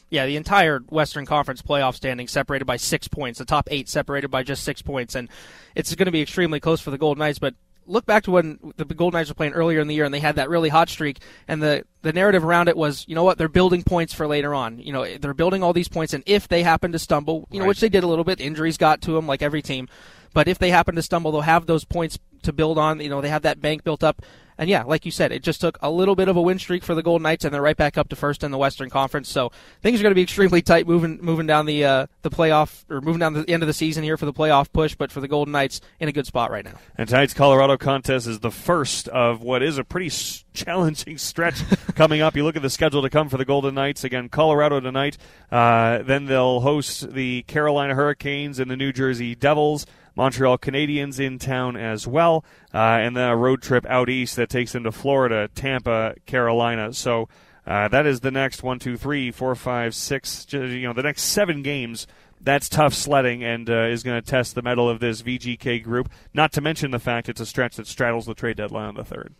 Yeah, 0.08 0.26
the 0.26 0.36
entire 0.36 0.80
Western 0.88 1.26
Conference 1.26 1.62
playoff 1.62 1.94
standing 1.94 2.28
separated 2.28 2.64
by 2.64 2.76
six 2.76 3.08
points. 3.08 3.38
The 3.38 3.44
top 3.44 3.68
eight 3.70 3.88
separated 3.88 4.28
by 4.28 4.42
just 4.44 4.62
six 4.62 4.80
points, 4.82 5.14
and 5.14 5.28
it's 5.74 5.94
going 5.94 6.06
to 6.06 6.12
be 6.12 6.22
extremely 6.22 6.60
close 6.60 6.80
for 6.80 6.90
the 6.90 6.98
Golden 6.98 7.20
Knights. 7.20 7.40
But 7.40 7.54
look 7.86 8.06
back 8.06 8.24
to 8.24 8.30
when 8.30 8.58
the 8.76 8.84
Golden 8.84 9.18
Knights 9.18 9.30
were 9.30 9.34
playing 9.34 9.52
earlier 9.52 9.80
in 9.80 9.88
the 9.88 9.94
year 9.94 10.04
and 10.04 10.12
they 10.12 10.20
had 10.20 10.36
that 10.36 10.48
really 10.48 10.68
hot 10.68 10.88
streak 10.88 11.20
and 11.46 11.62
the 11.62 11.84
the 12.02 12.12
narrative 12.12 12.44
around 12.44 12.68
it 12.68 12.76
was, 12.76 13.04
you 13.08 13.14
know 13.14 13.24
what, 13.24 13.38
they're 13.38 13.48
building 13.48 13.82
points 13.82 14.12
for 14.12 14.26
later 14.26 14.54
on. 14.54 14.78
You 14.78 14.92
know, 14.92 15.16
they're 15.18 15.34
building 15.34 15.62
all 15.62 15.72
these 15.72 15.88
points 15.88 16.12
and 16.12 16.22
if 16.26 16.48
they 16.48 16.62
happen 16.62 16.92
to 16.92 16.98
stumble, 16.98 17.48
you 17.50 17.60
know, 17.60 17.66
which 17.66 17.80
they 17.80 17.88
did 17.88 18.04
a 18.04 18.06
little 18.06 18.24
bit, 18.24 18.40
injuries 18.40 18.76
got 18.76 19.00
to 19.02 19.12
them 19.12 19.26
like 19.26 19.42
every 19.42 19.62
team, 19.62 19.88
but 20.34 20.48
if 20.48 20.58
they 20.58 20.70
happen 20.70 20.94
to 20.96 21.02
stumble, 21.02 21.32
they'll 21.32 21.40
have 21.42 21.66
those 21.66 21.84
points 21.84 22.18
to 22.42 22.52
build 22.52 22.78
on. 22.78 23.00
You 23.00 23.08
know, 23.08 23.20
they 23.20 23.28
have 23.28 23.42
that 23.42 23.60
bank 23.60 23.84
built 23.84 24.04
up. 24.04 24.22
And 24.58 24.70
yeah, 24.70 24.84
like 24.84 25.04
you 25.04 25.10
said, 25.10 25.32
it 25.32 25.42
just 25.42 25.60
took 25.60 25.78
a 25.82 25.90
little 25.90 26.14
bit 26.14 26.28
of 26.28 26.36
a 26.36 26.42
win 26.42 26.58
streak 26.58 26.82
for 26.82 26.94
the 26.94 27.02
Golden 27.02 27.24
Knights, 27.24 27.44
and 27.44 27.52
they're 27.52 27.62
right 27.62 27.76
back 27.76 27.98
up 27.98 28.08
to 28.08 28.16
first 28.16 28.42
in 28.42 28.50
the 28.50 28.58
Western 28.58 28.90
Conference. 28.90 29.28
So 29.28 29.52
things 29.82 30.00
are 30.00 30.02
going 30.02 30.12
to 30.12 30.16
be 30.16 30.22
extremely 30.22 30.62
tight 30.62 30.86
moving 30.86 31.18
moving 31.20 31.46
down 31.46 31.66
the 31.66 31.84
uh, 31.84 32.06
the 32.22 32.30
playoff 32.30 32.84
or 32.90 33.00
moving 33.00 33.20
down 33.20 33.34
the 33.34 33.48
end 33.48 33.62
of 33.62 33.66
the 33.66 33.72
season 33.72 34.02
here 34.04 34.16
for 34.16 34.26
the 34.26 34.32
playoff 34.32 34.72
push. 34.72 34.94
But 34.94 35.12
for 35.12 35.20
the 35.20 35.28
Golden 35.28 35.52
Knights, 35.52 35.80
in 36.00 36.08
a 36.08 36.12
good 36.12 36.26
spot 36.26 36.50
right 36.50 36.64
now. 36.64 36.74
And 36.96 37.08
tonight's 37.08 37.34
Colorado 37.34 37.76
contest 37.76 38.26
is 38.26 38.40
the 38.40 38.50
first 38.50 39.08
of 39.08 39.42
what 39.42 39.62
is 39.62 39.78
a 39.78 39.84
pretty 39.84 40.10
challenging 40.52 41.18
stretch 41.18 41.62
coming 41.94 42.20
up. 42.22 42.36
You 42.36 42.44
look 42.44 42.56
at 42.56 42.62
the 42.62 42.70
schedule 42.70 43.02
to 43.02 43.10
come 43.10 43.28
for 43.28 43.36
the 43.36 43.44
Golden 43.44 43.74
Knights 43.74 44.04
again. 44.04 44.28
Colorado 44.28 44.80
tonight. 44.80 45.18
Uh, 45.50 46.02
then 46.02 46.26
they'll 46.26 46.60
host 46.60 47.12
the 47.12 47.42
Carolina 47.42 47.94
Hurricanes 47.94 48.58
and 48.58 48.70
the 48.70 48.76
New 48.76 48.92
Jersey 48.92 49.34
Devils. 49.34 49.86
Montreal 50.16 50.58
Canadiens 50.58 51.20
in 51.20 51.38
town 51.38 51.76
as 51.76 52.06
well, 52.06 52.44
uh, 52.74 52.78
and 52.78 53.16
then 53.16 53.28
a 53.28 53.36
road 53.36 53.62
trip 53.62 53.84
out 53.86 54.08
east 54.08 54.36
that 54.36 54.48
takes 54.48 54.72
them 54.72 54.84
to 54.84 54.92
Florida, 54.92 55.48
Tampa, 55.54 56.14
Carolina. 56.24 56.92
So 56.92 57.28
uh, 57.66 57.88
that 57.88 58.06
is 58.06 58.20
the 58.20 58.30
next 58.30 58.62
one, 58.62 58.78
two, 58.78 58.96
three, 58.96 59.30
four, 59.30 59.54
five, 59.54 59.94
six. 59.94 60.46
You 60.50 60.82
know, 60.82 60.92
the 60.92 61.02
next 61.02 61.22
seven 61.22 61.62
games. 61.62 62.06
That's 62.38 62.68
tough 62.68 62.92
sledding 62.94 63.42
and 63.42 63.68
uh, 63.68 63.86
is 63.86 64.02
going 64.02 64.22
to 64.22 64.30
test 64.30 64.54
the 64.54 64.62
mettle 64.62 64.88
of 64.88 65.00
this 65.00 65.22
VGK 65.22 65.82
group. 65.82 66.10
Not 66.34 66.52
to 66.52 66.60
mention 66.60 66.90
the 66.90 66.98
fact 66.98 67.28
it's 67.28 67.40
a 67.40 67.46
stretch 67.46 67.76
that 67.76 67.86
straddles 67.86 68.26
the 68.26 68.34
trade 68.34 68.58
deadline 68.58 68.88
on 68.88 68.94
the 68.94 69.04
third. 69.04 69.34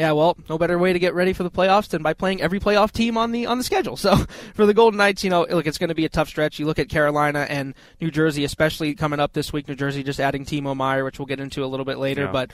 Yeah, 0.00 0.12
well, 0.12 0.34
no 0.48 0.56
better 0.56 0.78
way 0.78 0.94
to 0.94 0.98
get 0.98 1.12
ready 1.12 1.34
for 1.34 1.42
the 1.42 1.50
playoffs 1.50 1.88
than 1.88 2.02
by 2.02 2.14
playing 2.14 2.40
every 2.40 2.58
playoff 2.58 2.90
team 2.90 3.18
on 3.18 3.32
the 3.32 3.44
on 3.44 3.58
the 3.58 3.64
schedule. 3.64 3.98
So 4.00 4.16
for 4.54 4.64
the 4.64 4.72
Golden 4.72 4.96
Knights, 4.96 5.22
you 5.24 5.28
know, 5.28 5.46
look, 5.50 5.66
it's 5.66 5.76
going 5.76 5.90
to 5.90 5.94
be 5.94 6.06
a 6.06 6.08
tough 6.08 6.28
stretch. 6.28 6.58
You 6.58 6.64
look 6.64 6.78
at 6.78 6.88
Carolina 6.88 7.46
and 7.50 7.74
New 8.00 8.10
Jersey, 8.10 8.44
especially 8.44 8.94
coming 8.94 9.20
up 9.20 9.34
this 9.34 9.52
week. 9.52 9.68
New 9.68 9.74
Jersey 9.74 10.02
just 10.02 10.20
adding 10.20 10.46
Timo 10.46 10.74
Meier, 10.74 11.04
which 11.04 11.18
we'll 11.18 11.26
get 11.26 11.38
into 11.38 11.62
a 11.62 11.66
little 11.66 11.84
bit 11.84 11.98
later, 11.98 12.22
yeah. 12.22 12.32
but 12.32 12.50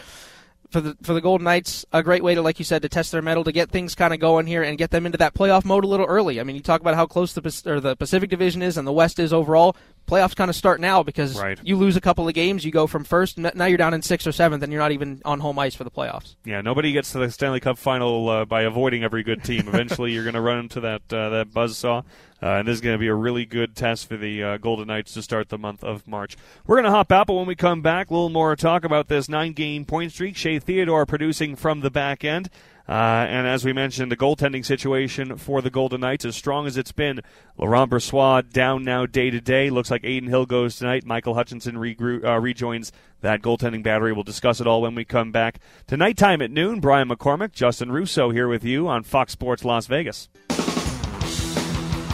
for 0.70 0.80
the 0.80 0.96
for 1.02 1.14
the 1.14 1.20
Golden 1.20 1.44
Knights, 1.44 1.84
a 1.92 2.02
great 2.02 2.22
way 2.22 2.34
to, 2.34 2.42
like 2.42 2.58
you 2.58 2.64
said, 2.64 2.82
to 2.82 2.88
test 2.88 3.12
their 3.12 3.22
mettle, 3.22 3.44
to 3.44 3.52
get 3.52 3.70
things 3.70 3.94
kind 3.94 4.12
of 4.12 4.20
going 4.20 4.46
here 4.46 4.62
and 4.62 4.78
get 4.78 4.90
them 4.90 5.06
into 5.06 5.18
that 5.18 5.34
playoff 5.34 5.64
mode 5.64 5.84
a 5.84 5.88
little 5.88 6.06
early. 6.06 6.40
I 6.40 6.44
mean, 6.44 6.56
you 6.56 6.62
talk 6.62 6.80
about 6.80 6.94
how 6.94 7.06
close 7.06 7.32
the 7.32 7.62
or 7.66 7.80
the 7.80 7.96
Pacific 7.96 8.30
Division 8.30 8.62
is 8.62 8.76
and 8.76 8.86
the 8.86 8.92
West 8.92 9.18
is 9.18 9.32
overall. 9.32 9.76
Playoffs 10.06 10.36
kind 10.36 10.48
of 10.48 10.54
start 10.54 10.80
now 10.80 11.02
because 11.02 11.36
right. 11.36 11.58
you 11.64 11.76
lose 11.76 11.96
a 11.96 12.00
couple 12.00 12.28
of 12.28 12.34
games, 12.34 12.64
you 12.64 12.70
go 12.70 12.86
from 12.86 13.02
first, 13.02 13.38
now 13.38 13.64
you're 13.64 13.76
down 13.76 13.92
in 13.92 14.02
sixth 14.02 14.24
or 14.24 14.30
seventh, 14.30 14.62
and 14.62 14.72
you're 14.72 14.80
not 14.80 14.92
even 14.92 15.20
on 15.24 15.40
home 15.40 15.58
ice 15.58 15.74
for 15.74 15.82
the 15.82 15.90
playoffs. 15.90 16.36
Yeah, 16.44 16.60
nobody 16.60 16.92
gets 16.92 17.10
to 17.12 17.18
the 17.18 17.28
Stanley 17.28 17.58
Cup 17.58 17.76
final 17.76 18.28
uh, 18.28 18.44
by 18.44 18.62
avoiding 18.62 19.02
every 19.02 19.24
good 19.24 19.42
team. 19.42 19.66
Eventually, 19.68 20.12
you're 20.12 20.22
going 20.22 20.34
to 20.34 20.40
run 20.40 20.58
into 20.58 20.80
that 20.80 21.02
uh, 21.12 21.30
that 21.30 21.50
buzzsaw. 21.50 22.04
Uh, 22.42 22.58
and 22.58 22.68
this 22.68 22.74
is 22.74 22.80
going 22.80 22.94
to 22.94 22.98
be 22.98 23.08
a 23.08 23.14
really 23.14 23.46
good 23.46 23.74
test 23.74 24.08
for 24.08 24.16
the 24.16 24.42
uh, 24.42 24.56
Golden 24.58 24.88
Knights 24.88 25.14
to 25.14 25.22
start 25.22 25.48
the 25.48 25.56
month 25.56 25.82
of 25.82 26.06
March. 26.06 26.36
We're 26.66 26.76
going 26.76 26.84
to 26.84 26.90
hop 26.90 27.10
out, 27.10 27.28
but 27.28 27.34
when 27.34 27.46
we 27.46 27.54
come 27.54 27.80
back, 27.80 28.10
a 28.10 28.12
little 28.12 28.28
more 28.28 28.54
talk 28.56 28.84
about 28.84 29.08
this 29.08 29.28
nine 29.28 29.52
game 29.52 29.84
point 29.84 30.12
streak. 30.12 30.36
Shea 30.36 30.58
Theodore 30.58 31.06
producing 31.06 31.56
from 31.56 31.80
the 31.80 31.90
back 31.90 32.24
end. 32.24 32.50
Uh, 32.88 33.26
and 33.28 33.48
as 33.48 33.64
we 33.64 33.72
mentioned, 33.72 34.12
the 34.12 34.16
goaltending 34.16 34.64
situation 34.64 35.36
for 35.36 35.60
the 35.60 35.70
Golden 35.70 36.00
Knights, 36.02 36.24
as 36.24 36.36
strong 36.36 36.68
as 36.68 36.76
it's 36.76 36.92
been, 36.92 37.20
Laurent 37.56 37.90
Brossoit 37.90 38.52
down 38.52 38.84
now 38.84 39.06
day 39.06 39.28
to 39.28 39.40
day. 39.40 39.70
Looks 39.70 39.90
like 39.90 40.04
Adin 40.04 40.28
Hill 40.28 40.46
goes 40.46 40.76
tonight. 40.76 41.04
Michael 41.04 41.34
Hutchinson 41.34 41.74
regru- 41.74 42.24
uh, 42.24 42.38
rejoins 42.38 42.92
that 43.22 43.42
goaltending 43.42 43.82
battery. 43.82 44.12
We'll 44.12 44.22
discuss 44.22 44.60
it 44.60 44.68
all 44.68 44.82
when 44.82 44.94
we 44.94 45.04
come 45.04 45.32
back. 45.32 45.58
Tonight 45.88 46.16
time 46.16 46.40
at 46.40 46.52
noon, 46.52 46.78
Brian 46.78 47.08
McCormick, 47.08 47.52
Justin 47.52 47.90
Russo 47.90 48.30
here 48.30 48.46
with 48.46 48.62
you 48.62 48.86
on 48.86 49.02
Fox 49.02 49.32
Sports 49.32 49.64
Las 49.64 49.86
Vegas. 49.86 50.28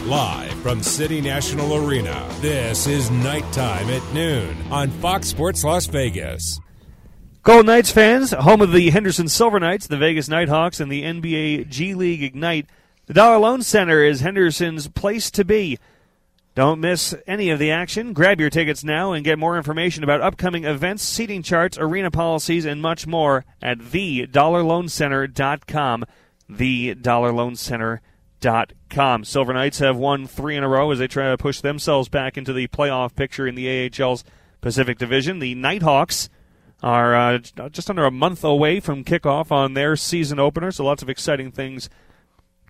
Live 0.05 0.51
from 0.55 0.83
City 0.83 1.21
National 1.21 1.77
Arena, 1.77 2.27
this 2.41 2.87
is 2.87 3.09
Nighttime 3.09 3.89
at 3.89 4.03
Noon 4.13 4.57
on 4.69 4.89
Fox 4.89 5.29
Sports 5.29 5.63
Las 5.63 5.85
Vegas. 5.85 6.59
Golden 7.41 7.67
Knights 7.67 7.89
fans, 7.89 8.31
home 8.31 8.59
of 8.59 8.73
the 8.73 8.89
Henderson 8.89 9.29
Silver 9.29 9.61
Knights, 9.61 9.87
the 9.87 9.95
Vegas 9.95 10.27
Nighthawks, 10.27 10.81
and 10.81 10.91
the 10.91 11.03
NBA 11.03 11.69
G 11.69 11.95
League 11.95 12.21
Ignite, 12.21 12.65
the 13.05 13.13
Dollar 13.13 13.37
Loan 13.37 13.61
Center 13.61 14.03
is 14.03 14.19
Henderson's 14.19 14.89
place 14.89 15.31
to 15.31 15.45
be. 15.45 15.79
Don't 16.53 16.81
miss 16.81 17.15
any 17.25 17.49
of 17.49 17.57
the 17.57 17.71
action. 17.71 18.11
Grab 18.11 18.41
your 18.41 18.49
tickets 18.49 18.83
now 18.83 19.13
and 19.13 19.23
get 19.23 19.39
more 19.39 19.55
information 19.55 20.03
about 20.03 20.19
upcoming 20.19 20.65
events, 20.65 21.01
seating 21.01 21.43
charts, 21.43 21.77
arena 21.77 22.11
policies, 22.11 22.65
and 22.65 22.81
much 22.81 23.07
more 23.07 23.45
at 23.61 23.77
thedollarloancenter.com. 23.77 26.03
Thedollarloancenter.com 26.51 27.99
com. 28.89 29.23
Silver 29.23 29.53
Knights 29.53 29.79
have 29.79 29.97
won 29.97 30.27
three 30.27 30.55
in 30.55 30.63
a 30.63 30.67
row 30.67 30.91
as 30.91 30.99
they 30.99 31.07
try 31.07 31.29
to 31.29 31.37
push 31.37 31.61
themselves 31.61 32.09
back 32.09 32.37
into 32.37 32.53
the 32.53 32.67
playoff 32.67 33.15
picture 33.15 33.47
in 33.47 33.55
the 33.55 33.67
AHL's 33.67 34.23
Pacific 34.61 34.97
Division. 34.97 35.39
The 35.39 35.55
Nighthawks 35.55 36.29
are 36.81 37.15
uh, 37.15 37.37
just 37.69 37.89
under 37.89 38.05
a 38.05 38.11
month 38.11 38.43
away 38.43 38.79
from 38.79 39.03
kickoff 39.03 39.51
on 39.51 39.73
their 39.73 39.95
season 39.95 40.39
opener, 40.39 40.71
so 40.71 40.83
lots 40.83 41.01
of 41.01 41.09
exciting 41.09 41.51
things 41.51 41.89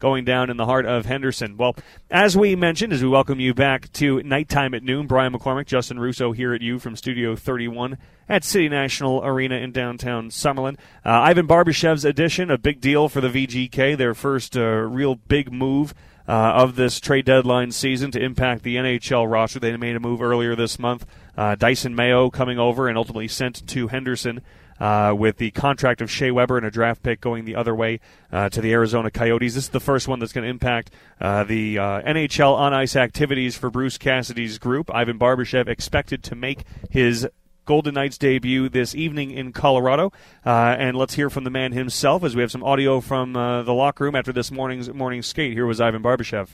going 0.03 0.25
down 0.25 0.49
in 0.49 0.57
the 0.57 0.65
heart 0.65 0.85
of 0.85 1.05
Henderson. 1.05 1.55
Well, 1.55 1.77
as 2.11 2.35
we 2.35 2.57
mentioned, 2.57 2.91
as 2.91 3.01
we 3.01 3.07
welcome 3.07 3.39
you 3.39 3.53
back 3.53 3.89
to 3.93 4.21
Nighttime 4.21 4.73
at 4.73 4.83
Noon, 4.83 5.07
Brian 5.07 5.31
McCormick, 5.31 5.65
Justin 5.65 5.97
Russo 5.97 6.33
here 6.33 6.53
at 6.53 6.59
you 6.59 6.77
from 6.77 6.97
Studio 6.97 7.37
31 7.37 7.97
at 8.27 8.43
City 8.43 8.67
National 8.67 9.23
Arena 9.23 9.55
in 9.55 9.71
downtown 9.71 10.27
Summerlin. 10.29 10.77
Uh, 11.05 11.21
Ivan 11.21 11.47
Barbashev's 11.47 12.03
addition, 12.03 12.51
a 12.51 12.57
big 12.57 12.81
deal 12.81 13.07
for 13.07 13.21
the 13.21 13.29
VGK, 13.29 13.97
their 13.97 14.13
first 14.13 14.57
uh, 14.57 14.61
real 14.61 15.15
big 15.15 15.53
move. 15.53 15.93
Uh, 16.25 16.31
of 16.31 16.77
this 16.77 17.01
trade 17.01 17.25
deadline 17.25 17.69
season 17.69 18.09
to 18.09 18.17
impact 18.17 18.63
the 18.63 18.77
NHL 18.77 19.29
roster. 19.29 19.59
They 19.59 19.75
made 19.75 19.97
a 19.97 19.99
move 19.99 20.21
earlier 20.21 20.55
this 20.55 20.79
month. 20.79 21.05
Uh, 21.35 21.57
Dysin 21.57 21.95
Mayo 21.95 22.29
coming 22.29 22.57
over 22.57 22.87
and 22.87 22.97
ultimately 22.97 23.27
sent 23.27 23.67
to 23.67 23.89
Henderson 23.89 24.41
uh, 24.79 25.13
with 25.17 25.37
the 25.37 25.51
contract 25.51 26.01
of 26.01 26.09
Shea 26.09 26.31
Weber 26.31 26.57
and 26.57 26.65
a 26.65 26.71
draft 26.71 27.03
pick 27.03 27.21
going 27.21 27.45
the 27.45 27.55
other 27.55 27.75
way 27.75 27.99
uh, 28.31 28.49
to 28.49 28.61
the 28.61 28.71
Arizona 28.71 29.11
Coyotes. 29.11 29.55
This 29.55 29.65
is 29.65 29.69
the 29.69 29.79
first 29.79 30.07
one 30.07 30.19
that's 30.19 30.33
going 30.33 30.43
to 30.43 30.49
impact 30.49 30.91
uh, 31.19 31.43
the 31.43 31.77
uh, 31.79 32.01
NHL 32.01 32.55
on 32.55 32.73
ice 32.73 32.95
activities 32.95 33.57
for 33.57 33.69
Bruce 33.69 33.97
Cassidy's 33.97 34.57
group. 34.57 34.93
Ivan 34.93 35.19
Barbashev 35.19 35.67
expected 35.67 36.23
to 36.23 36.35
make 36.35 36.63
his 36.89 37.27
Golden 37.65 37.93
Knights 37.93 38.17
debut 38.17 38.67
this 38.67 38.93
evening 38.93 39.31
in 39.31 39.53
Colorado. 39.53 40.11
Uh, 40.45 40.75
and 40.77 40.97
let's 40.97 41.13
hear 41.13 41.29
from 41.29 41.45
the 41.45 41.49
man 41.49 41.71
himself 41.71 42.23
as 42.23 42.35
we 42.35 42.41
have 42.41 42.51
some 42.51 42.63
audio 42.63 42.99
from 42.99 43.35
uh, 43.35 43.63
the 43.63 43.73
locker 43.73 44.03
room 44.03 44.15
after 44.15 44.33
this 44.33 44.51
morning's 44.51 44.91
morning 44.91 45.21
skate. 45.21 45.53
Here 45.53 45.65
was 45.65 45.79
Ivan 45.79 46.03
Barbashev. 46.03 46.49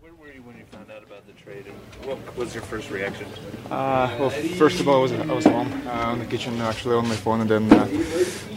Where 0.00 0.14
were 0.14 0.32
you 0.32 0.42
when 0.42 0.56
you 0.56 0.64
found 0.64 0.90
out 0.90 1.04
about 1.04 1.26
the 1.26 1.32
trade, 1.32 1.66
what 2.08 2.36
was 2.36 2.54
your 2.54 2.62
first 2.64 2.90
reaction? 2.90 3.26
Uh, 3.70 4.16
well, 4.18 4.30
first 4.30 4.80
of 4.80 4.88
all, 4.88 4.96
I 4.96 5.02
was, 5.02 5.12
I 5.12 5.32
was 5.32 5.44
home 5.44 5.70
uh, 5.86 6.12
in 6.14 6.20
the 6.20 6.24
kitchen, 6.24 6.58
actually 6.60 6.96
on 6.96 7.06
my 7.06 7.16
phone, 7.16 7.42
and 7.42 7.50
then 7.50 7.72
uh, 7.72 7.86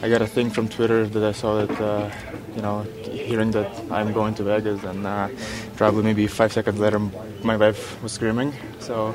I 0.01 0.09
got 0.09 0.21
a 0.21 0.27
thing 0.27 0.49
from 0.49 0.69
Twitter 0.69 1.05
that 1.05 1.23
I 1.23 1.33
saw 1.33 1.65
that, 1.65 1.81
uh, 1.81 2.09
you 2.55 2.61
know, 2.61 2.83
hearing 3.03 3.51
that 3.51 3.69
I'm 3.91 4.13
going 4.13 4.35
to 4.35 4.43
Vegas, 4.43 4.83
and 4.83 5.05
uh, 5.05 5.27
probably 5.75 6.03
maybe 6.03 6.27
five 6.27 6.53
seconds 6.53 6.79
later, 6.79 6.99
my 7.43 7.57
wife 7.57 8.01
was 8.01 8.13
screaming. 8.13 8.53
So 8.79 9.13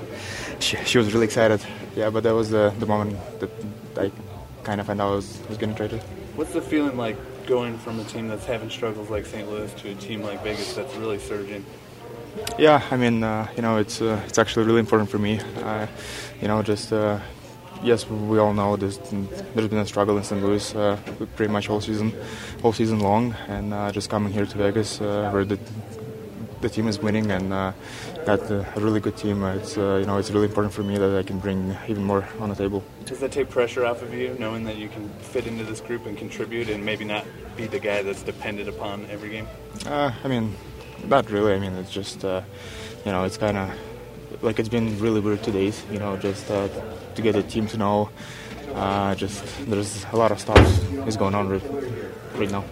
she, 0.58 0.76
she 0.84 0.98
was 0.98 1.12
really 1.14 1.24
excited. 1.24 1.60
Yeah, 1.94 2.10
but 2.10 2.22
that 2.24 2.34
was 2.34 2.50
the, 2.50 2.74
the 2.78 2.86
moment 2.86 3.16
that 3.40 3.50
I 3.96 4.12
kind 4.64 4.80
of 4.80 4.86
found 4.86 5.00
out 5.00 5.12
I 5.12 5.14
was, 5.14 5.40
was 5.48 5.56
getting 5.56 5.74
traded. 5.74 6.02
What's 6.36 6.52
the 6.52 6.60
feeling 6.60 6.98
like 6.98 7.16
going 7.46 7.78
from 7.78 8.00
a 8.00 8.04
team 8.04 8.28
that's 8.28 8.44
having 8.44 8.68
struggles 8.68 9.08
like 9.08 9.24
St. 9.24 9.48
Louis 9.48 9.72
to 9.74 9.92
a 9.92 9.94
team 9.94 10.20
like 10.20 10.42
Vegas 10.42 10.74
that's 10.74 10.94
really 10.96 11.18
surging? 11.18 11.64
Yeah, 12.58 12.82
I 12.90 12.96
mean, 12.96 13.22
uh, 13.22 13.48
you 13.54 13.62
know, 13.62 13.76
it's 13.76 14.00
uh, 14.00 14.22
it's 14.26 14.38
actually 14.38 14.64
really 14.66 14.80
important 14.80 15.10
for 15.10 15.18
me. 15.18 15.40
Uh, 15.62 15.86
you 16.40 16.48
know, 16.48 16.62
just 16.62 16.92
uh, 16.92 17.18
yes, 17.82 18.08
we 18.08 18.38
all 18.38 18.54
know 18.54 18.76
there's 18.76 18.98
there's 18.98 19.68
been 19.68 19.78
a 19.78 19.86
struggle 19.86 20.16
in 20.16 20.24
St. 20.24 20.42
Louis 20.42 20.74
uh, 20.74 20.96
pretty 21.36 21.52
much 21.52 21.68
all 21.68 21.80
season, 21.80 22.14
all 22.62 22.72
season 22.72 23.00
long, 23.00 23.34
and 23.48 23.74
uh, 23.74 23.92
just 23.92 24.08
coming 24.08 24.32
here 24.32 24.46
to 24.46 24.58
Vegas 24.58 25.00
where 25.00 25.44
the 25.44 25.58
the 26.62 26.70
team 26.70 26.88
is 26.88 26.98
winning 26.98 27.30
and 27.30 27.50
got 28.24 28.40
a 28.50 28.66
really 28.76 29.00
good 29.00 29.16
team. 29.18 29.42
It's 29.44 29.76
you 29.76 30.06
know 30.06 30.16
it's 30.16 30.30
really 30.30 30.46
important 30.46 30.72
for 30.72 30.82
me 30.82 30.96
that 30.96 31.14
I 31.14 31.22
can 31.22 31.38
bring 31.38 31.76
even 31.88 32.04
more 32.04 32.26
on 32.40 32.48
the 32.48 32.54
table. 32.54 32.82
Does 33.04 33.20
that 33.20 33.32
take 33.32 33.50
pressure 33.50 33.84
off 33.84 34.00
of 34.00 34.14
you, 34.14 34.34
knowing 34.38 34.64
that 34.64 34.76
you 34.76 34.88
can 34.88 35.10
fit 35.20 35.46
into 35.46 35.64
this 35.64 35.80
group 35.80 36.06
and 36.06 36.16
contribute, 36.16 36.70
and 36.70 36.84
maybe 36.84 37.04
not 37.04 37.26
be 37.54 37.66
the 37.66 37.78
guy 37.78 38.02
that's 38.02 38.22
depended 38.22 38.66
upon 38.66 39.06
every 39.10 39.28
game? 39.28 39.46
I 39.84 40.26
mean 40.26 40.54
not 41.04 41.30
really. 41.30 41.54
I 41.54 41.58
mean, 41.58 41.72
it's 41.74 41.90
just, 41.90 42.24
uh, 42.24 42.42
you 43.04 43.12
know, 43.12 43.24
it's 43.24 43.36
kind 43.36 43.56
of 43.56 43.70
like 44.42 44.58
it's 44.58 44.68
been 44.68 44.98
really 44.98 45.20
weird 45.20 45.42
two 45.42 45.52
days. 45.52 45.84
You 45.90 45.98
know, 45.98 46.16
just 46.16 46.50
uh, 46.50 46.68
to 47.14 47.22
get 47.22 47.32
the 47.32 47.42
team 47.42 47.66
to 47.68 47.76
know. 47.76 48.10
Uh, 48.74 49.14
just 49.14 49.44
there's 49.66 50.04
a 50.12 50.16
lot 50.16 50.32
of 50.32 50.40
stuff 50.40 50.58
is 51.06 51.16
going 51.16 51.34
on 51.34 51.48
right, 51.48 51.62
right 52.34 52.50
now. 52.50 52.64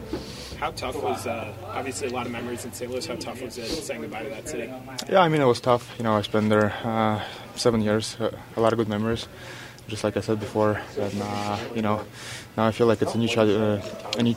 How 0.59 0.71
tough 0.71 1.03
was 1.03 1.27
uh, 1.27 1.53
obviously 1.69 2.09
a 2.09 2.11
lot 2.11 2.27
of 2.27 2.33
memories 2.33 2.65
in 2.65 2.73
St. 2.73 2.91
Louis? 2.91 3.07
How 3.07 3.17
tough 3.17 3.41
was 3.43 3.59
it 3.59 3.67
saying 3.67 4.01
goodbye 4.01 4.23
to 4.23 4.31
that 4.31 4.49
city? 4.49 4.73
Yeah, 5.09 5.21
I 5.21 5.29
mean 5.29 5.41
it 5.41 5.47
was 5.47 5.61
tough. 5.61 5.95
You 5.99 6.05
know, 6.05 6.15
I 6.15 6.23
spent 6.23 6.49
there 6.49 6.73
uh, 6.85 7.23
seven 7.55 7.81
years, 7.81 8.17
uh, 8.21 8.31
a 8.57 8.61
lot 8.61 8.73
of 8.73 8.79
good 8.79 8.89
memories. 8.89 9.29
Just 9.87 10.05
like 10.05 10.17
I 10.17 10.21
said 10.21 10.41
before, 10.41 10.81
and 10.99 11.23
uh, 11.23 11.59
you 11.75 11.83
know, 11.83 12.03
now 12.57 12.67
I 12.67 12.73
feel 12.73 12.87
like 12.87 13.03
it's 13.03 13.15
a 13.15 13.19
new, 13.19 13.29
uh, 13.29 13.83
a 14.17 14.23
new 14.23 14.35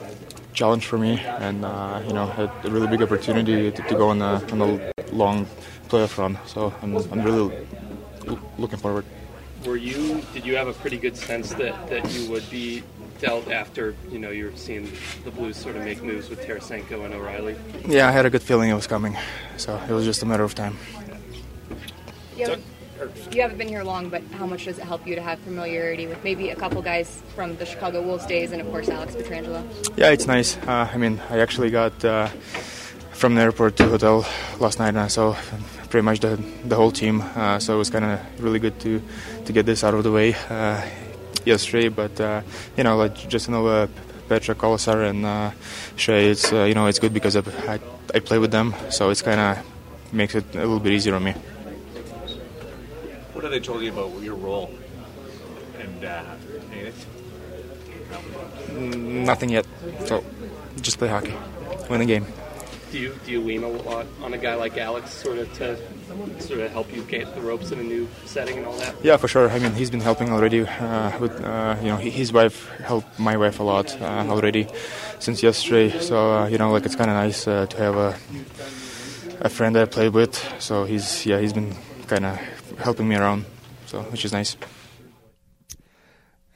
challenge 0.58 0.86
for 0.86 0.98
me, 0.98 1.20
and 1.20 1.64
uh, 1.64 2.02
you 2.04 2.12
know, 2.12 2.26
a 2.64 2.70
really 2.70 2.88
big 2.88 3.00
opportunity 3.00 3.70
to, 3.70 3.82
to 3.82 3.94
go 3.94 4.08
on 4.08 4.20
a, 4.20 4.42
on 4.52 4.60
a 4.60 4.92
long 5.12 5.46
playoff 5.88 6.18
run. 6.18 6.36
So 6.46 6.74
I'm, 6.82 6.96
I'm 7.12 7.22
really 7.22 7.66
looking 8.58 8.78
forward. 8.78 9.04
Were 9.64 9.76
you? 9.76 10.20
Did 10.34 10.44
you 10.44 10.56
have 10.56 10.66
a 10.66 10.72
pretty 10.72 10.98
good 10.98 11.16
sense 11.16 11.54
that, 11.54 11.74
that 11.88 12.12
you 12.12 12.28
would 12.30 12.48
be 12.50 12.82
dealt 13.20 13.50
after 13.50 13.94
you 14.10 14.18
know 14.18 14.30
you're 14.30 14.54
seeing 14.56 14.90
the 15.24 15.30
Blues 15.30 15.56
sort 15.56 15.76
of 15.76 15.84
make 15.84 16.02
moves 16.02 16.28
with 16.28 16.40
Tarasenko 16.40 17.04
and 17.04 17.14
O'Reilly? 17.14 17.56
Yeah, 17.86 18.08
I 18.08 18.10
had 18.10 18.26
a 18.26 18.30
good 18.30 18.42
feeling 18.42 18.68
it 18.70 18.74
was 18.74 18.88
coming, 18.88 19.16
so 19.56 19.80
it 19.88 19.92
was 19.92 20.04
just 20.04 20.22
a 20.22 20.26
matter 20.26 20.44
of 20.44 20.54
time. 20.54 20.76
Yeah 22.36 22.56
you 23.32 23.42
haven't 23.42 23.58
been 23.58 23.68
here 23.68 23.82
long, 23.82 24.08
but 24.08 24.22
how 24.32 24.46
much 24.46 24.64
does 24.64 24.78
it 24.78 24.84
help 24.84 25.06
you 25.06 25.14
to 25.14 25.22
have 25.22 25.38
familiarity 25.40 26.06
with 26.06 26.22
maybe 26.24 26.50
a 26.50 26.56
couple 26.56 26.82
guys 26.82 27.22
from 27.34 27.56
the 27.56 27.66
Chicago 27.66 28.02
Wolves 28.02 28.26
days 28.26 28.52
and, 28.52 28.60
of 28.60 28.68
course, 28.70 28.88
Alex 28.88 29.14
Pietrangelo? 29.14 29.62
Yeah, 29.96 30.10
it's 30.10 30.26
nice. 30.26 30.56
Uh, 30.58 30.88
I 30.92 30.96
mean, 30.96 31.20
I 31.30 31.38
actually 31.38 31.70
got 31.70 32.04
uh, 32.04 32.28
from 33.12 33.34
the 33.34 33.42
airport 33.42 33.76
to 33.76 33.88
hotel 33.88 34.26
last 34.60 34.78
night, 34.78 34.90
and 34.90 35.00
I 35.00 35.08
saw 35.08 35.36
pretty 35.90 36.04
much 36.04 36.20
the, 36.20 36.42
the 36.64 36.76
whole 36.76 36.90
team. 36.90 37.22
Uh, 37.34 37.58
so 37.58 37.74
it 37.74 37.78
was 37.78 37.90
kind 37.90 38.04
of 38.04 38.20
really 38.42 38.58
good 38.58 38.78
to, 38.80 39.02
to 39.44 39.52
get 39.52 39.66
this 39.66 39.84
out 39.84 39.94
of 39.94 40.04
the 40.04 40.12
way 40.12 40.34
uh, 40.50 40.84
yesterday. 41.44 41.88
But, 41.88 42.20
uh, 42.20 42.42
you 42.76 42.84
know, 42.84 42.96
like 42.96 43.28
just 43.28 43.48
know 43.48 43.66
uh, 43.66 43.86
Petra 44.28 44.54
Kolesar 44.54 45.08
and 45.08 45.24
uh, 45.24 45.50
Shea, 45.96 46.30
it's, 46.30 46.52
you 46.52 46.74
know, 46.74 46.86
it's 46.86 46.98
good 46.98 47.14
because 47.14 47.36
I, 47.36 47.42
I, 47.66 47.80
I 48.14 48.18
play 48.20 48.38
with 48.38 48.50
them, 48.50 48.74
so 48.90 49.10
it's 49.10 49.22
kind 49.22 49.40
of 49.40 49.64
makes 50.12 50.34
it 50.34 50.44
a 50.54 50.58
little 50.58 50.80
bit 50.80 50.92
easier 50.92 51.14
on 51.14 51.24
me. 51.24 51.34
What 53.38 53.44
have 53.44 53.52
they 53.52 53.60
told 53.60 53.82
you 53.82 53.92
about 53.92 54.20
your 54.20 54.34
role? 54.34 54.68
And 55.78 56.04
uh, 56.04 56.24
anything? 56.72 57.06
Nothing 59.24 59.50
yet. 59.50 59.64
So 60.06 60.24
just 60.80 60.98
play 60.98 61.06
hockey, 61.06 61.32
win 61.88 62.00
the 62.00 62.06
game. 62.06 62.26
Do 62.90 62.98
you 62.98 63.14
do 63.24 63.30
you 63.30 63.40
lean 63.40 63.62
a 63.62 63.68
lot 63.68 64.06
on 64.24 64.34
a 64.34 64.38
guy 64.38 64.56
like 64.56 64.76
Alex, 64.76 65.12
sort 65.12 65.38
of 65.38 65.52
to 65.58 65.78
sort 66.40 66.58
of 66.58 66.72
help 66.72 66.92
you 66.92 67.04
get 67.04 67.32
the 67.36 67.40
ropes 67.40 67.70
in 67.70 67.78
a 67.78 67.82
new 67.84 68.08
setting 68.24 68.58
and 68.58 68.66
all 68.66 68.76
that? 68.78 68.96
Yeah, 69.04 69.16
for 69.16 69.28
sure. 69.28 69.48
I 69.48 69.60
mean, 69.60 69.72
he's 69.72 69.92
been 69.92 70.00
helping 70.00 70.32
already. 70.32 70.62
Uh, 70.66 71.16
with 71.20 71.40
uh, 71.40 71.76
you 71.80 71.90
know, 71.90 71.96
his 71.96 72.32
wife 72.32 72.68
helped 72.82 73.20
my 73.20 73.36
wife 73.36 73.60
a 73.60 73.62
lot 73.62 73.96
uh, 74.02 74.26
already 74.28 74.66
since 75.20 75.44
yesterday. 75.44 75.96
So 76.00 76.38
uh, 76.38 76.48
you 76.48 76.58
know, 76.58 76.72
like 76.72 76.84
it's 76.84 76.96
kind 76.96 77.08
of 77.08 77.14
nice 77.14 77.46
uh, 77.46 77.66
to 77.66 77.76
have 77.76 77.94
a 77.94 78.16
a 79.42 79.48
friend 79.48 79.76
that 79.76 79.82
I 79.82 79.86
play 79.86 80.08
with. 80.08 80.34
So 80.58 80.82
he's 80.86 81.24
yeah, 81.24 81.38
he's 81.38 81.52
been 81.52 81.76
kind 82.08 82.26
of 82.26 82.36
helping 82.78 83.08
me 83.08 83.16
around, 83.16 83.44
so 83.86 84.02
which 84.02 84.24
is 84.24 84.32
nice. 84.32 84.56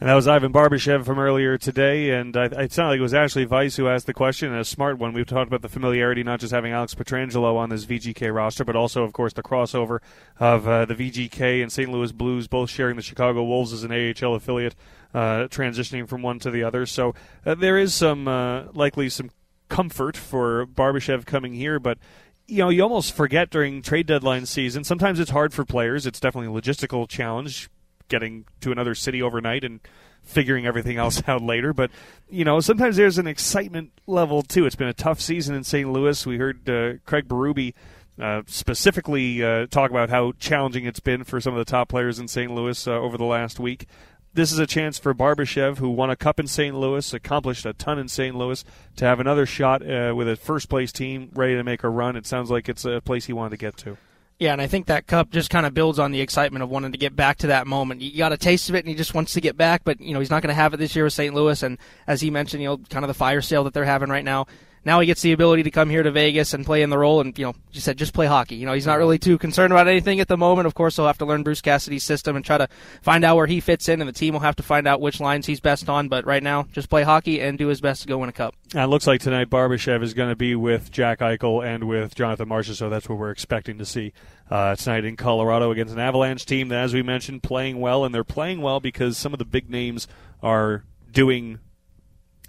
And 0.03 0.09
that 0.09 0.15
was 0.15 0.27
Ivan 0.27 0.53
Barbashev 0.53 1.05
from 1.05 1.21
earlier 1.21 1.57
today, 1.57 2.11
and 2.11 2.37
I, 2.37 2.47
it 2.47 2.73
sounded 2.73 2.91
like 2.91 2.99
it 2.99 3.03
was 3.03 3.15
Ashley 3.15 3.47
Weiss 3.47 3.77
who 3.77 3.87
asked 3.87 4.07
the 4.07 4.13
question, 4.13 4.51
and 4.51 4.61
a 4.61 4.65
smart 4.65 4.99
one. 4.99 5.13
We've 5.13 5.25
talked 5.25 5.47
about 5.47 5.63
the 5.63 5.69
familiarity, 5.69 6.25
not 6.25 6.41
just 6.41 6.53
having 6.53 6.73
Alex 6.73 6.93
Pietrangelo 6.97 7.55
on 7.57 7.69
this 7.69 7.85
VGK 7.87 8.35
roster, 8.35 8.65
but 8.65 8.75
also, 8.75 9.05
of 9.05 9.13
course, 9.13 9.33
the 9.33 9.45
crossover 9.45 10.01
of 10.41 10.67
uh, 10.67 10.87
the 10.87 10.97
VGK 10.97 11.63
and 11.63 11.71
St. 11.71 11.89
Louis 11.89 12.11
Blues, 12.11 12.49
both 12.49 12.69
sharing 12.69 12.97
the 12.97 13.03
Chicago 13.03 13.45
Wolves 13.45 13.73
as 13.73 13.85
an 13.85 13.93
AHL 13.93 14.35
affiliate, 14.35 14.75
uh, 15.15 15.47
transitioning 15.47 16.09
from 16.09 16.21
one 16.21 16.41
to 16.41 16.51
the 16.51 16.65
other. 16.65 16.85
So 16.85 17.15
uh, 17.47 17.55
there 17.55 17.79
is 17.79 17.95
some 17.95 18.27
uh, 18.27 18.73
likely 18.73 19.09
some 19.09 19.31
comfort 19.69 20.17
for 20.17 20.67
Barbashev 20.67 21.27
coming 21.27 21.55
here, 21.55 21.79
but 21.79 21.99
you 22.47 22.59
know, 22.59 22.69
you 22.69 22.83
almost 22.83 23.15
forget 23.15 23.51
during 23.51 23.83
trade 23.83 24.07
deadline 24.07 24.47
season. 24.47 24.85
Sometimes 24.85 25.21
it's 25.21 25.31
hard 25.31 25.53
for 25.55 25.65
players. 25.65 26.07
It's 26.07 26.21
definitely 26.21 26.57
a 26.57 26.61
logistical 26.61 27.09
challenge 27.09 27.71
getting 28.09 28.45
to 28.61 28.73
another 28.73 28.95
city 28.95 29.23
overnight 29.23 29.65
and 29.65 29.81
figuring 30.23 30.67
everything 30.67 30.97
else 30.97 31.23
out 31.29 31.43
later. 31.43 31.73
But 31.73 31.91
you 32.29 32.45
know, 32.45 32.61
sometimes 32.61 32.97
there's 32.97 33.19
an 33.19 33.27
excitement 33.27 33.93
level 34.07 34.43
too. 34.43 34.67
It's 34.67 34.77
been 34.77 34.89
a 34.89 34.95
tough 34.95 35.21
season 35.21 35.55
in 35.55 35.65
St. 35.65 35.91
Louis. 35.91 36.27
We 36.27 36.39
heard 36.39 36.69
uh, 36.69 36.95
Craig 37.07 37.29
Berube 37.29 37.75
uh, 38.21 38.43
specifically 38.47 39.43
uh, 39.43 39.67
talk 39.67 39.91
about 39.91 40.11
how 40.11 40.33
challenging 40.39 40.85
it's 40.85 41.01
been 41.01 41.25
for 41.25 41.41
some 41.41 41.55
of 41.55 41.59
the 41.59 41.71
top 41.71 41.89
players 41.89 42.19
in 42.19 42.29
St. 42.29 42.53
Louis 42.53 42.87
uh, 42.87 42.93
over 42.93 43.17
the 43.17 43.25
last 43.25 43.59
week 43.59 43.87
this 44.35 44.53
is 44.53 44.59
a 44.59 44.67
chance 44.67 44.99
for 44.99 45.15
Barbashev, 45.15 45.79
who 45.79 45.91
won 45.91 46.11
a 46.11 46.17
cup 46.17 46.41
in 46.41 46.47
St. 46.47 46.75
Louis, 46.75 47.13
accomplished 47.13 47.67
a 47.67 47.73
ton 47.73 47.99
in 47.99 48.09
St. 48.09 48.35
Louis, 48.35 48.65
to 48.97 49.05
have 49.05 49.21
another 49.21 49.47
shot 49.47 49.83
uh, 49.83 50.15
with 50.17 50.29
a 50.29 50.37
first 50.37 50.69
place 50.69 50.93
team 50.93 51.31
ready 51.35 51.55
to 51.55 51.65
make 51.65 51.85
a 51.85 51.89
run. 51.89 52.17
It 52.17 52.27
sounds 52.27 52.51
like 52.51 52.69
it's 52.69 52.85
a 52.85 53.01
place 53.01 53.27
he 53.27 53.33
wanted 53.33 53.51
to 53.51 53.57
get 53.59 53.77
to. 53.79 53.97
Yeah, 54.39 54.53
and 54.53 54.61
I 54.61 54.67
think 54.67 54.87
that 54.87 55.07
cup 55.07 55.31
just 55.31 55.51
kind 55.51 55.67
of 55.67 55.75
builds 55.75 55.99
on 55.99 56.11
the 56.11 56.21
excitement 56.21 56.63
of 56.65 56.69
wanting 56.69 56.93
to 56.93 56.99
get 56.99 57.15
back 57.15 57.39
to 57.39 57.49
that 57.49 57.67
moment. 57.67 58.01
You 58.01 58.17
got 58.19 58.33
a 58.33 58.37
taste 58.37 58.69
of 58.69 58.75
it, 58.75 58.81
and 58.81 58.89
he 58.89 58.95
just 58.95 59.15
wants 59.15 59.35
to 59.35 59.41
get 59.41 59.57
back, 59.57 59.83
but 59.85 60.01
you 60.01 60.15
know 60.15 60.21
he's 60.21 60.31
not 60.31 60.43
going 60.43 60.49
to 60.49 60.61
have 60.61 60.75
it 60.75 60.79
this 60.79 60.97
year 60.97 61.05
with 61.05 61.13
St. 61.13 61.33
Louis. 61.33 61.63
And 61.63 61.79
as 62.07 62.21
he 62.21 62.31
mentioned, 62.31 62.63
you 62.63 62.69
know, 62.69 62.79
kind 62.79 63.05
of 63.05 63.09
the 63.09 63.15
fire 63.15 63.41
sale 63.41 63.65
that 63.65 63.75
they're 63.75 63.85
having 63.85 64.09
right 64.09 64.25
now 64.25 64.47
now 64.85 65.01
he 65.01 65.07
gets 65.07 65.23
the 65.23 65.33
ability 65.33 65.63
to 65.65 65.71
come 65.71 65.89
here 65.89 66.03
to 66.03 66.11
Vegas 66.11 66.55
and 66.55 66.67
play 66.67 66.83
in 66.83 66.91
the 66.91 66.99
role. 66.99 67.21
And 67.21 67.37
you 67.39 67.47
know, 67.47 67.55
you 67.73 67.81
said 67.81 67.97
just 67.97 68.15
play 68.15 68.27
hockey. 68.27 68.57
You 68.57 68.67
know, 68.67 68.73
he's 68.73 68.87
not 68.87 68.99
really 68.99 69.19
too 69.19 69.39
concerned 69.39 69.73
about 69.73 69.89
anything 69.89 70.21
at 70.21 70.29
the 70.29 70.37
moment. 70.37 70.67
Of 70.67 70.75
course, 70.75 70.97
he'll 70.97 71.07
have 71.07 71.19
to 71.19 71.25
learn 71.25 71.43
Bruce 71.43 71.61
Cassidy's 71.61 72.05
system 72.05 72.37
and 72.37 72.45
try 72.45 72.59
to 72.59 72.69
find 73.01 73.25
out 73.25 73.37
where 73.37 73.47
he 73.47 73.61
fits 73.61 73.89
in, 73.89 74.01
and 74.01 74.09
the 74.09 74.13
team 74.13 74.35
will 74.35 74.41
have 74.41 74.57
to 74.57 74.63
find 74.63 74.87
out 74.89 75.01
which 75.01 75.21
lines 75.21 75.47
he's 75.47 75.61
best 75.61 75.89
on. 75.89 76.09
But 76.09 76.27
right 76.27 76.43
now, 76.43 76.65
just 76.73 76.91
play 76.91 77.03
hockey 77.03 77.41
and 77.41 77.59
do 77.59 77.69
his 77.69 77.81
best 77.81 78.03
to 78.03 78.09
go 78.09 78.19
win 78.19 78.29
a 78.29 78.33
cup. 78.33 78.55
And 78.73 78.83
it 78.83 78.89
looks 78.89 79.07
like 79.07 79.21
tonight 79.21 79.51
Barbashev 79.51 80.03
is 80.03 80.15
going 80.15 80.31
to 80.31 80.37
be 80.37 80.55
with 80.55 80.91
Jack 80.91 81.21
Eichel 81.21 81.65
and 81.65 81.85
with 81.85 82.15
Jonathan 82.15 82.49
Marchessault, 82.49 82.77
so 82.77 82.91
that's 82.91 83.09
what 83.09 83.19
we're 83.19 83.31
expecting 83.31 83.79
to 83.79 83.87
see 83.87 84.13
uh, 84.51 84.75
tonight 84.77 85.05
in 85.05 85.17
Colorado 85.17 85.71
against 85.71 85.95
an 85.95 86.01
Avalanche 86.01 86.45
team 86.45 86.69
that, 86.69 86.83
as 86.83 86.93
we 86.95 87.03
mentioned, 87.03 87.43
playing 87.43 87.81
well, 87.81 88.05
and 88.05 88.15
they're 88.15 88.25
playing 88.25 88.61
well 88.61 88.81
because 88.81 89.17
some 89.17 89.33
of 89.33 89.39
the 89.39 89.45
big 89.45 89.71
names 89.71 90.09
are 90.43 90.85
doing 91.11 91.61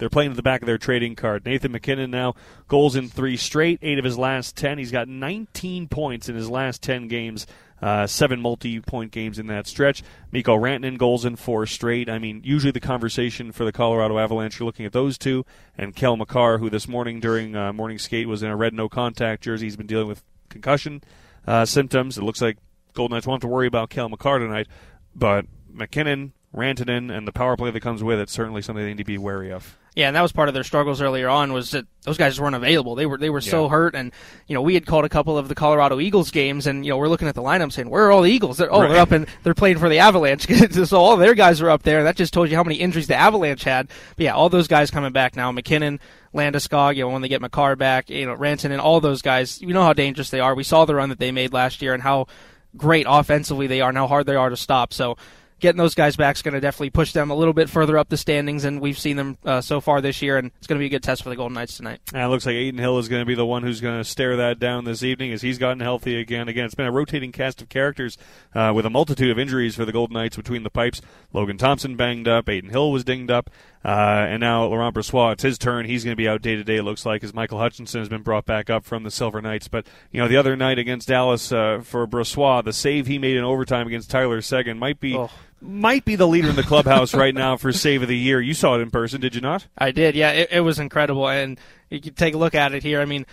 they're 0.03 0.09
playing 0.09 0.31
to 0.31 0.35
the 0.35 0.43
back 0.43 0.61
of 0.61 0.65
their 0.65 0.77
trading 0.77 1.15
card. 1.15 1.45
Nathan 1.45 1.71
MacKinnon 1.71 2.11
now 2.11 2.33
goals 2.67 2.97
in 2.97 3.07
three 3.07 3.37
straight, 3.37 3.79
eight 3.81 3.97
of 3.97 4.03
his 4.03 4.17
last 4.17 4.57
ten. 4.57 4.77
He's 4.77 4.91
got 4.91 5.07
19 5.07 5.87
points 5.87 6.27
in 6.27 6.35
his 6.35 6.49
last 6.49 6.81
10 6.81 7.07
games, 7.07 7.47
uh, 7.81 8.05
seven 8.05 8.41
multi-point 8.41 9.13
games 9.13 9.39
in 9.39 9.47
that 9.47 9.65
stretch. 9.65 10.03
Mikko 10.29 10.57
Rantanen 10.57 10.97
goals 10.97 11.23
in 11.23 11.37
four 11.37 11.65
straight. 11.65 12.09
I 12.09 12.19
mean, 12.19 12.41
usually 12.43 12.71
the 12.71 12.81
conversation 12.81 13.53
for 13.53 13.63
the 13.63 13.71
Colorado 13.71 14.17
Avalanche, 14.17 14.59
you're 14.59 14.65
looking 14.65 14.85
at 14.85 14.91
those 14.91 15.17
two, 15.17 15.45
and 15.77 15.95
Cale 15.95 16.17
Makar, 16.17 16.57
who 16.57 16.69
this 16.69 16.85
morning 16.85 17.21
during 17.21 17.55
uh, 17.55 17.71
morning 17.71 17.97
skate 17.97 18.27
was 18.27 18.43
in 18.43 18.49
a 18.49 18.57
red 18.57 18.73
no 18.73 18.89
contact 18.89 19.41
jersey. 19.41 19.67
He's 19.67 19.77
been 19.77 19.87
dealing 19.87 20.09
with 20.09 20.21
concussion 20.49 21.01
uh, 21.47 21.63
symptoms. 21.63 22.17
It 22.17 22.25
looks 22.25 22.41
like 22.41 22.57
Golden 22.91 23.15
Knights 23.15 23.25
won't 23.25 23.41
have 23.41 23.49
to 23.49 23.53
worry 23.53 23.67
about 23.67 23.89
Cale 23.89 24.09
Makar 24.09 24.39
tonight, 24.39 24.67
but 25.15 25.45
MacKinnon, 25.71 26.33
Rantanen, 26.53 27.15
and 27.15 27.27
the 27.27 27.31
power 27.31 27.57
play 27.57 27.71
that 27.71 27.79
comes 27.81 28.03
with 28.03 28.19
it 28.19 28.29
certainly 28.29 28.61
something 28.61 28.83
they 28.83 28.89
need 28.91 28.97
to 28.99 29.03
be 29.03 29.17
wary 29.17 29.51
of. 29.51 29.77
Yeah, 29.95 30.07
and 30.07 30.15
that 30.15 30.21
was 30.21 30.31
part 30.31 30.47
of 30.47 30.55
their 30.55 30.63
struggles 30.63 31.01
earlier 31.01 31.29
on 31.29 31.53
was 31.53 31.69
that 31.71 31.85
those 32.01 32.17
guys 32.17 32.39
weren't 32.41 32.55
available. 32.55 32.95
They 32.95 33.05
were 33.05 33.17
they 33.17 33.29
were 33.29 33.41
so 33.41 33.69
hurt, 33.69 33.93
and 33.95 34.11
you 34.47 34.55
know 34.55 34.61
we 34.61 34.73
had 34.73 34.85
called 34.87 35.05
a 35.05 35.09
couple 35.09 35.37
of 35.37 35.47
the 35.49 35.55
Colorado 35.55 35.99
Eagles 35.99 36.31
games, 36.31 36.65
and 36.65 36.83
you 36.85 36.91
know 36.91 36.97
we're 36.97 37.07
looking 37.09 37.27
at 37.27 37.35
the 37.35 37.43
lineup 37.43 37.71
saying 37.71 37.89
where 37.89 38.05
are 38.05 38.11
all 38.11 38.23
the 38.23 38.31
Eagles? 38.31 38.57
They're, 38.57 38.73
oh, 38.73 38.81
Right. 38.81 38.89
they're 38.89 38.99
up 39.01 39.11
and 39.11 39.27
they're 39.43 39.53
playing 39.53 39.77
for 39.77 39.89
the 39.89 39.99
Avalanche, 39.99 40.47
so 40.87 40.97
all 40.99 41.15
their 41.17 41.35
guys 41.35 41.61
are 41.61 41.69
up 41.69 41.83
there. 41.83 41.99
And 41.99 42.07
that 42.07 42.15
just 42.15 42.33
told 42.33 42.49
you 42.49 42.55
how 42.55 42.63
many 42.63 42.75
injuries 42.77 43.05
the 43.07 43.15
Avalanche 43.15 43.63
had. 43.63 43.87
But 44.15 44.23
yeah, 44.23 44.33
all 44.33 44.49
those 44.49 44.67
guys 44.67 44.89
coming 44.89 45.11
back 45.11 45.35
now. 45.35 45.51
MacKinnon, 45.51 45.99
Landeskog, 46.33 46.95
you 46.95 47.03
know 47.03 47.09
when 47.09 47.21
they 47.21 47.27
get 47.29 47.41
Makar 47.41 47.75
back, 47.75 48.09
you 48.09 48.25
know 48.25 48.33
Ranson 48.33 48.71
and 48.71 48.81
all 48.81 48.99
those 48.99 49.21
guys. 49.21 49.61
You 49.61 49.73
know 49.73 49.83
how 49.83 49.93
dangerous 49.93 50.29
they 50.31 50.39
are. 50.39 50.55
We 50.55 50.63
saw 50.63 50.85
the 50.85 50.95
run 50.95 51.09
that 51.09 51.19
they 51.19 51.31
made 51.31 51.53
last 51.53 51.81
year 51.83 51.93
and 51.93 52.01
how 52.01 52.27
great 52.75 53.05
offensively 53.07 53.67
they 53.67 53.81
are 53.81 53.89
and 53.89 53.97
how 53.97 54.07
hard 54.07 54.25
they 54.25 54.35
are 54.35 54.49
to 54.49 54.57
stop. 54.57 54.91
So 54.93 55.17
getting 55.63 55.77
those 55.77 55.95
guys 55.95 56.17
back 56.17 56.35
is 56.35 56.41
going 56.41 56.53
to 56.53 56.59
definitely 56.59 56.89
push 56.89 57.13
them 57.13 57.31
a 57.31 57.35
little 57.35 57.53
bit 57.53 57.69
further 57.69 57.97
up 57.97 58.09
the 58.09 58.17
standings, 58.17 58.65
and 58.65 58.81
we've 58.81 58.99
seen 58.99 59.15
them 59.15 59.37
uh, 59.45 59.61
so 59.61 59.79
far 59.79 60.01
this 60.01 60.21
year, 60.21 60.37
and 60.37 60.51
it's 60.57 60.67
going 60.67 60.77
to 60.77 60.79
be 60.79 60.87
a 60.87 60.89
good 60.89 61.01
test 61.01 61.23
for 61.23 61.29
the 61.29 61.37
Golden 61.37 61.53
Knights 61.53 61.77
tonight. 61.77 62.01
And 62.13 62.21
it 62.21 62.27
looks 62.27 62.45
like 62.45 62.55
Adin 62.55 62.77
Hill 62.77 62.99
is 62.99 63.07
going 63.07 63.21
to 63.21 63.25
be 63.25 63.33
the 63.33 63.45
one 63.45 63.63
who's 63.63 63.79
going 63.79 63.97
to 63.97 64.03
stare 64.03 64.35
that 64.35 64.59
down 64.59 64.83
this 64.83 65.03
evening 65.03 65.31
as 65.31 65.41
he's 65.41 65.57
gotten 65.57 65.79
healthy 65.79 66.19
again. 66.19 66.49
Again, 66.49 66.65
it's 66.65 66.75
been 66.75 66.85
a 66.85 66.91
rotating 66.91 67.31
cast 67.31 67.61
of 67.61 67.69
characters 67.69 68.17
uh, 68.53 68.73
with 68.75 68.85
a 68.85 68.89
multitude 68.89 69.31
of 69.31 69.39
injuries 69.39 69.73
for 69.75 69.85
the 69.85 69.93
Golden 69.93 70.15
Knights 70.15 70.35
between 70.35 70.63
the 70.63 70.69
pipes. 70.69 71.01
Logan 71.31 71.57
Thompson 71.57 71.95
banged 71.95 72.27
up, 72.27 72.49
Adin 72.49 72.69
Hill 72.69 72.91
was 72.91 73.05
dinged 73.05 73.31
up, 73.31 73.49
uh, 73.85 74.25
and 74.27 74.41
now 74.41 74.65
Laurent 74.65 74.93
Brossoit, 74.93 75.33
it's 75.33 75.43
his 75.43 75.57
turn. 75.57 75.85
He's 75.85 76.03
going 76.03 76.11
to 76.11 76.21
be 76.21 76.27
out 76.27 76.41
day 76.41 76.55
to 76.55 76.63
day, 76.65 76.75
it 76.75 76.83
looks 76.83 77.05
like, 77.05 77.23
as 77.23 77.33
Michael 77.33 77.59
Hutchinson 77.59 78.01
has 78.01 78.09
been 78.09 78.21
brought 78.21 78.45
back 78.45 78.69
up 78.69 78.83
from 78.83 79.03
the 79.03 79.11
Silver 79.11 79.41
Knights. 79.41 79.69
But, 79.69 79.87
you 80.11 80.19
know, 80.19 80.27
the 80.27 80.37
other 80.37 80.57
night 80.57 80.77
against 80.77 81.07
Dallas 81.07 81.53
uh, 81.53 81.79
for 81.83 82.05
Brossoit, 82.05 82.65
the 82.65 82.73
save 82.73 83.07
he 83.07 83.17
made 83.17 83.37
in 83.37 83.45
overtime 83.45 83.87
against 83.87 84.11
Tyler 84.11 84.41
Seguin 84.41 84.77
might 84.77 84.99
be. 84.99 85.15
Oh. 85.15 85.31
Might 85.65 86.03
be 86.03 86.15
the 86.15 86.27
leader 86.27 86.49
in 86.49 86.57
the 86.57 86.63
clubhouse 86.63 87.13
right 87.13 87.33
now 87.33 87.55
for 87.55 87.71
save 87.71 88.01
of 88.01 88.09
the 88.09 88.17
year. 88.17 88.41
You 88.41 88.53
saw 88.53 88.75
it 88.75 88.81
in 88.81 88.91
person, 88.91 89.21
did 89.21 89.33
you 89.33 89.41
not? 89.41 89.65
I 89.77 89.91
did, 89.91 90.13
yeah. 90.13 90.31
It, 90.31 90.49
it 90.51 90.59
was 90.59 90.77
incredible, 90.77 91.27
and 91.27 91.57
you 91.89 92.01
can 92.01 92.13
take 92.13 92.33
a 92.33 92.37
look 92.37 92.53
at 92.53 92.73
it 92.73 92.83
here. 92.83 92.99
I 92.99 93.05
mean, 93.05 93.25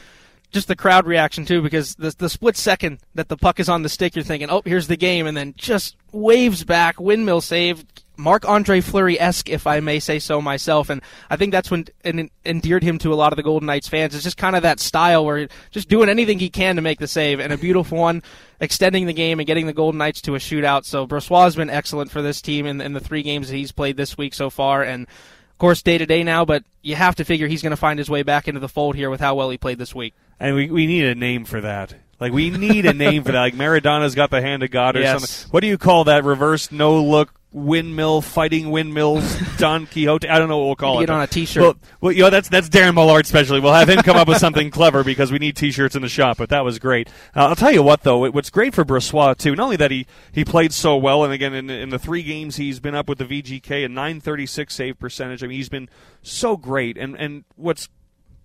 just 0.53 0.69
the 0.69 0.77
crowd 0.77 1.07
reaction 1.07 1.45
too, 1.45 1.61
because 1.63 1.95
the 1.97 2.15
the 2.17 2.29
split 2.29 2.57
second 2.57 2.99
that 3.15 3.29
the 3.29 3.37
puck 3.37 3.61
is 3.61 3.69
on 3.69 3.83
the 3.83 3.89
stick, 3.89 4.15
you're 4.15 4.25
thinking, 4.25 4.49
"Oh, 4.51 4.63
here's 4.65 4.87
the 4.87 4.97
game," 4.97 5.27
and 5.27 5.37
then 5.37 5.55
just 5.57 5.97
waves 6.13 6.65
back, 6.65 7.01
windmill 7.01 7.41
save, 7.41 7.85
Marc 8.21 8.49
Andre 8.49 8.81
Fleury 8.81 9.19
esque, 9.19 9.49
if 9.49 9.67
I 9.67 9.81
may 9.81 9.99
say 9.99 10.19
so 10.19 10.41
myself. 10.41 10.91
And 10.91 11.01
I 11.29 11.37
think 11.37 11.53
that's 11.53 11.71
when 11.71 11.87
en- 12.05 12.31
endeared 12.45 12.83
him 12.83 12.99
to 12.99 13.13
a 13.13 13.17
lot 13.17 13.33
of 13.33 13.37
the 13.37 13.43
Golden 13.43 13.67
Knights 13.67 13.89
fans. 13.89 14.15
It's 14.15 14.23
just 14.25 14.37
kind 14.37 14.55
of 14.55 14.63
that 14.63 14.79
style 14.81 15.25
where 15.25 15.49
just 15.71 15.89
doing 15.89 16.09
anything 16.09 16.39
he 16.39 16.51
can 16.51 16.77
to 16.77 16.83
make 16.83 16.99
the 16.99 17.09
save, 17.09 17.41
and 17.41 17.53
a 17.53 17.59
beautiful 17.59 17.99
one, 17.99 18.23
extending 18.61 19.07
the 19.07 19.13
game 19.13 19.41
and 19.41 19.47
getting 19.47 19.67
the 19.67 19.73
Golden 19.73 19.99
Knights 19.99 20.21
to 20.23 20.35
a 20.35 20.39
shootout. 20.39 20.85
So 20.85 21.07
Brossoit 21.07 21.45
has 21.45 21.57
been 21.57 21.71
excellent 21.71 22.11
for 22.11 22.23
this 22.23 22.41
team 22.41 22.67
in, 22.67 22.81
in 22.81 22.93
the 22.93 23.01
three 23.01 23.23
games 23.23 23.49
that 23.49 23.57
he's 23.57 23.73
played 23.73 23.97
this 23.97 24.17
week 24.19 24.35
so 24.35 24.51
far, 24.51 24.83
and 24.83 25.05
of 25.07 25.59
course 25.59 25.83
day 25.83 25.99
to 25.99 26.07
day 26.07 26.23
now. 26.23 26.45
But 26.45 26.65
you 26.83 26.95
have 26.97 27.17
to 27.17 27.25
figure 27.25 27.47
he's 27.49 27.63
going 27.63 27.71
to 27.71 27.77
find 27.77 27.99
his 27.99 28.11
way 28.11 28.23
back 28.23 28.47
into 28.49 28.61
the 28.61 28.69
fold 28.69 28.97
here 28.97 29.11
with 29.11 29.21
how 29.21 29.35
well 29.35 29.51
he 29.51 29.59
played 29.59 29.79
this 29.79 29.95
week. 29.95 30.15
And 30.39 30.55
we, 30.55 30.71
we 30.71 30.87
need 30.87 31.05
a 31.05 31.15
name 31.15 31.45
for 31.45 31.61
that. 31.61 31.95
Like 32.19 32.33
we 32.33 32.51
need 32.51 32.85
a 32.87 32.93
name 32.93 33.25
for 33.25 33.33
that. 33.33 33.41
Like 33.41 33.55
Maradona's 33.55 34.15
got 34.15 34.31
the 34.31 34.43
hand 34.43 34.63
of 34.63 34.71
God 34.71 34.97
or 34.97 35.01
Yes. 35.01 35.29
something. 35.31 35.53
What 35.53 35.61
do 35.61 35.67
you 35.67 35.79
call 35.79 36.05
that? 36.05 36.23
Reverse 36.25 36.71
no 36.71 37.03
look 37.03 37.33
windmill 37.53 38.21
fighting 38.21 38.71
windmills 38.71 39.37
Don 39.59 39.87
Quixote. 39.87 40.29
I 40.29 40.39
don't 40.39 40.49
know 40.49 40.59
what 40.59 40.67
we'll 40.67 40.77
call 40.77 41.01
Get 41.01 41.05
it. 41.05 41.11
on 41.11 41.21
a 41.21 41.27
t-shirt. 41.27 41.63
Well, 41.63 41.77
well, 42.01 42.13
you 42.13 42.23
know 42.23 42.31
that's 42.31 42.49
that's 42.49 42.69
Darren 42.69 42.95
Mullard 42.95 43.27
specially. 43.27 43.59
We'll 43.61 43.73
have 43.75 43.89
him 43.89 43.99
come 44.03 44.17
up 44.17 44.29
with 44.29 44.39
something 44.39 44.71
clever 44.73 45.03
because 45.03 45.33
we 45.33 45.39
need 45.39 45.57
t-shirts 45.57 45.97
in 45.97 46.03
the 46.03 46.09
shop. 46.09 46.37
But 46.39 46.51
that 46.51 46.65
was 46.65 46.79
great. 46.79 47.09
Uh, 47.35 47.47
I'll 47.47 47.57
tell 47.57 47.73
you 47.73 47.83
what 47.83 48.03
though, 48.03 48.25
it- 48.25 48.33
what's 48.35 48.51
great 48.51 48.73
for 48.75 48.85
Brossoit 48.85 49.39
too. 49.39 49.57
Not 49.57 49.65
only 49.65 49.77
that 49.77 49.91
he 49.91 50.07
he 50.33 50.45
played 50.45 50.73
so 50.73 50.97
well, 50.97 51.25
and 51.25 51.33
again 51.33 51.53
in, 51.55 51.69
in 51.71 51.89
the 51.91 51.99
three 51.99 52.23
games 52.23 52.57
he's 52.57 52.79
been 52.79 52.95
up 52.95 53.09
with 53.09 53.19
the 53.19 53.25
VGK 53.25 53.85
a 53.85 53.89
936 53.89 54.73
save 54.75 54.99
percentage. 55.01 55.43
I 55.43 55.49
mean 55.49 55.57
he's 55.57 55.69
been 55.69 55.89
so 56.23 56.57
great. 56.57 56.97
And 56.97 57.17
and 57.19 57.45
what's 57.57 57.89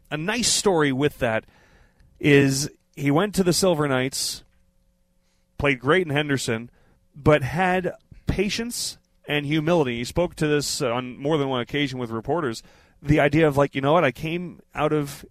a 0.09 0.17
nice 0.17 0.51
story 0.51 0.91
with 0.91 1.19
that 1.19 1.45
is 2.19 2.69
he 2.95 3.11
went 3.11 3.35
to 3.35 3.43
the 3.43 3.53
Silver 3.53 3.87
Knights, 3.87 4.43
played 5.57 5.79
great 5.79 6.07
in 6.07 6.13
Henderson, 6.13 6.69
but 7.15 7.43
had 7.43 7.93
patience 8.27 8.97
and 9.27 9.45
humility. 9.45 9.97
He 9.97 10.03
spoke 10.03 10.35
to 10.35 10.47
this 10.47 10.81
uh, 10.81 10.91
on 10.91 11.17
more 11.17 11.37
than 11.37 11.49
one 11.49 11.61
occasion 11.61 11.99
with 11.99 12.09
reporters. 12.09 12.63
The 13.01 13.19
idea 13.19 13.47
of 13.47 13.57
like, 13.57 13.75
you 13.75 13.81
know 13.81 13.93
what, 13.93 14.03
I 14.03 14.11
came 14.11 14.61
out 14.73 14.93
of 14.93 15.25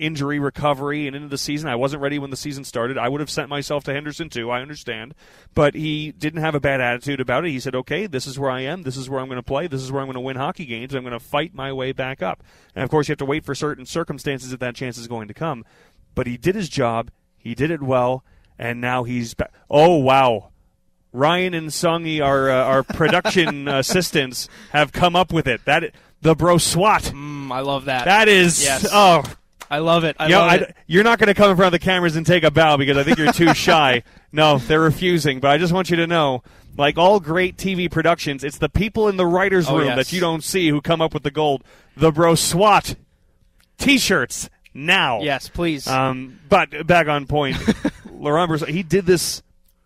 injury 0.00 0.38
recovery 0.38 1.06
and 1.06 1.14
into 1.14 1.28
the 1.28 1.38
season. 1.38 1.68
I 1.68 1.76
wasn't 1.76 2.02
ready 2.02 2.18
when 2.18 2.30
the 2.30 2.36
season 2.36 2.64
started. 2.64 2.96
I 2.96 3.08
would 3.08 3.20
have 3.20 3.30
sent 3.30 3.50
myself 3.50 3.84
to 3.84 3.92
Henderson 3.92 4.30
too. 4.30 4.50
I 4.50 4.62
understand, 4.62 5.14
but 5.54 5.74
he 5.74 6.10
didn't 6.12 6.40
have 6.40 6.54
a 6.54 6.60
bad 6.60 6.80
attitude 6.80 7.20
about 7.20 7.44
it. 7.44 7.50
He 7.50 7.60
said, 7.60 7.74
"Okay, 7.74 8.06
this 8.06 8.26
is 8.26 8.38
where 8.38 8.50
I 8.50 8.62
am. 8.62 8.82
This 8.82 8.96
is 8.96 9.10
where 9.10 9.20
I'm 9.20 9.28
going 9.28 9.36
to 9.36 9.42
play. 9.42 9.66
This 9.66 9.82
is 9.82 9.92
where 9.92 10.00
I'm 10.00 10.06
going 10.06 10.14
to 10.14 10.20
win 10.20 10.36
hockey 10.36 10.64
games. 10.64 10.94
I'm 10.94 11.02
going 11.02 11.12
to 11.12 11.20
fight 11.20 11.54
my 11.54 11.72
way 11.72 11.92
back 11.92 12.22
up." 12.22 12.42
And 12.74 12.82
of 12.82 12.90
course, 12.90 13.08
you 13.08 13.12
have 13.12 13.18
to 13.18 13.24
wait 13.26 13.44
for 13.44 13.54
certain 13.54 13.84
circumstances 13.86 14.52
if 14.52 14.60
that 14.60 14.74
chance 14.74 14.96
is 14.96 15.06
going 15.06 15.28
to 15.28 15.34
come. 15.34 15.64
But 16.14 16.26
he 16.26 16.36
did 16.36 16.54
his 16.54 16.68
job. 16.68 17.10
He 17.36 17.54
did 17.54 17.70
it 17.70 17.82
well, 17.82 18.24
and 18.58 18.80
now 18.80 19.04
he's 19.04 19.34
back. 19.34 19.52
Oh 19.68 19.96
wow. 19.96 20.49
Ryan 21.12 21.54
and 21.54 21.68
Songy, 21.68 22.22
our 22.24 22.50
uh, 22.50 22.64
our 22.64 22.82
production 22.82 23.66
assistants, 23.68 24.48
have 24.70 24.92
come 24.92 25.16
up 25.16 25.32
with 25.32 25.46
it. 25.48 25.64
That 25.64 25.92
the 26.22 26.34
bro 26.34 26.58
swat. 26.58 27.02
Mm, 27.04 27.50
I 27.50 27.60
love 27.60 27.86
that. 27.86 28.04
That 28.04 28.28
is 28.28 28.62
Yes. 28.62 28.86
oh 28.92 29.22
I 29.70 29.78
love 29.78 30.02
it. 30.04 30.16
I 30.18 30.26
you 30.26 30.32
know, 30.32 30.40
love 30.40 30.50
I- 30.50 30.56
it. 30.56 30.76
you're 30.86 31.04
not 31.04 31.18
going 31.18 31.28
to 31.28 31.34
come 31.34 31.50
in 31.50 31.56
front 31.56 31.74
of 31.74 31.80
the 31.80 31.84
cameras 31.84 32.16
and 32.16 32.26
take 32.26 32.42
a 32.44 32.50
bow 32.50 32.76
because 32.76 32.96
I 32.96 33.04
think 33.04 33.18
you're 33.18 33.32
too 33.32 33.54
shy. 33.54 34.02
No, 34.32 34.58
they're 34.58 34.78
refusing. 34.80 35.40
But 35.40 35.50
I 35.50 35.58
just 35.58 35.72
want 35.72 35.90
you 35.90 35.96
to 35.96 36.06
know, 36.06 36.44
like 36.76 36.96
all 36.98 37.18
great 37.18 37.56
TV 37.56 37.90
productions, 37.90 38.44
it's 38.44 38.58
the 38.58 38.68
people 38.68 39.08
in 39.08 39.16
the 39.16 39.26
writers' 39.26 39.66
Oh, 39.68 39.76
room 39.76 39.88
yes. 39.88 39.96
that 39.96 40.12
you 40.12 40.20
don't 40.20 40.44
see 40.44 40.68
who 40.68 40.80
come 40.80 41.00
up 41.00 41.12
with 41.12 41.24
the 41.24 41.32
gold. 41.32 41.64
The 41.96 42.12
bro 42.12 42.36
SWAT 42.36 42.94
T-shirts 43.78 44.48
now. 44.72 45.20
Yes, 45.22 45.48
please. 45.48 45.88
Um, 45.88 46.38
but 46.48 46.86
back 46.86 47.08
on 47.08 47.26
point, 47.26 47.56
Laurent 48.12 48.48
Brossoit, 48.50 48.68
he 48.68 48.84
did 48.84 49.04
this 49.04 49.42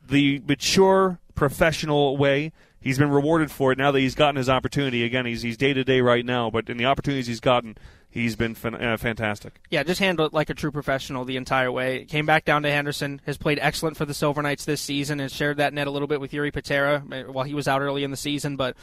the 0.08 0.42
mature, 0.46 1.18
professional 1.34 2.16
way. 2.16 2.52
He's 2.80 2.98
been 2.98 3.10
rewarded 3.10 3.50
for 3.50 3.72
it 3.72 3.78
now 3.78 3.90
that 3.92 4.00
he's 4.00 4.14
gotten 4.14 4.36
his 4.36 4.50
opportunity. 4.50 5.04
Again, 5.04 5.24
he's 5.24 5.42
he's 5.42 5.56
day 5.56 5.72
to 5.72 5.84
day 5.84 6.00
right 6.00 6.24
now, 6.24 6.50
but 6.50 6.68
in 6.68 6.76
the 6.76 6.84
opportunities 6.84 7.26
he's 7.26 7.40
gotten, 7.40 7.78
he's 8.10 8.36
been 8.36 8.54
uh, 8.62 8.96
fantastic. 8.98 9.60
Yeah, 9.70 9.82
just 9.82 10.00
handled 10.00 10.32
it 10.32 10.34
like 10.34 10.50
a 10.50 10.54
true 10.54 10.70
professional 10.70 11.24
the 11.24 11.38
entire 11.38 11.72
way. 11.72 12.04
Came 12.04 12.26
back 12.26 12.44
down 12.44 12.62
to 12.64 12.70
Henderson, 12.70 13.22
has 13.24 13.38
played 13.38 13.58
excellent 13.62 13.96
for 13.96 14.04
the 14.04 14.12
Silver 14.12 14.42
Knights 14.42 14.66
this 14.66 14.82
season, 14.82 15.18
and 15.18 15.32
shared 15.32 15.56
that 15.56 15.72
net 15.72 15.86
a 15.86 15.90
little 15.90 16.08
bit 16.08 16.20
with 16.20 16.32
Jiri 16.32 16.52
Patera 16.52 17.02
uh, 17.10 17.32
while 17.32 17.46
he 17.46 17.54
was 17.54 17.66
out 17.66 17.80
early 17.80 18.04
in 18.04 18.10
the 18.10 18.18
season. 18.18 18.56
But 18.56 18.76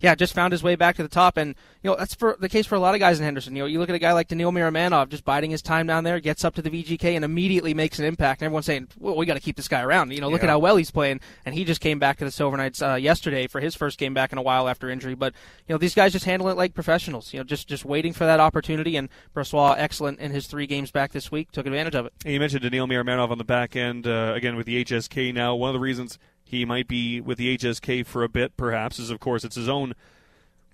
yeah, 0.00 0.14
just 0.14 0.34
found 0.34 0.52
his 0.52 0.62
way 0.62 0.76
back 0.76 0.96
to 0.96 1.02
the 1.02 1.08
top, 1.08 1.36
and 1.36 1.54
you 1.82 1.90
know 1.90 1.96
that's 1.96 2.14
for 2.14 2.36
the 2.40 2.48
case 2.48 2.66
for 2.66 2.74
a 2.74 2.78
lot 2.80 2.94
of 2.94 3.00
guys 3.00 3.18
in 3.18 3.24
Henderson. 3.24 3.54
You 3.56 3.62
know, 3.62 3.66
you 3.66 3.78
look 3.78 3.88
at 3.88 3.94
a 3.94 3.98
guy 3.98 4.12
like 4.12 4.28
Daniil 4.28 4.52
Miromanov, 4.52 5.08
just 5.08 5.24
biding 5.24 5.50
his 5.50 5.62
time 5.62 5.86
down 5.86 6.04
there, 6.04 6.20
gets 6.20 6.44
up 6.44 6.54
to 6.56 6.62
the 6.62 6.70
VGK, 6.70 7.14
and 7.16 7.24
immediately 7.24 7.74
makes 7.74 7.98
an 7.98 8.04
impact. 8.04 8.40
And 8.42 8.46
everyone's 8.46 8.66
saying, 8.66 8.88
"Well, 8.98 9.16
we 9.16 9.26
got 9.26 9.34
to 9.34 9.40
keep 9.40 9.56
this 9.56 9.68
guy 9.68 9.82
around." 9.82 10.12
You 10.12 10.20
know, 10.20 10.28
look 10.28 10.42
Yeah. 10.42 10.48
at 10.48 10.50
how 10.50 10.58
well 10.58 10.76
he's 10.76 10.90
playing, 10.90 11.20
and 11.44 11.54
he 11.54 11.64
just 11.64 11.80
came 11.80 11.98
back 11.98 12.18
to 12.18 12.24
the 12.24 12.30
Silver 12.30 12.56
Knights 12.56 12.82
uh, 12.82 12.94
yesterday 12.94 13.46
for 13.46 13.60
his 13.60 13.74
first 13.74 13.98
game 13.98 14.14
back 14.14 14.32
in 14.32 14.38
a 14.38 14.42
while 14.42 14.68
after 14.68 14.88
injury. 14.90 15.14
But 15.14 15.32
you 15.68 15.74
know, 15.74 15.78
these 15.78 15.94
guys 15.94 16.12
just 16.12 16.24
handle 16.24 16.48
it 16.48 16.56
like 16.56 16.74
professionals. 16.74 17.32
You 17.32 17.40
know, 17.40 17.44
just 17.44 17.68
just 17.68 17.84
waiting 17.84 18.12
for 18.12 18.24
that 18.26 18.40
opportunity. 18.40 18.96
And 18.96 19.08
Brossoit, 19.34 19.76
excellent 19.78 20.18
in 20.18 20.30
his 20.32 20.46
three 20.46 20.66
games 20.66 20.90
back 20.90 21.12
this 21.12 21.30
week, 21.32 21.52
took 21.52 21.66
advantage 21.66 21.94
of 21.94 22.06
it. 22.06 22.12
And 22.24 22.34
you 22.34 22.40
mentioned 22.40 22.62
Daniil 22.62 22.86
Miromanov 22.86 23.30
on 23.30 23.38
the 23.38 23.44
back 23.44 23.76
end 23.76 24.06
uh, 24.06 24.32
again 24.34 24.56
with 24.56 24.66
the 24.66 24.84
HSK. 24.84 25.32
Now, 25.32 25.54
one 25.54 25.68
of 25.70 25.74
the 25.74 25.80
reasons 25.80 26.18
he 26.48 26.64
might 26.64 26.86
be 26.86 27.20
with 27.20 27.38
the 27.38 27.58
HSK 27.58 28.06
for 28.06 28.22
a 28.22 28.28
bit, 28.28 28.56
perhaps, 28.56 28.98
is 28.98 29.10
of 29.10 29.20
course 29.20 29.44
it's 29.44 29.56
his 29.56 29.68
own 29.68 29.94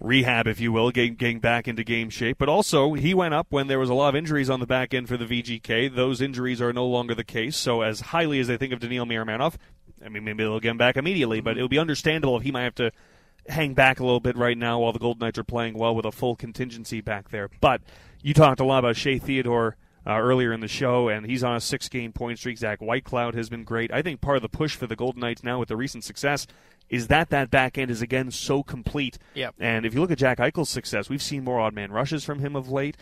rehab, 0.01 0.47
if 0.47 0.61
you 0.61 0.71
will, 0.71 0.91
getting, 0.91 1.15
getting 1.15 1.39
back 1.39 1.67
into 1.67 1.83
game 1.83 2.11
shape. 2.11 2.37
But 2.39 2.49
also, 2.49 2.93
he 2.93 3.15
went 3.15 3.35
up 3.35 3.47
when 3.51 3.69
there 3.69 3.79
was 3.79 3.89
a 3.89 3.95
lot 3.95 4.11
of 4.11 4.17
injuries 4.17 4.51
on 4.51 4.61
the 4.61 4.67
back 4.67 4.93
end 4.93 5.09
for 5.09 5.17
the 5.17 5.25
VGK. 5.25 5.95
Those 5.95 6.21
injuries 6.21 6.61
are 6.61 6.73
no 6.73 6.87
longer 6.87 7.15
the 7.15 7.25
case. 7.25 7.57
So, 7.57 7.81
as 7.81 8.01
highly 8.01 8.39
as 8.39 8.49
they 8.49 8.57
think 8.57 8.73
of 8.73 8.81
Daniil 8.81 9.07
Miromanov, 9.07 9.55
I 10.05 10.09
mean, 10.09 10.25
maybe 10.25 10.43
they'll 10.43 10.61
get 10.61 10.73
him 10.73 10.79
back 10.79 10.97
immediately, 10.97 11.41
but 11.41 11.57
it 11.57 11.63
would 11.63 11.71
be 11.71 11.79
understandable 11.79 12.37
if 12.37 12.43
he 12.43 12.51
might 12.51 12.65
have 12.65 12.75
to 12.77 12.93
hang 13.49 13.75
back 13.75 13.99
a 13.99 14.05
little 14.05 14.21
bit 14.21 14.37
right 14.37 14.59
now 14.59 14.79
while 14.81 14.93
the 14.93 14.99
Golden 14.99 15.21
Knights 15.21 15.39
are 15.39 15.45
playing 15.45 15.75
well 15.75 15.95
with 15.95 16.05
a 16.05 16.13
full 16.13 16.37
contingency 16.37 17.01
back 17.01 17.31
there. 17.31 17.49
But 17.61 17.81
you 18.23 18.35
talked 18.35 18.61
a 18.61 18.65
lot 18.65 18.81
about 18.81 18.97
Shea 18.97 19.19
Theodore 19.19 19.77
uh, 20.07 20.19
earlier 20.19 20.53
in 20.53 20.61
the 20.61 20.69
show, 20.69 21.09
and 21.09 21.27
he's 21.27 21.45
on 21.45 21.57
a 21.57 21.61
six 21.61 21.89
game 21.89 22.13
point 22.13 22.39
streak. 22.39 22.59
Zach 22.59 22.81
Whitecloud 22.81 23.35
has 23.35 23.49
been 23.49 23.65
great. 23.65 23.93
I 23.93 24.03
think 24.03 24.21
part 24.21 24.37
of 24.37 24.43
the 24.43 24.49
push 24.49 24.77
for 24.77 24.87
the 24.87 24.97
Golden 24.97 25.21
Knights 25.21 25.43
now 25.43 25.59
with 25.59 25.69
the 25.69 25.77
recent 25.77 26.05
success 26.05 26.47
is 26.89 27.07
that 27.07 27.31
that 27.31 27.51
back 27.51 27.79
end 27.79 27.91
is 27.91 28.03
again 28.03 28.31
so 28.31 28.63
complete. 28.63 29.19
Yep. 29.35 29.55
And 29.59 29.87
if 29.87 29.95
you 29.95 30.01
look 30.01 30.11
at 30.11 30.19
Jack 30.19 30.39
Eichel's 30.39 30.69
success, 30.69 31.09
we've 31.09 31.23
seen 31.23 31.45
more 31.45 31.61
odd 31.61 31.75
man 31.75 31.91
rushes 31.91 32.25
from 32.25 32.41
him 32.41 32.55
of 32.55 32.71
late. 32.71 32.97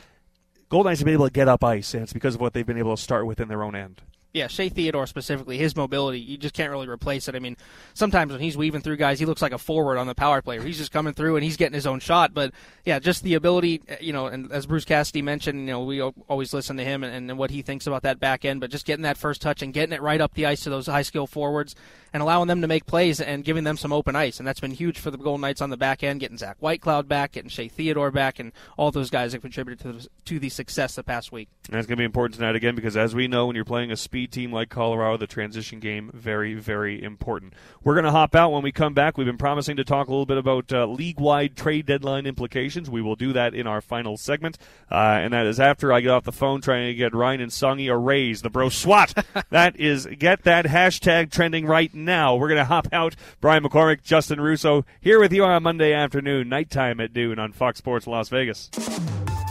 Golden 0.69 0.91
Knights 0.91 1.01
have 1.01 1.07
been 1.07 1.15
able 1.15 1.27
to 1.27 1.33
get 1.33 1.49
up 1.49 1.65
ice, 1.65 1.95
and 1.95 2.05
it's 2.05 2.13
because 2.13 2.37
of 2.37 2.41
what 2.41 2.53
they've 2.53 2.67
been 2.67 2.79
able 2.79 2.95
to 2.95 3.03
start 3.03 3.27
with 3.27 3.41
in 3.41 3.49
their 3.49 3.65
own 3.65 3.75
end. 3.75 4.03
Yeah, 4.33 4.47
Shea 4.47 4.69
Theodore 4.69 5.09
specifically, 5.09 5.59
his 5.59 5.75
mobility, 5.75 6.21
you 6.21 6.39
just 6.39 6.55
can't 6.55 6.71
really 6.71 6.87
replace 6.87 7.27
it. 7.27 7.35
I 7.35 7.41
mean, 7.41 7.57
sometimes 7.95 8.31
when 8.31 8.41
he's 8.41 8.57
weaving 8.57 8.81
through 8.81 8.97
guys, 8.97 9.19
he 9.19 9.27
looks 9.27 9.43
like 9.43 9.53
a 9.53 9.59
forward 9.59 9.99
on 9.99 10.07
the 10.07 10.15
power 10.15 10.41
player. 10.41 10.63
He's 10.63 10.79
just 10.79 10.93
coming 10.93 11.15
through 11.15 11.35
and 11.35 11.45
he's 11.45 11.57
getting 11.57 11.75
his 11.75 11.87
own 11.87 11.99
shot. 11.99 12.33
But 12.33 12.53
yeah, 12.85 13.01
just 13.01 13.25
the 13.25 13.35
ability, 13.35 13.83
eh, 13.89 13.97
you 14.01 14.13
know, 14.13 14.27
and 14.27 14.53
as 14.53 14.67
Bruce 14.67 14.85
Cassidy 14.85 15.21
mentioned, 15.21 15.59
you 15.59 15.67
know, 15.67 15.83
we 15.83 16.01
always 16.01 16.55
listen 16.55 16.77
to 16.77 16.85
him 16.85 17.03
and, 17.03 17.31
and 17.31 17.39
what 17.39 17.51
he 17.51 17.63
thinks 17.63 17.89
about 17.89 18.03
that 18.03 18.21
back 18.21 18.45
end. 18.45 18.61
But 18.61 18.71
just 18.71 18.87
getting 18.87 19.03
that 19.03 19.17
first 19.17 19.43
touch 19.43 19.63
and 19.63 19.75
getting 19.75 19.93
it 19.93 20.01
right 20.01 20.21
up 20.21 20.35
the 20.35 20.47
ice 20.47 20.63
to 20.63 20.71
those 20.71 20.87
high 20.87 21.03
skill 21.03 21.27
forwards 21.27 21.75
and 22.13 22.23
allowing 22.23 22.49
them 22.49 22.61
to 22.61 22.67
make 22.67 22.87
plays 22.87 23.21
and 23.21 23.45
giving 23.45 23.65
them 23.65 23.77
some 23.77 23.93
open 23.93 24.17
ice, 24.17 24.39
and 24.39 24.47
that's 24.47 24.61
been 24.61 24.73
huge 24.73 24.99
for 24.99 25.11
the 25.11 25.19
Golden 25.19 25.43
Knights 25.43 25.61
on 25.61 25.71
the 25.71 25.77
back 25.77 26.03
end. 26.03 26.21
Getting 26.21 26.39
Zach 26.39 26.59
Whitecloud 26.61 27.09
back, 27.09 27.33
getting 27.33 27.49
Shea 27.49 27.69
Theodore 27.69 28.11
back, 28.11 28.39
and 28.39 28.53
all 28.77 28.91
those 28.91 29.11
guys 29.11 29.33
have 29.33 29.43
contributed 29.43 29.81
to 29.81 29.93
the, 29.93 30.09
to 30.27 30.39
the 30.39 30.49
success 30.49 30.95
the 30.95 31.03
past 31.03 31.33
week. 31.33 31.49
That's 31.69 31.87
going 31.87 31.97
to 31.97 32.01
be 32.01 32.05
important 32.05 32.35
tonight 32.35 32.57
again 32.57 32.75
because, 32.75 32.97
as 32.97 33.15
we 33.15 33.29
know, 33.29 33.47
when 33.47 33.57
you're 33.57 33.65
playing 33.65 33.93
a 33.93 33.97
speed 33.97 34.20
team 34.27 34.53
like 34.53 34.69
Colorado, 34.69 35.17
the 35.17 35.27
transition 35.27 35.81
game 35.81 36.11
very, 36.15 36.55
very 36.55 37.03
important. 37.03 37.53
We're 37.83 37.95
going 37.95 38.05
to 38.05 38.11
hop 38.11 38.35
out 38.35 38.53
when 38.53 38.63
we 38.63 38.73
come 38.73 38.95
back. 38.95 39.17
We've 39.17 39.27
been 39.27 39.39
promising 39.39 39.77
to 39.77 39.85
talk 39.85 40.09
a 40.09 40.11
little 40.11 40.27
bit 40.27 40.39
about 40.39 40.73
uh, 40.73 40.87
league-wide 40.87 41.57
trade 41.57 41.87
deadline 41.87 42.27
implications. 42.27 42.91
We 42.91 43.03
will 43.03 43.17
do 43.17 43.33
that 43.33 43.55
in 43.55 43.67
our 43.67 43.81
final 43.81 44.17
segment, 44.17 44.59
uh, 44.91 44.95
and 44.95 45.33
that 45.33 45.47
is 45.47 45.61
after 45.61 45.93
I 45.93 46.01
get 46.01 46.11
off 46.11 46.25
the 46.25 46.33
phone 46.33 46.61
trying 46.61 46.87
to 46.89 46.95
get 46.95 47.15
Ryan 47.15 47.41
and 47.41 47.51
Songy 47.51 47.91
a 47.91 47.97
raise. 47.97 48.43
The 48.43 48.51
bro 48.51 48.69
swat. 48.69 49.15
that 49.51 49.79
is 49.79 50.07
get 50.07 50.45
that 50.45 50.67
hashtag 50.67 51.31
trending 51.31 51.67
right 51.67 51.93
now. 51.95 52.37
We're 52.37 52.49
going 52.49 52.59
to 52.59 52.65
hop 52.65 52.89
out. 52.93 53.17
Brian 53.41 53.63
McCormick, 53.63 54.03
Justin 54.03 54.41
Russo, 54.41 54.85
here 55.01 55.21
with 55.21 55.33
you 55.33 55.45
on 55.45 55.53
a 55.53 55.61
Monday 55.61 55.93
afternoon, 55.93 56.49
nighttime 56.49 57.01
at 57.01 57.15
noon 57.15 57.39
on 57.39 57.53
Fox 57.53 57.79
Sports 57.79 58.07
Las 58.07 58.29
Vegas. 58.29 58.71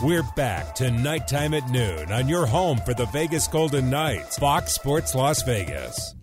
We're 0.02 0.22
back 0.22 0.74
to 0.76 0.90
nighttime 0.90 1.52
at 1.52 1.68
noon 1.68 2.10
on 2.10 2.26
your 2.26 2.46
home 2.46 2.78
for 2.78 2.94
the 2.94 3.04
Vegas 3.04 3.46
Golden 3.46 3.90
Knights, 3.90 4.38
Fox 4.38 4.72
Sports 4.72 5.14
Las 5.14 5.42
Vegas. 5.42 6.14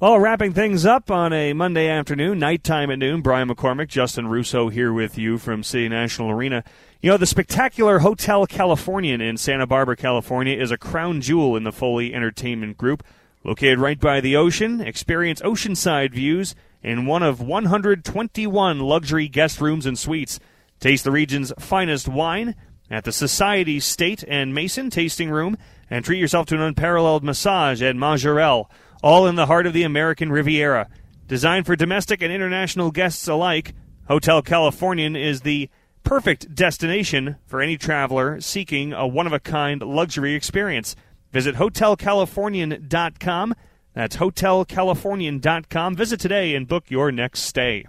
Well, 0.00 0.18
wrapping 0.18 0.54
things 0.54 0.86
up 0.86 1.10
on 1.10 1.30
a 1.34 1.52
Monday 1.52 1.88
afternoon, 1.88 2.38
nighttime 2.38 2.90
at 2.90 2.98
noon. 2.98 3.20
Brian 3.20 3.50
McCormick, 3.50 3.88
Justin 3.88 4.28
Russo 4.28 4.70
here 4.70 4.94
with 4.94 5.18
you 5.18 5.36
from 5.36 5.62
City 5.62 5.90
National 5.90 6.30
Arena. 6.30 6.64
You 7.02 7.10
know, 7.10 7.18
the 7.18 7.26
spectacular 7.26 7.98
Hotel 7.98 8.46
Californian 8.46 9.20
in 9.20 9.36
Santa 9.36 9.66
Barbara, 9.66 9.96
California 9.96 10.56
is 10.56 10.70
a 10.70 10.78
crown 10.78 11.20
jewel 11.20 11.56
in 11.56 11.64
the 11.64 11.72
Foley 11.72 12.14
Entertainment 12.14 12.78
Group. 12.78 13.02
Located 13.44 13.78
right 13.78 14.00
by 14.00 14.22
the 14.22 14.36
ocean, 14.36 14.80
experience 14.80 15.42
oceanside 15.42 16.12
views 16.14 16.54
in 16.82 17.04
one 17.04 17.22
of 17.22 17.42
121 17.42 18.80
luxury 18.80 19.28
guest 19.28 19.60
rooms 19.60 19.84
and 19.84 19.98
suites. 19.98 20.40
Taste 20.78 21.04
the 21.04 21.10
region's 21.10 21.52
finest 21.58 22.08
wine 22.08 22.56
at 22.90 23.04
the 23.04 23.12
Society 23.12 23.80
State 23.80 24.24
and 24.26 24.52
Mason 24.52 24.90
Tasting 24.90 25.30
Room 25.30 25.56
and 25.88 26.04
treat 26.04 26.18
yourself 26.18 26.46
to 26.46 26.56
an 26.56 26.60
unparalleled 26.60 27.22
massage 27.22 27.80
at 27.82 27.94
Majorelle, 27.94 28.68
all 29.02 29.26
in 29.26 29.36
the 29.36 29.46
heart 29.46 29.66
of 29.66 29.72
the 29.72 29.84
American 29.84 30.32
Riviera. 30.32 30.88
Designed 31.28 31.66
for 31.66 31.76
domestic 31.76 32.20
and 32.22 32.32
international 32.32 32.90
guests 32.90 33.28
alike, 33.28 33.74
Hotel 34.08 34.42
Californian 34.42 35.14
is 35.14 35.42
the 35.42 35.70
perfect 36.02 36.52
destination 36.54 37.36
for 37.46 37.60
any 37.60 37.76
traveler 37.76 38.40
seeking 38.40 38.92
a 38.92 39.06
one 39.06 39.28
of 39.28 39.32
a 39.32 39.38
kind 39.38 39.80
luxury 39.82 40.34
experience. 40.34 40.96
Visit 41.30 41.54
hotelcalifornian.com. 41.54 43.54
That's 43.94 44.16
hotelcalifornian.com. 44.16 45.96
Visit 45.96 46.18
today 46.18 46.56
and 46.56 46.66
book 46.66 46.90
your 46.90 47.12
next 47.12 47.40
stay. 47.40 47.86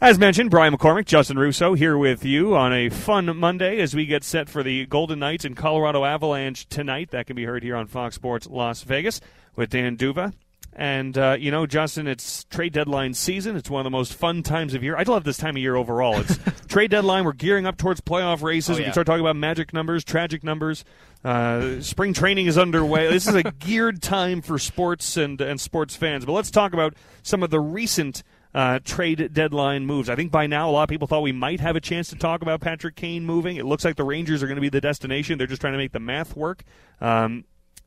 As 0.00 0.16
mentioned, 0.16 0.50
Brian 0.50 0.72
McCormick, 0.72 1.06
Justin 1.06 1.40
Russo 1.40 1.74
here 1.74 1.98
with 1.98 2.24
you 2.24 2.54
on 2.54 2.72
a 2.72 2.88
fun 2.88 3.36
Monday 3.36 3.80
as 3.80 3.96
we 3.96 4.06
get 4.06 4.22
set 4.22 4.48
for 4.48 4.62
the 4.62 4.86
Golden 4.86 5.18
Knights 5.18 5.44
and 5.44 5.56
Colorado 5.56 6.04
Avalanche 6.04 6.68
tonight. 6.68 7.10
That 7.10 7.26
can 7.26 7.34
be 7.34 7.44
heard 7.44 7.64
here 7.64 7.74
on 7.74 7.88
Fox 7.88 8.14
Sports 8.14 8.46
Las 8.46 8.84
Vegas 8.84 9.20
with 9.56 9.70
Dan 9.70 9.96
D'Uva 9.96 10.32
and, 10.78 11.18
uh, 11.18 11.36
you 11.38 11.50
know, 11.50 11.66
Justin, 11.66 12.06
it's 12.06 12.44
trade 12.44 12.72
deadline 12.72 13.12
season. 13.12 13.56
It's 13.56 13.68
one 13.68 13.80
of 13.80 13.84
the 13.84 13.90
most 13.90 14.14
fun 14.14 14.44
times 14.44 14.74
of 14.74 14.84
year. 14.84 14.96
I 14.96 15.02
love 15.02 15.24
this 15.24 15.36
time 15.36 15.56
of 15.56 15.60
year 15.60 15.74
overall. 15.74 16.20
It's 16.20 16.38
trade 16.68 16.92
deadline. 16.92 17.24
We're 17.24 17.32
gearing 17.32 17.66
up 17.66 17.78
towards 17.78 18.00
playoff 18.00 18.42
races. 18.42 18.70
Oh, 18.70 18.72
yeah. 18.74 18.78
We 18.78 18.84
can 18.84 18.92
start 18.92 19.08
talking 19.08 19.20
about 19.20 19.34
magic 19.34 19.72
numbers, 19.72 20.04
tragic 20.04 20.44
numbers. 20.44 20.84
Uh, 21.24 21.80
spring 21.80 22.14
training 22.14 22.46
is 22.46 22.56
underway. 22.56 23.10
this 23.10 23.26
is 23.26 23.34
a 23.34 23.42
geared 23.58 24.00
time 24.00 24.40
for 24.40 24.56
sports 24.56 25.16
and, 25.16 25.40
and 25.40 25.60
sports 25.60 25.96
fans. 25.96 26.24
But 26.24 26.32
let's 26.32 26.52
talk 26.52 26.72
about 26.72 26.94
some 27.24 27.42
of 27.42 27.50
the 27.50 27.58
recent 27.58 28.22
uh, 28.58 28.80
trade 28.84 29.32
deadline 29.32 29.86
moves. 29.86 30.08
I 30.08 30.16
think 30.16 30.32
by 30.32 30.46
now 30.46 30.68
a 30.68 30.72
lot 30.72 30.82
of 30.82 30.88
people 30.88 31.06
thought 31.06 31.22
we 31.22 31.32
might 31.32 31.60
have 31.60 31.76
a 31.76 31.80
chance 31.80 32.08
to 32.08 32.16
talk 32.16 32.42
about 32.42 32.60
Patrick 32.60 32.96
Kane 32.96 33.24
moving. 33.24 33.56
It 33.56 33.66
looks 33.66 33.84
like 33.84 33.96
the 33.96 34.04
Rangers 34.04 34.42
are 34.42 34.46
going 34.46 34.56
to 34.56 34.62
be 34.62 34.68
the 34.68 34.80
destination. 34.80 35.38
They're 35.38 35.46
just 35.46 35.60
trying 35.60 35.74
to 35.74 35.78
make 35.78 35.92
the 35.92 36.00
math 36.00 36.36
work. 36.36 36.64
Um, 37.00 37.44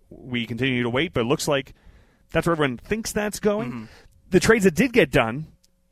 we 0.09 0.45
continue 0.45 0.83
to 0.83 0.89
wait, 0.89 1.13
but 1.13 1.21
it 1.21 1.25
looks 1.25 1.47
like– 1.47 1.73
that's 2.31 2.47
where 2.47 2.53
everyone 2.53 2.77
thinks 2.77 3.11
that's 3.11 3.39
going. 3.39 3.71
Mm-hmm. 3.71 3.85
The 4.29 4.39
trades 4.39 4.63
that 4.63 4.75
did 4.75 4.93
get 4.93 5.11
done, 5.11 5.47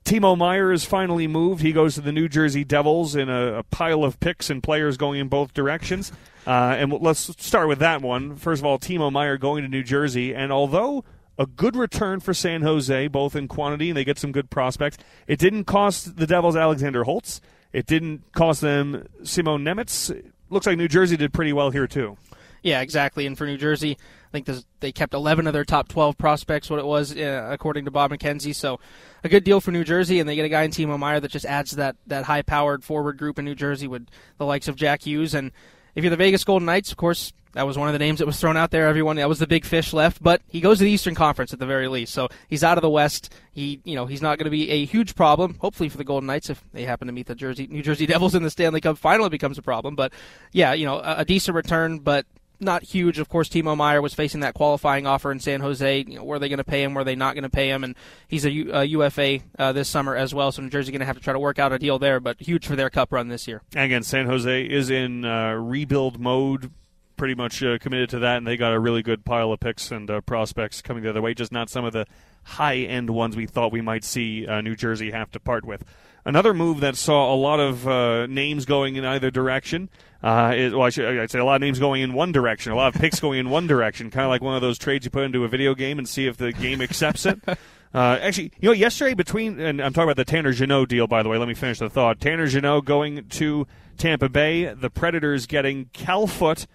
Timo 0.05 0.37
Meier 0.37 0.71
is 0.71 0.85
finally 0.85 1.27
moved. 1.27 1.61
He 1.61 1.73
goes 1.73 1.95
to 1.95 2.01
the 2.01 2.11
New 2.11 2.29
Jersey 2.29 2.63
Devils 2.63 3.15
in 3.15 3.29
a, 3.29 3.59
a 3.59 3.63
pile 3.63 4.03
of 4.03 4.19
picks 4.19 4.49
and 4.49 4.63
players 4.63 4.97
going 4.97 5.19
in 5.19 5.27
both 5.27 5.53
directions. 5.53 6.11
Uh, 6.47 6.75
and 6.79 6.91
let's 7.01 7.35
start 7.45 7.67
with 7.67 7.77
that 7.77 8.01
one. 8.01 8.35
First 8.35 8.61
of 8.61 8.65
all, 8.65 8.79
Timo 8.79 9.11
Meier 9.11 9.37
going 9.37 9.61
to 9.61 9.69
New 9.69 9.83
Jersey, 9.83 10.33
and 10.33 10.51
although 10.51 11.03
a 11.39 11.47
good 11.47 11.75
return 11.75 12.19
for 12.19 12.33
San 12.33 12.61
Jose, 12.61 13.07
both 13.07 13.35
in 13.35 13.47
quantity 13.47 13.89
and 13.89 13.97
they 13.97 14.03
get 14.03 14.19
some 14.19 14.33
good 14.33 14.49
prospects, 14.49 14.97
it 15.25 15.39
didn't 15.39 15.63
cost 15.63 16.17
the 16.17 16.27
Devils 16.27 16.57
Alexander 16.57 17.05
Holtz. 17.05 17.39
It 17.71 17.85
didn't 17.85 18.31
cost 18.33 18.61
them 18.61 19.07
Simon 19.23 19.63
Nemec. 19.63 20.31
Looks 20.49 20.67
like 20.67 20.77
New 20.77 20.89
Jersey 20.89 21.15
did 21.15 21.31
pretty 21.31 21.53
well 21.53 21.71
here 21.71 21.87
too. 21.87 22.17
Yeah, 22.61 22.81
exactly. 22.81 23.25
And 23.25 23.37
for 23.37 23.45
New 23.45 23.57
Jersey, 23.57 23.91
I 23.91 24.31
think 24.33 24.47
this, 24.47 24.65
they 24.81 24.91
kept 24.91 25.13
11 25.13 25.47
of 25.47 25.53
their 25.53 25.63
top 25.63 25.87
12 25.87 26.17
prospects, 26.17 26.69
what 26.69 26.79
it 26.79 26.85
was, 26.85 27.15
uh, 27.15 27.47
according 27.49 27.85
to 27.85 27.91
Bob 27.91 28.11
McKenzie. 28.11 28.53
So 28.53 28.81
a 29.23 29.29
good 29.29 29.45
deal 29.45 29.61
for 29.61 29.71
New 29.71 29.85
Jersey, 29.85 30.19
and 30.19 30.27
they 30.27 30.35
get 30.35 30.45
a 30.45 30.49
guy 30.49 30.63
in 30.63 30.71
Timo 30.71 30.99
Meier 30.99 31.21
that 31.21 31.31
just 31.31 31.45
adds 31.45 31.71
that, 31.71 31.95
that 32.07 32.25
high 32.25 32.41
powered 32.41 32.83
forward 32.83 33.17
group 33.17 33.39
in 33.39 33.45
New 33.45 33.55
Jersey 33.55 33.87
with 33.87 34.07
the 34.37 34.45
likes 34.45 34.67
of 34.67 34.75
Jack 34.75 35.03
Hughes. 35.03 35.33
And 35.33 35.51
if 35.95 36.03
you're 36.03 36.11
the 36.11 36.17
Vegas 36.17 36.43
Golden 36.43 36.65
Knights, 36.65 36.91
of 36.91 36.97
course, 36.97 37.33
that 37.53 37.65
was 37.65 37.77
one 37.77 37.87
of 37.87 37.93
the 37.93 37.99
names 37.99 38.19
that 38.19 38.27
was 38.27 38.39
thrown 38.39 38.57
out 38.57 38.69
there. 38.69 38.87
Everyone, 38.87 39.15
that 39.15 39.27
was 39.27 39.39
the 39.39 39.47
big 39.47 39.65
fish 39.65 39.91
left, 39.91 40.21
but 40.21 40.41
he 40.47 40.61
goes 40.61 40.77
to 40.77 40.83
the 40.83 40.91
Eastern 40.91 41.15
Conference 41.15 41.51
at 41.51 41.59
the 41.59 41.65
very 41.65 41.87
least. 41.87 42.13
So 42.13 42.29
he's 42.47 42.63
out 42.63 42.77
of 42.77 42.83
the 42.83 42.89
West. 42.89 43.33
He, 43.51 43.81
you 43.83 43.95
know, 43.95 44.05
he's 44.05 44.21
not 44.21 44.37
going 44.37 44.45
to 44.45 44.51
be 44.51 44.69
a 44.69 44.85
huge 44.85 45.15
problem. 45.15 45.55
Hopefully 45.59 45.89
for 45.89 45.97
the 45.97 46.03
Golden 46.03 46.27
Knights, 46.27 46.51
if 46.51 46.63
they 46.73 46.83
happen 46.83 47.07
to 47.07 47.13
meet 47.13 47.25
the 47.25 47.35
Jersey 47.35 47.67
New 47.67 47.81
Jersey 47.81 48.05
Devils 48.07 48.35
in 48.35 48.43
the 48.43 48.51
Stanley 48.51 48.81
Cup 48.81 48.97
final, 48.97 49.25
it 49.25 49.31
becomes 49.31 49.57
a 49.57 49.63
problem. 49.63 49.95
But 49.95 50.13
yeah, 50.51 50.73
you 50.73 50.85
know, 50.85 50.99
a, 50.99 51.17
a 51.19 51.25
decent 51.25 51.55
return, 51.55 51.99
but 51.99 52.27
not 52.59 52.83
huge. 52.83 53.19
Of 53.19 53.29
course, 53.29 53.49
Timo 53.49 53.75
Meier 53.75 54.01
was 54.01 54.13
facing 54.13 54.41
that 54.41 54.53
qualifying 54.53 55.07
offer 55.07 55.31
in 55.31 55.39
San 55.39 55.61
Jose. 55.61 56.05
You 56.07 56.17
know, 56.17 56.23
were 56.23 56.39
they 56.39 56.49
going 56.49 56.57
to 56.57 56.63
pay 56.63 56.83
him? 56.83 56.93
Were 56.93 57.03
they 57.03 57.15
not 57.15 57.33
going 57.35 57.43
to 57.43 57.49
pay 57.49 57.69
him? 57.69 57.83
And 57.83 57.95
he's 58.27 58.45
a, 58.45 58.51
U, 58.51 58.71
a 58.73 58.83
UFA 58.85 59.39
uh, 59.57 59.71
this 59.71 59.89
summer 59.89 60.15
as 60.15 60.33
well. 60.33 60.51
So 60.51 60.61
New 60.61 60.69
Jersey 60.69 60.91
going 60.91 60.99
to 60.99 61.05
have 61.05 61.17
to 61.17 61.23
try 61.23 61.33
to 61.33 61.39
work 61.39 61.59
out 61.59 61.71
a 61.71 61.79
deal 61.79 61.99
there. 61.99 62.19
But 62.19 62.41
huge 62.41 62.67
for 62.67 62.75
their 62.75 62.89
Cup 62.89 63.11
run 63.11 63.27
this 63.27 63.47
year. 63.47 63.61
And 63.75 63.85
again, 63.85 64.03
San 64.03 64.25
Jose 64.25 64.63
is 64.65 64.89
in 64.89 65.25
uh, 65.25 65.53
rebuild 65.53 66.19
mode. 66.19 66.71
Pretty 67.17 67.35
much 67.35 67.61
uh, 67.61 67.77
committed 67.79 68.09
to 68.11 68.19
that, 68.19 68.37
and 68.37 68.47
they 68.47 68.55
got 68.55 68.71
a 68.71 68.79
really 68.79 69.03
good 69.03 69.25
pile 69.25 69.51
of 69.51 69.59
picks 69.59 69.91
and 69.91 70.09
uh, 70.09 70.21
prospects 70.21 70.81
coming 70.81 71.03
the 71.03 71.09
other 71.09 71.21
way. 71.21 71.33
Just 71.33 71.51
not 71.51 71.69
some 71.69 71.83
of 71.83 71.91
the 71.91 72.05
high 72.43 72.77
end 72.77 73.09
ones 73.09 73.35
we 73.35 73.45
thought 73.45 73.73
we 73.73 73.81
might 73.81 74.05
see 74.05 74.47
uh, 74.47 74.61
New 74.61 74.73
Jersey 74.73 75.11
have 75.11 75.29
to 75.31 75.39
part 75.41 75.65
with. 75.65 75.83
Another 76.25 76.53
move 76.53 76.81
that 76.81 76.95
saw 76.95 77.33
a 77.33 77.35
lot 77.35 77.59
of 77.59 77.87
uh, 77.87 78.27
names 78.27 78.65
going 78.65 78.95
in 78.95 79.05
either 79.05 79.31
direction 79.31 79.89
uh, 80.21 80.53
is, 80.55 80.73
well, 80.73 80.83
I 80.83 80.89
should, 80.89 81.17
I'd 81.17 81.31
say 81.31 81.39
a 81.39 81.45
lot 81.45 81.55
of 81.55 81.61
names 81.61 81.79
going 81.79 82.01
in 82.01 82.13
one 82.13 82.31
direction, 82.31 82.71
a 82.71 82.75
lot 82.75 82.93
of 82.93 83.01
picks 83.01 83.19
going 83.21 83.39
in 83.39 83.49
one 83.49 83.67
direction, 83.67 84.11
kind 84.11 84.25
of 84.25 84.29
like 84.29 84.41
one 84.41 84.55
of 84.55 84.61
those 84.61 84.77
trades 84.77 85.05
you 85.05 85.11
put 85.11 85.23
into 85.23 85.43
a 85.43 85.47
video 85.47 85.73
game 85.73 85.97
and 85.97 86.07
see 86.07 86.27
if 86.27 86.37
the 86.37 86.51
game 86.51 86.81
accepts 86.81 87.25
it. 87.25 87.39
Uh, 87.91 88.19
actually, 88.21 88.51
you 88.59 88.69
know, 88.69 88.71
yesterday 88.71 89.15
between, 89.15 89.59
and 89.59 89.81
I'm 89.81 89.93
talking 89.93 90.09
about 90.09 90.17
the 90.17 90.25
Tanner 90.25 90.51
Jeannot 90.51 90.89
deal, 90.89 91.07
by 91.07 91.23
the 91.23 91.29
way. 91.29 91.39
Let 91.39 91.47
me 91.47 91.55
finish 91.55 91.79
the 91.79 91.89
thought. 91.89 92.19
Tanner 92.19 92.45
Jeannot 92.45 92.85
going 92.85 93.27
to 93.29 93.65
Tampa 93.97 94.29
Bay, 94.29 94.71
the 94.73 94.91
Predators 94.91 95.47
getting 95.47 95.85
Cal 95.91 96.27
Foote, 96.27 96.67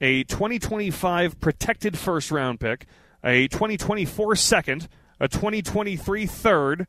a 0.00 0.24
2025 0.24 1.38
protected 1.40 1.96
first 1.96 2.32
round 2.32 2.58
pick, 2.58 2.86
a 3.22 3.46
2024 3.48 4.34
second, 4.34 4.88
a 5.20 5.28
2023 5.28 6.26
third, 6.26 6.86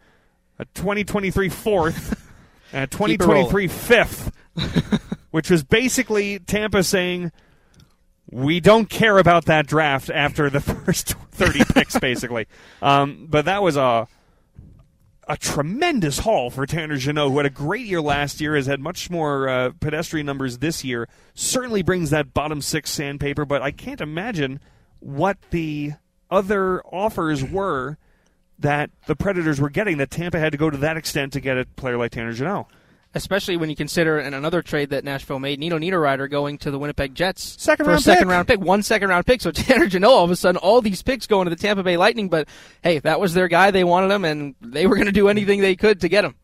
a 0.60 0.66
2023 0.66 1.49
fourth, 1.49 2.30
and 2.74 2.84
a 2.84 2.88
2023 2.88 3.68
fifth, 3.68 4.32
which 5.32 5.49
was 5.49 5.64
basically 5.64 6.39
Tampa 6.39 6.84
saying, 6.84 7.32
we 8.30 8.60
don't 8.60 8.89
care 8.89 9.18
about 9.18 9.45
that 9.45 9.68
draft 9.68 10.10
after 10.10 10.49
the 10.49 10.60
first 10.86 11.14
30 11.32 11.64
picks, 11.74 11.97
basically. 11.99 12.47
Um, 12.82 13.28
but 13.30 13.45
that 13.45 13.62
was 13.62 13.78
a 13.78 14.08
a 15.30 15.36
tremendous 15.36 16.20
haul 16.20 16.49
for 16.49 16.66
Tanner 16.66 16.95
Jeannot, 16.95 17.30
who 17.30 17.38
had 17.38 17.45
a 17.45 17.49
great 17.49 17.86
year 17.86 18.01
last 18.01 18.39
year, 18.39 18.55
has 18.55 18.66
had 18.66 18.80
much 18.80 19.10
more 19.10 19.49
uh, 19.49 19.72
pedestrian 19.82 20.26
numbers 20.26 20.60
this 20.60 20.86
year. 20.86 21.10
Certainly 21.34 21.84
brings 21.84 22.12
that 22.12 22.34
bottom 22.34 22.62
six 22.62 22.91
sandpaper, 22.91 23.43
but 23.43 23.62
I 23.62 23.72
can't 23.72 23.99
imagine 23.99 24.62
what 24.99 25.38
the 25.51 25.93
other 26.32 26.82
offers 26.86 27.43
were 27.43 27.97
that 28.60 28.89
the 29.05 29.16
Predators 29.16 29.60
were 29.62 29.70
getting 29.70 29.97
that 29.97 30.10
Tampa 30.12 30.39
had 30.39 30.51
to 30.51 30.58
go 30.58 30.70
to 30.70 30.78
that 30.78 30.97
extent 30.97 31.34
to 31.34 31.39
get 31.39 31.58
a 31.58 31.66
player 31.66 31.97
like 31.97 32.12
Tanner 32.12 32.34
Jeannot. 32.34 32.70
especially 33.14 33.58
when 33.58 33.70
you 33.70 33.76
consider 33.76 34.20
in 34.20 34.34
another 34.34 34.62
trade 34.62 34.89
that 34.91 35.03
Nashville 35.03 35.39
made, 35.39 35.60
Nino 35.60 35.80
Niederreiter 35.80 36.30
going 36.30 36.58
to 36.60 36.70
the 36.72 36.78
Winnipeg 36.78 37.16
Jets 37.16 37.55
Second 37.60 37.86
for 37.86 37.91
round 37.91 38.01
a 38.01 38.03
second 38.03 38.24
pick. 38.28 38.32
round 38.32 38.47
pick, 38.47 38.60
one 38.60 38.84
second 38.84 39.10
round 39.10 39.26
pick. 39.26 39.41
So 39.41 39.51
Tanner 39.53 39.88
Jeannot, 39.88 40.12
all 40.12 40.24
of 40.26 40.32
a 40.32 40.36
sudden, 40.36 40.58
all 40.58 40.82
these 40.82 41.01
picks 41.01 41.26
going 41.26 41.45
to 41.45 41.49
the 41.49 41.55
Tampa 41.55 41.84
Bay 41.84 41.97
Lightning. 41.97 42.30
But 42.30 42.47
hey, 42.84 42.99
that 42.99 43.20
was 43.20 43.34
their 43.34 43.47
guy. 43.47 43.72
They 43.72 43.84
wanted 43.84 44.12
him, 44.14 44.26
and 44.26 44.55
they 44.62 44.86
were 44.88 44.95
going 44.95 45.08
to 45.08 45.12
do 45.12 45.30
anything 45.30 45.62
they 45.62 45.76
could 45.76 46.01
to 46.01 46.10
get 46.10 46.26
him. 46.26 46.36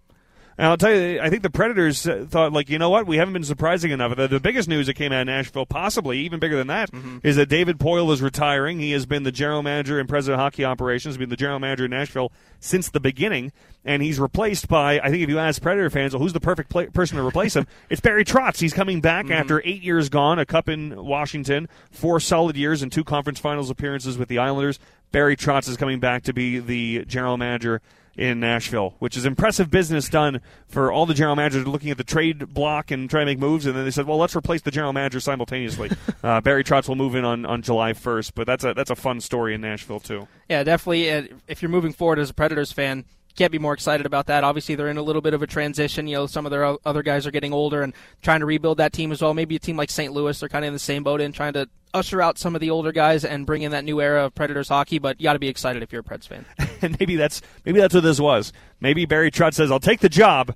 And 0.58 0.68
I'll 0.68 0.78
tell 0.78 0.94
you, 0.94 1.20
I 1.20 1.30
think 1.30 1.42
the 1.42 1.50
Predators 1.50 2.08
uh, 2.08 2.26
thought, 2.30 2.54
like, 2.54 2.70
you 2.70 2.78
know 2.78 2.90
what? 2.90 3.08
We 3.08 3.18
haven't 3.18 3.34
been 3.34 3.44
surprising 3.44 3.92
enough. 3.92 4.16
The, 4.16 4.28
the 4.28 4.40
biggest 4.40 4.70
news 4.70 4.88
that 4.88 4.94
came 4.94 5.12
out 5.12 5.22
of 5.22 5.28
Nashville, 5.28 5.66
possibly 5.66 6.20
even 6.20 6.40
bigger 6.40 6.58
than 6.58 6.68
that, 6.68 6.92
is 7.24 7.38
that 7.38 7.50
David 7.50 7.80
Poile 7.80 8.12
is 8.14 8.22
retiring. 8.22 8.80
He 8.80 8.92
has 8.92 9.06
been 9.06 9.24
the 9.24 9.32
general 9.32 9.64
manager 9.64 10.00
and 10.00 10.08
president 10.08 10.40
of 10.40 10.44
hockey 10.44 10.64
operations, 10.64 11.18
been 11.18 11.30
the 11.30 11.36
general 11.36 11.60
manager 11.60 11.86
in 11.86 11.92
Nashville 11.92 12.32
since 12.60 12.90
the 12.90 13.00
beginning, 13.00 13.52
and 13.84 14.02
he's 14.02 14.20
replaced 14.20 14.68
by, 14.68 15.00
I 15.00 15.10
think 15.10 15.24
if 15.24 15.30
you 15.30 15.40
ask 15.40 15.62
Predator 15.62 15.90
fans, 15.90 16.14
well, 16.14 16.22
who's 16.22 16.34
the 16.34 16.40
perfect 16.40 16.70
pla 16.70 16.86
person 16.94 17.18
to 17.18 17.26
replace 17.26 17.56
him? 17.56 17.68
It's 17.90 18.02
Barry 18.02 18.24
Trotz. 18.24 18.60
He's 18.60 18.74
coming 18.74 19.02
back 19.02 19.30
after 19.30 19.62
eight 19.66 19.84
years 19.84 20.10
gone, 20.10 20.40
a 20.40 20.46
cup 20.46 20.70
in 20.70 20.96
Washington, 20.96 21.68
four 21.92 22.20
solid 22.20 22.56
years, 22.56 22.82
and 22.82 22.92
two 22.92 23.04
conference 23.04 23.40
finals 23.40 23.70
appearances 23.70 24.18
with 24.18 24.30
the 24.30 24.40
Islanders. 24.40 24.80
Barry 25.12 25.36
Trotz 25.36 25.68
is 25.68 25.78
coming 25.78 26.00
back 26.00 26.24
to 26.24 26.34
be 26.34 26.60
the 26.60 27.06
general 27.06 27.38
manager 27.38 27.82
in 28.16 28.40
Nashville, 28.40 28.96
which 29.00 29.18
is 29.18 29.26
impressive 29.26 29.72
business 29.72 30.08
done 30.08 30.42
for 30.68 30.92
all 30.92 31.06
the 31.06 31.14
general 31.14 31.36
managers 31.36 31.66
looking 31.68 31.90
at 31.90 31.98
the 31.98 32.04
trade 32.04 32.54
block 32.54 32.92
and 32.92 33.10
trying 33.10 33.26
to 33.26 33.32
make 33.32 33.40
moves. 33.40 33.66
And 33.66 33.76
then 33.76 33.86
they 33.86 33.92
said, 33.92 34.06
well, 34.06 34.18
let's 34.18 34.36
replace 34.36 34.62
the 34.62 34.72
general 34.72 34.94
manager 34.94 35.20
simultaneously. 35.20 35.92
uh, 36.24 36.42
Barry 36.42 36.64
Trotz 36.64 36.88
will 36.88 36.96
move 36.96 37.16
in 37.16 37.26
on, 37.26 37.46
on 37.46 37.62
July 37.62 37.94
1st, 37.94 38.34
but 38.36 38.46
that's 38.46 38.64
a 38.64 38.74
that's 38.74 38.92
a 38.92 38.96
fun 38.96 39.20
story 39.20 39.56
in 39.56 39.62
Nashville 39.62 40.00
too. 40.00 40.28
Yeah, 40.50 40.64
definitely. 40.64 41.12
Uh, 41.12 41.24
if 41.48 41.62
you're 41.62 41.70
moving 41.70 41.94
forward 41.94 42.20
as 42.20 42.30
a 42.30 42.34
Predators 42.34 42.72
fan, 42.72 43.06
can't 43.36 43.52
be 43.52 43.60
more 43.60 43.74
excited 43.74 44.06
about 44.06 44.28
that. 44.28 44.44
Obviously, 44.44 44.76
they're 44.76 44.90
in 44.90 44.98
a 44.98 45.02
little 45.02 45.22
bit 45.22 45.34
of 45.34 45.42
a 45.42 45.48
transition. 45.48 46.08
You 46.08 46.18
know, 46.18 46.28
some 46.28 46.46
of 46.46 46.52
their 46.52 46.78
other 46.86 47.02
guys 47.02 47.26
are 47.26 47.32
getting 47.32 47.52
older 47.52 47.82
and 47.82 47.94
trying 48.22 48.42
to 48.42 48.46
rebuild 48.46 48.78
that 48.78 48.94
team 48.94 49.12
as 49.12 49.22
well. 49.22 49.34
Maybe 49.34 49.56
a 49.56 49.60
team 49.60 49.76
like 49.76 49.90
St. 49.90 50.14
Louis, 50.14 50.40
they're 50.40 50.50
kind 50.50 50.64
of 50.64 50.68
in 50.68 50.74
the 50.74 50.80
same 50.80 51.04
boat 51.04 51.20
in 51.20 51.32
trying 51.32 51.54
to 51.54 51.68
usher 51.94 52.22
out 52.22 52.38
some 52.38 52.56
of 52.56 52.62
the 52.62 52.70
older 52.70 52.92
guys 52.92 53.26
and 53.26 53.46
bring 53.46 53.64
in 53.64 53.72
that 53.72 53.86
new 53.86 54.02
era 54.02 54.26
of 54.26 54.36
Predators 54.36 54.70
hockey. 54.70 55.00
But 55.00 55.20
you 55.20 55.24
got 55.24 55.34
to 55.34 55.40
be 55.40 55.48
excited 55.48 55.82
if 55.82 55.92
you're 55.92 56.02
a 56.02 56.04
Preds 56.04 56.28
fan. 56.28 56.46
And 56.84 56.98
maybe 57.00 57.16
that's 57.16 57.42
maybe 57.66 57.80
that's 57.80 57.94
what 57.94 58.04
this 58.04 58.20
was. 58.20 58.54
Maybe 58.80 59.06
Barry 59.06 59.32
Trotz 59.32 59.56
says, 59.56 59.72
"I'll 59.72 59.80
take 59.80 60.00
the 60.02 60.10
job." 60.10 60.56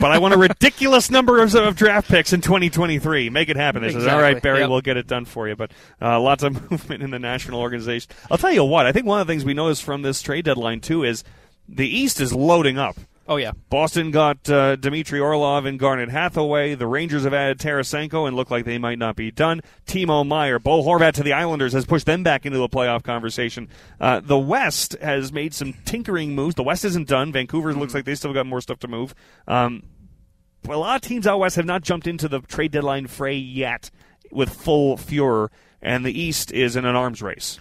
But 0.00 0.10
I 0.10 0.18
want 0.18 0.34
a 0.34 0.36
ridiculous 0.36 1.12
number 1.12 1.40
of, 1.40 1.54
of 1.54 1.76
draft 1.76 2.08
picks 2.08 2.32
in 2.32 2.40
2023. 2.40 3.30
Make 3.30 3.48
it 3.48 3.56
happen. 3.56 3.82
They 3.82 3.92
says, 3.92 4.04
"All 4.08 4.20
right, 4.20 4.42
Barry, 4.42 4.60
Yep. 4.60 4.70
we'll 4.70 4.80
get 4.80 4.96
it 4.96 5.06
done 5.06 5.24
for 5.26 5.46
you." 5.46 5.54
But 5.54 5.70
uh, 6.02 6.18
lots 6.20 6.42
of 6.42 6.70
movement 6.72 7.04
in 7.04 7.10
the 7.10 7.20
national 7.20 7.60
organization. 7.60 8.10
I'll 8.28 8.38
tell 8.38 8.50
you 8.52 8.64
what. 8.64 8.86
I 8.86 8.92
think 8.92 9.06
one 9.06 9.20
of 9.20 9.26
the 9.28 9.32
things 9.32 9.44
we 9.44 9.54
noticed 9.54 9.84
from 9.84 10.02
this 10.02 10.22
trade 10.22 10.44
deadline 10.44 10.80
too 10.80 11.04
is 11.04 11.22
the 11.68 11.86
East 11.86 12.20
is 12.20 12.32
loading 12.32 12.78
up. 12.78 12.96
Oh 13.28 13.36
yeah, 13.36 13.52
Boston 13.70 14.12
got 14.12 14.48
uh, 14.48 14.76
Dmitry 14.76 15.18
Orlov 15.18 15.64
and 15.64 15.80
Garnet 15.80 16.10
Hathaway. 16.10 16.76
The 16.76 16.86
Rangers 16.86 17.24
have 17.24 17.34
added 17.34 17.58
Tarasenko 17.58 18.28
and 18.28 18.36
look 18.36 18.52
like 18.52 18.64
they 18.64 18.78
might 18.78 19.00
not 19.00 19.16
be 19.16 19.32
done. 19.32 19.62
Timo 19.84 20.24
Meier, 20.24 20.60
Bo 20.60 20.82
Horvat 20.82 21.14
to 21.14 21.24
the 21.24 21.32
Islanders 21.32 21.72
has 21.72 21.84
pushed 21.84 22.06
them 22.06 22.22
back 22.22 22.46
into 22.46 22.58
the 22.58 22.68
playoff 22.68 23.02
conversation. 23.02 23.68
Uh, 24.00 24.20
the 24.20 24.38
West 24.38 24.96
has 25.00 25.32
made 25.32 25.54
some 25.54 25.74
tinkering 25.84 26.36
moves. 26.36 26.54
The 26.54 26.62
West 26.62 26.84
isn't 26.84 27.08
done. 27.08 27.32
Vancouver 27.32 27.74
looks 27.74 27.94
like 27.94 28.04
they 28.04 28.14
still 28.14 28.32
got 28.32 28.46
more 28.46 28.60
stuff 28.60 28.78
to 28.80 28.88
move. 28.88 29.12
Um, 29.48 29.82
a 30.68 30.76
lot 30.76 30.96
of 30.96 31.02
teams 31.02 31.26
out 31.26 31.38
west 31.38 31.56
have 31.56 31.66
not 31.66 31.82
jumped 31.82 32.06
into 32.06 32.28
the 32.28 32.40
trade 32.40 32.72
deadline 32.72 33.06
fray 33.06 33.34
yet 33.34 33.90
with 34.30 34.50
full 34.50 34.96
furor, 34.96 35.50
and 35.80 36.04
the 36.04 36.18
East 36.18 36.52
is 36.52 36.76
in 36.76 36.84
an 36.84 36.96
arms 36.96 37.22
race. 37.22 37.58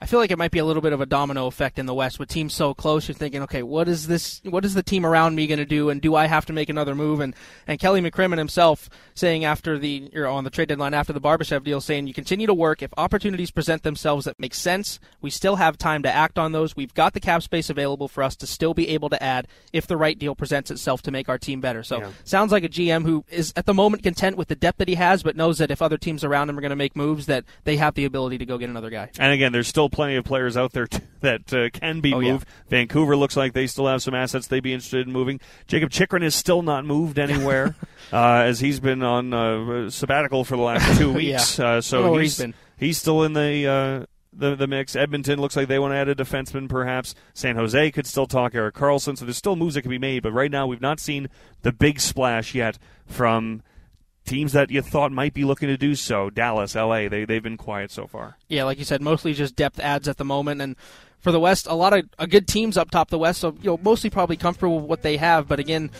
I 0.00 0.06
feel 0.06 0.20
like 0.20 0.30
it 0.30 0.38
might 0.38 0.52
be 0.52 0.60
a 0.60 0.64
little 0.64 0.80
bit 0.80 0.92
of 0.92 1.00
a 1.00 1.06
domino 1.06 1.46
effect 1.48 1.76
in 1.76 1.86
the 1.86 1.94
West 1.94 2.20
with 2.20 2.28
teams 2.28 2.54
so 2.54 2.72
close. 2.72 3.08
You're 3.08 3.16
thinking, 3.16 3.42
okay, 3.42 3.64
what 3.64 3.88
is 3.88 4.06
this? 4.06 4.40
What 4.44 4.64
is 4.64 4.74
the 4.74 4.82
team 4.82 5.04
around 5.04 5.34
me 5.34 5.48
going 5.48 5.58
to 5.58 5.64
do? 5.66 5.90
And 5.90 6.00
do 6.00 6.14
I 6.14 6.26
have 6.26 6.46
to 6.46 6.52
make 6.52 6.68
another 6.68 6.94
move? 6.94 7.18
And 7.18 7.34
and 7.66 7.80
Kelly 7.80 8.00
McCrimmon 8.00 8.38
himself 8.38 8.88
saying 9.14 9.44
after 9.44 9.76
the 9.76 10.10
or 10.14 10.26
on 10.26 10.44
the 10.44 10.50
trade 10.50 10.68
deadline 10.68 10.94
after 10.94 11.12
the 11.12 11.20
Barbashev 11.20 11.64
deal, 11.64 11.80
saying 11.80 12.06
you 12.06 12.14
continue 12.14 12.46
to 12.46 12.54
work 12.54 12.80
if 12.80 12.92
opportunities 12.96 13.50
present 13.50 13.82
themselves 13.82 14.24
that 14.26 14.38
make 14.38 14.54
sense. 14.54 15.00
We 15.20 15.30
still 15.30 15.56
have 15.56 15.76
time 15.76 16.04
to 16.04 16.12
act 16.14 16.38
on 16.38 16.52
those. 16.52 16.76
We've 16.76 16.94
got 16.94 17.12
the 17.12 17.20
cap 17.20 17.42
space 17.42 17.68
available 17.68 18.06
for 18.06 18.22
us 18.22 18.36
to 18.36 18.46
still 18.46 18.74
be 18.74 18.88
able 18.90 19.08
to 19.08 19.20
add 19.20 19.48
if 19.72 19.88
the 19.88 19.96
right 19.96 20.16
deal 20.16 20.36
presents 20.36 20.70
itself 20.70 21.02
to 21.02 21.10
make 21.10 21.28
our 21.28 21.38
team 21.38 21.60
better. 21.60 21.82
So 21.82 21.98
Yeah. 21.98 22.10
sounds 22.22 22.52
like 22.52 22.62
a 22.62 22.68
GM 22.68 23.04
who 23.04 23.24
is 23.30 23.52
at 23.56 23.66
the 23.66 23.74
moment 23.74 24.04
content 24.04 24.36
with 24.36 24.46
the 24.46 24.54
depth 24.54 24.78
that 24.78 24.86
he 24.86 24.94
has, 24.94 25.24
but 25.24 25.34
knows 25.34 25.58
that 25.58 25.72
if 25.72 25.82
other 25.82 25.98
teams 25.98 26.22
around 26.22 26.48
him 26.50 26.56
are 26.56 26.60
going 26.60 26.70
to 26.70 26.76
make 26.76 26.94
moves, 26.94 27.26
that 27.26 27.44
they 27.64 27.76
have 27.78 27.94
the 27.94 28.04
ability 28.04 28.38
to 28.38 28.46
go 28.46 28.58
get 28.58 28.70
another 28.70 28.90
guy. 28.90 29.10
And 29.18 29.32
again, 29.32 29.50
there's 29.50 29.66
still 29.66 29.87
plenty 29.88 30.16
of 30.16 30.24
players 30.24 30.56
out 30.56 30.72
there 30.72 30.86
t- 30.86 30.98
that 31.20 31.52
uh, 31.52 31.70
can 31.70 32.00
be 32.00 32.12
Oh, 32.14 32.20
yeah. 32.20 32.32
moved. 32.32 32.46
Vancouver 32.68 33.16
looks 33.16 33.36
like 33.36 33.52
they 33.52 33.66
still 33.66 33.86
have 33.86 34.02
some 34.02 34.14
assets 34.14 34.46
they'd 34.46 34.60
be 34.62 34.72
interested 34.72 35.06
in 35.06 35.12
moving. 35.12 35.40
Jakob 35.66 35.90
Chychrun 35.90 36.22
is 36.22 36.34
still 36.34 36.62
not 36.62 36.84
moved 36.84 37.18
anywhere, 37.18 37.74
uh, 38.12 38.42
as 38.44 38.60
he's 38.60 38.80
been 38.80 39.02
on 39.02 39.32
uh, 39.32 39.90
sabbatical 39.90 40.44
for 40.44 40.56
the 40.56 40.62
last 40.62 40.98
two 40.98 41.12
weeks. 41.12 41.58
Yeah. 41.58 41.64
uh, 41.64 41.68
I 41.68 41.70
don't 41.70 41.76
know 41.76 41.80
so 41.80 42.12
where 42.12 42.20
he's 42.22 42.36
he's 42.36 42.44
been. 42.44 42.54
he's 42.76 42.98
still 42.98 43.22
in 43.24 43.32
the. 43.32 43.66
Uh, 43.66 44.06
the, 44.30 44.54
the 44.54 44.68
mix. 44.68 44.94
Edmonton 44.94 45.40
looks 45.40 45.56
like 45.56 45.66
they 45.66 45.80
want 45.80 45.92
to 45.92 45.96
add 45.96 46.08
a 46.08 46.14
defenseman, 46.14 46.68
perhaps. 46.68 47.12
San 47.34 47.56
Jose 47.56 47.90
could 47.90 48.06
still 48.06 48.26
talk 48.26 48.54
Erik 48.54 48.74
Karlsson, 48.76 49.18
so 49.18 49.24
there's 49.24 49.36
still 49.38 49.56
moves 49.56 49.74
that 49.74 49.82
can 49.82 49.90
be 49.90 49.98
made. 49.98 50.22
But 50.22 50.30
right 50.32 50.50
now, 50.50 50.68
we've 50.68 50.80
not 50.82 51.00
seen 51.00 51.28
the 51.62 51.72
big 51.72 51.98
splash 51.98 52.54
yet 52.54 52.78
from 53.04 53.62
teams 54.28 54.52
that 54.52 54.70
you 54.70 54.82
thought 54.82 55.10
might 55.10 55.34
be 55.34 55.44
looking 55.44 55.68
to 55.68 55.76
do 55.76 55.94
so. 55.94 56.30
Dallas, 56.30 56.74
LA, 56.74 57.08
they, 57.08 57.24
they've 57.24 57.42
been 57.42 57.56
quiet 57.56 57.90
so 57.90 58.06
far. 58.06 58.36
Yeah, 58.48 58.64
like 58.64 58.78
you 58.78 58.84
said, 58.84 59.00
mostly 59.02 59.34
just 59.34 59.56
depth 59.56 59.80
adds 59.80 60.06
at 60.08 60.16
the 60.18 60.24
moment, 60.24 60.60
and 60.60 60.76
for 61.20 61.32
the 61.32 61.40
West, 61.40 61.66
a 61.66 61.74
lot 61.74 61.92
of 61.92 62.04
uh, 62.18 62.26
good 62.26 62.46
teams 62.46 62.76
up 62.76 62.90
top 62.90 63.10
the 63.10 63.18
West. 63.18 63.40
So 63.40 63.56
you 63.62 63.70
know, 63.70 63.80
mostly 63.82 64.10
probably 64.10 64.36
comfortable 64.36 64.80
with 64.80 64.88
what 64.88 65.02
they 65.02 65.16
have, 65.16 65.48
but 65.48 65.58
again, 65.58 65.90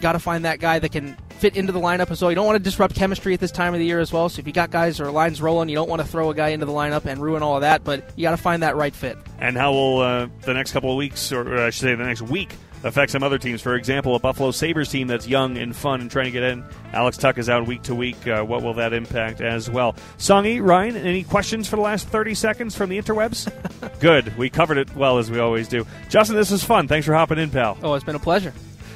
got 0.00 0.12
to 0.12 0.18
find 0.18 0.44
that 0.44 0.58
guy 0.58 0.78
that 0.78 0.92
can 0.92 1.16
fit 1.38 1.56
into 1.56 1.72
the 1.72 1.80
lineup 1.80 2.10
as 2.10 2.20
well. 2.20 2.30
You 2.30 2.34
don't 2.34 2.46
want 2.46 2.58
to 2.58 2.62
disrupt 2.62 2.94
chemistry 2.94 3.32
at 3.34 3.40
this 3.40 3.50
time 3.50 3.74
of 3.74 3.80
the 3.80 3.86
year 3.86 4.00
as 4.00 4.12
well. 4.12 4.28
So 4.28 4.40
if 4.40 4.46
you 4.46 4.52
got 4.52 4.70
guys 4.70 5.00
or 5.00 5.10
lines 5.10 5.40
rolling, 5.40 5.68
you 5.68 5.74
don't 5.74 5.88
want 5.88 6.02
to 6.02 6.08
throw 6.08 6.30
a 6.30 6.34
guy 6.34 6.48
into 6.48 6.66
the 6.66 6.72
lineup 6.72 7.06
and 7.06 7.22
ruin 7.22 7.42
all 7.42 7.56
of 7.56 7.62
that. 7.62 7.84
But 7.84 8.10
you 8.16 8.22
got 8.22 8.32
to 8.32 8.36
find 8.36 8.62
that 8.62 8.76
right 8.76 8.94
fit. 8.94 9.16
and 9.38 9.56
how 9.56 9.72
will 9.72 10.00
uh, 10.00 10.28
the 10.42 10.52
next 10.54 10.72
couple 10.72 10.90
of 10.90 10.96
weeks, 10.96 11.32
or 11.32 11.58
I 11.58 11.70
should 11.70 11.82
say 11.82 11.94
the 11.94 12.04
next 12.04 12.22
week, 12.22 12.54
affect 12.84 13.10
some 13.10 13.22
other 13.22 13.38
teams? 13.38 13.60
For 13.60 13.74
example, 13.74 14.14
a 14.14 14.20
Buffalo 14.20 14.52
Sabres 14.52 14.88
team 14.88 15.08
that's 15.08 15.26
young 15.26 15.58
and 15.58 15.74
fun 15.74 16.00
and 16.00 16.10
trying 16.10 16.26
to 16.26 16.30
get 16.30 16.44
in. 16.44 16.64
Alex 16.92 17.16
Tuch 17.16 17.38
is 17.38 17.48
out 17.48 17.66
week 17.66 17.82
to 17.82 17.94
week. 17.94 18.26
Uh, 18.26 18.44
what 18.44 18.62
will 18.62 18.74
that 18.74 18.92
impact 18.92 19.40
as 19.40 19.68
well? 19.68 19.94
Songy, 20.18 20.64
Ryan, 20.64 20.96
any 20.96 21.24
questions 21.24 21.68
for 21.68 21.76
the 21.76 21.82
last 21.82 22.06
30 22.08 22.34
seconds 22.34 22.76
from 22.76 22.90
the 22.90 23.00
interwebs? 23.00 23.50
Good. 24.00 24.36
We 24.36 24.50
covered 24.50 24.78
it 24.78 24.94
well, 24.94 25.18
as 25.18 25.30
we 25.30 25.40
always 25.40 25.66
do. 25.66 25.86
Justin, 26.08 26.36
this 26.36 26.50
was 26.50 26.62
fun. 26.62 26.86
Thanks 26.86 27.06
for 27.06 27.14
hopping 27.14 27.38
in, 27.38 27.50
pal. 27.50 27.76
Oh, 27.82 27.94
it's 27.94 28.04
been 28.04 28.16
a 28.16 28.20
pleasure. 28.20 28.52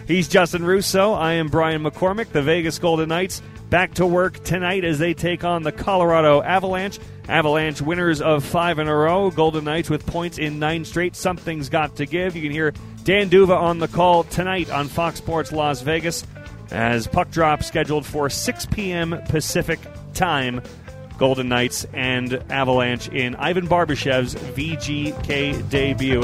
He's 0.06 0.28
Justin 0.28 0.64
Russo. 0.64 1.12
I 1.12 1.32
am 1.34 1.48
Brian 1.48 1.82
McCormick. 1.82 2.32
The 2.32 2.42
Vegas 2.42 2.78
Golden 2.78 3.08
Knights 3.08 3.42
back 3.68 3.94
to 3.94 4.06
work 4.06 4.42
tonight 4.44 4.84
as 4.84 4.98
they 4.98 5.14
take 5.14 5.44
on 5.44 5.62
the 5.62 5.72
Colorado 5.72 6.42
Avalanche. 6.42 6.98
Avalanche 7.28 7.82
winners 7.82 8.20
of 8.22 8.44
five 8.44 8.78
in 8.78 8.88
a 8.88 8.94
row. 8.94 9.30
Golden 9.30 9.64
Knights 9.64 9.90
with 9.90 10.06
points 10.06 10.38
in 10.38 10.58
nine 10.58 10.84
straight. 10.84 11.14
Something's 11.14 11.68
got 11.68 11.96
to 11.96 12.06
give. 12.06 12.34
You 12.34 12.42
can 12.42 12.50
hear 12.50 12.72
Dan 13.04 13.28
D'Uva 13.28 13.56
on 13.56 13.78
the 13.78 13.88
call 13.88 14.24
tonight 14.24 14.70
on 14.70 14.88
Fox 14.88 15.18
Sports 15.18 15.52
Las 15.52 15.82
Vegas 15.82 16.26
as 16.70 17.06
puck 17.06 17.30
drop 17.30 17.62
scheduled 17.62 18.06
for 18.06 18.30
6 18.30 18.66
p.m. 18.66 19.20
Pacific 19.28 19.78
time. 20.14 20.62
Golden 21.18 21.48
Knights 21.48 21.84
and 21.92 22.34
Avalanche 22.48 23.08
in 23.08 23.34
Ivan 23.34 23.66
Barbashev's 23.66 24.34
VGK 24.34 25.68
debut. 25.68 26.22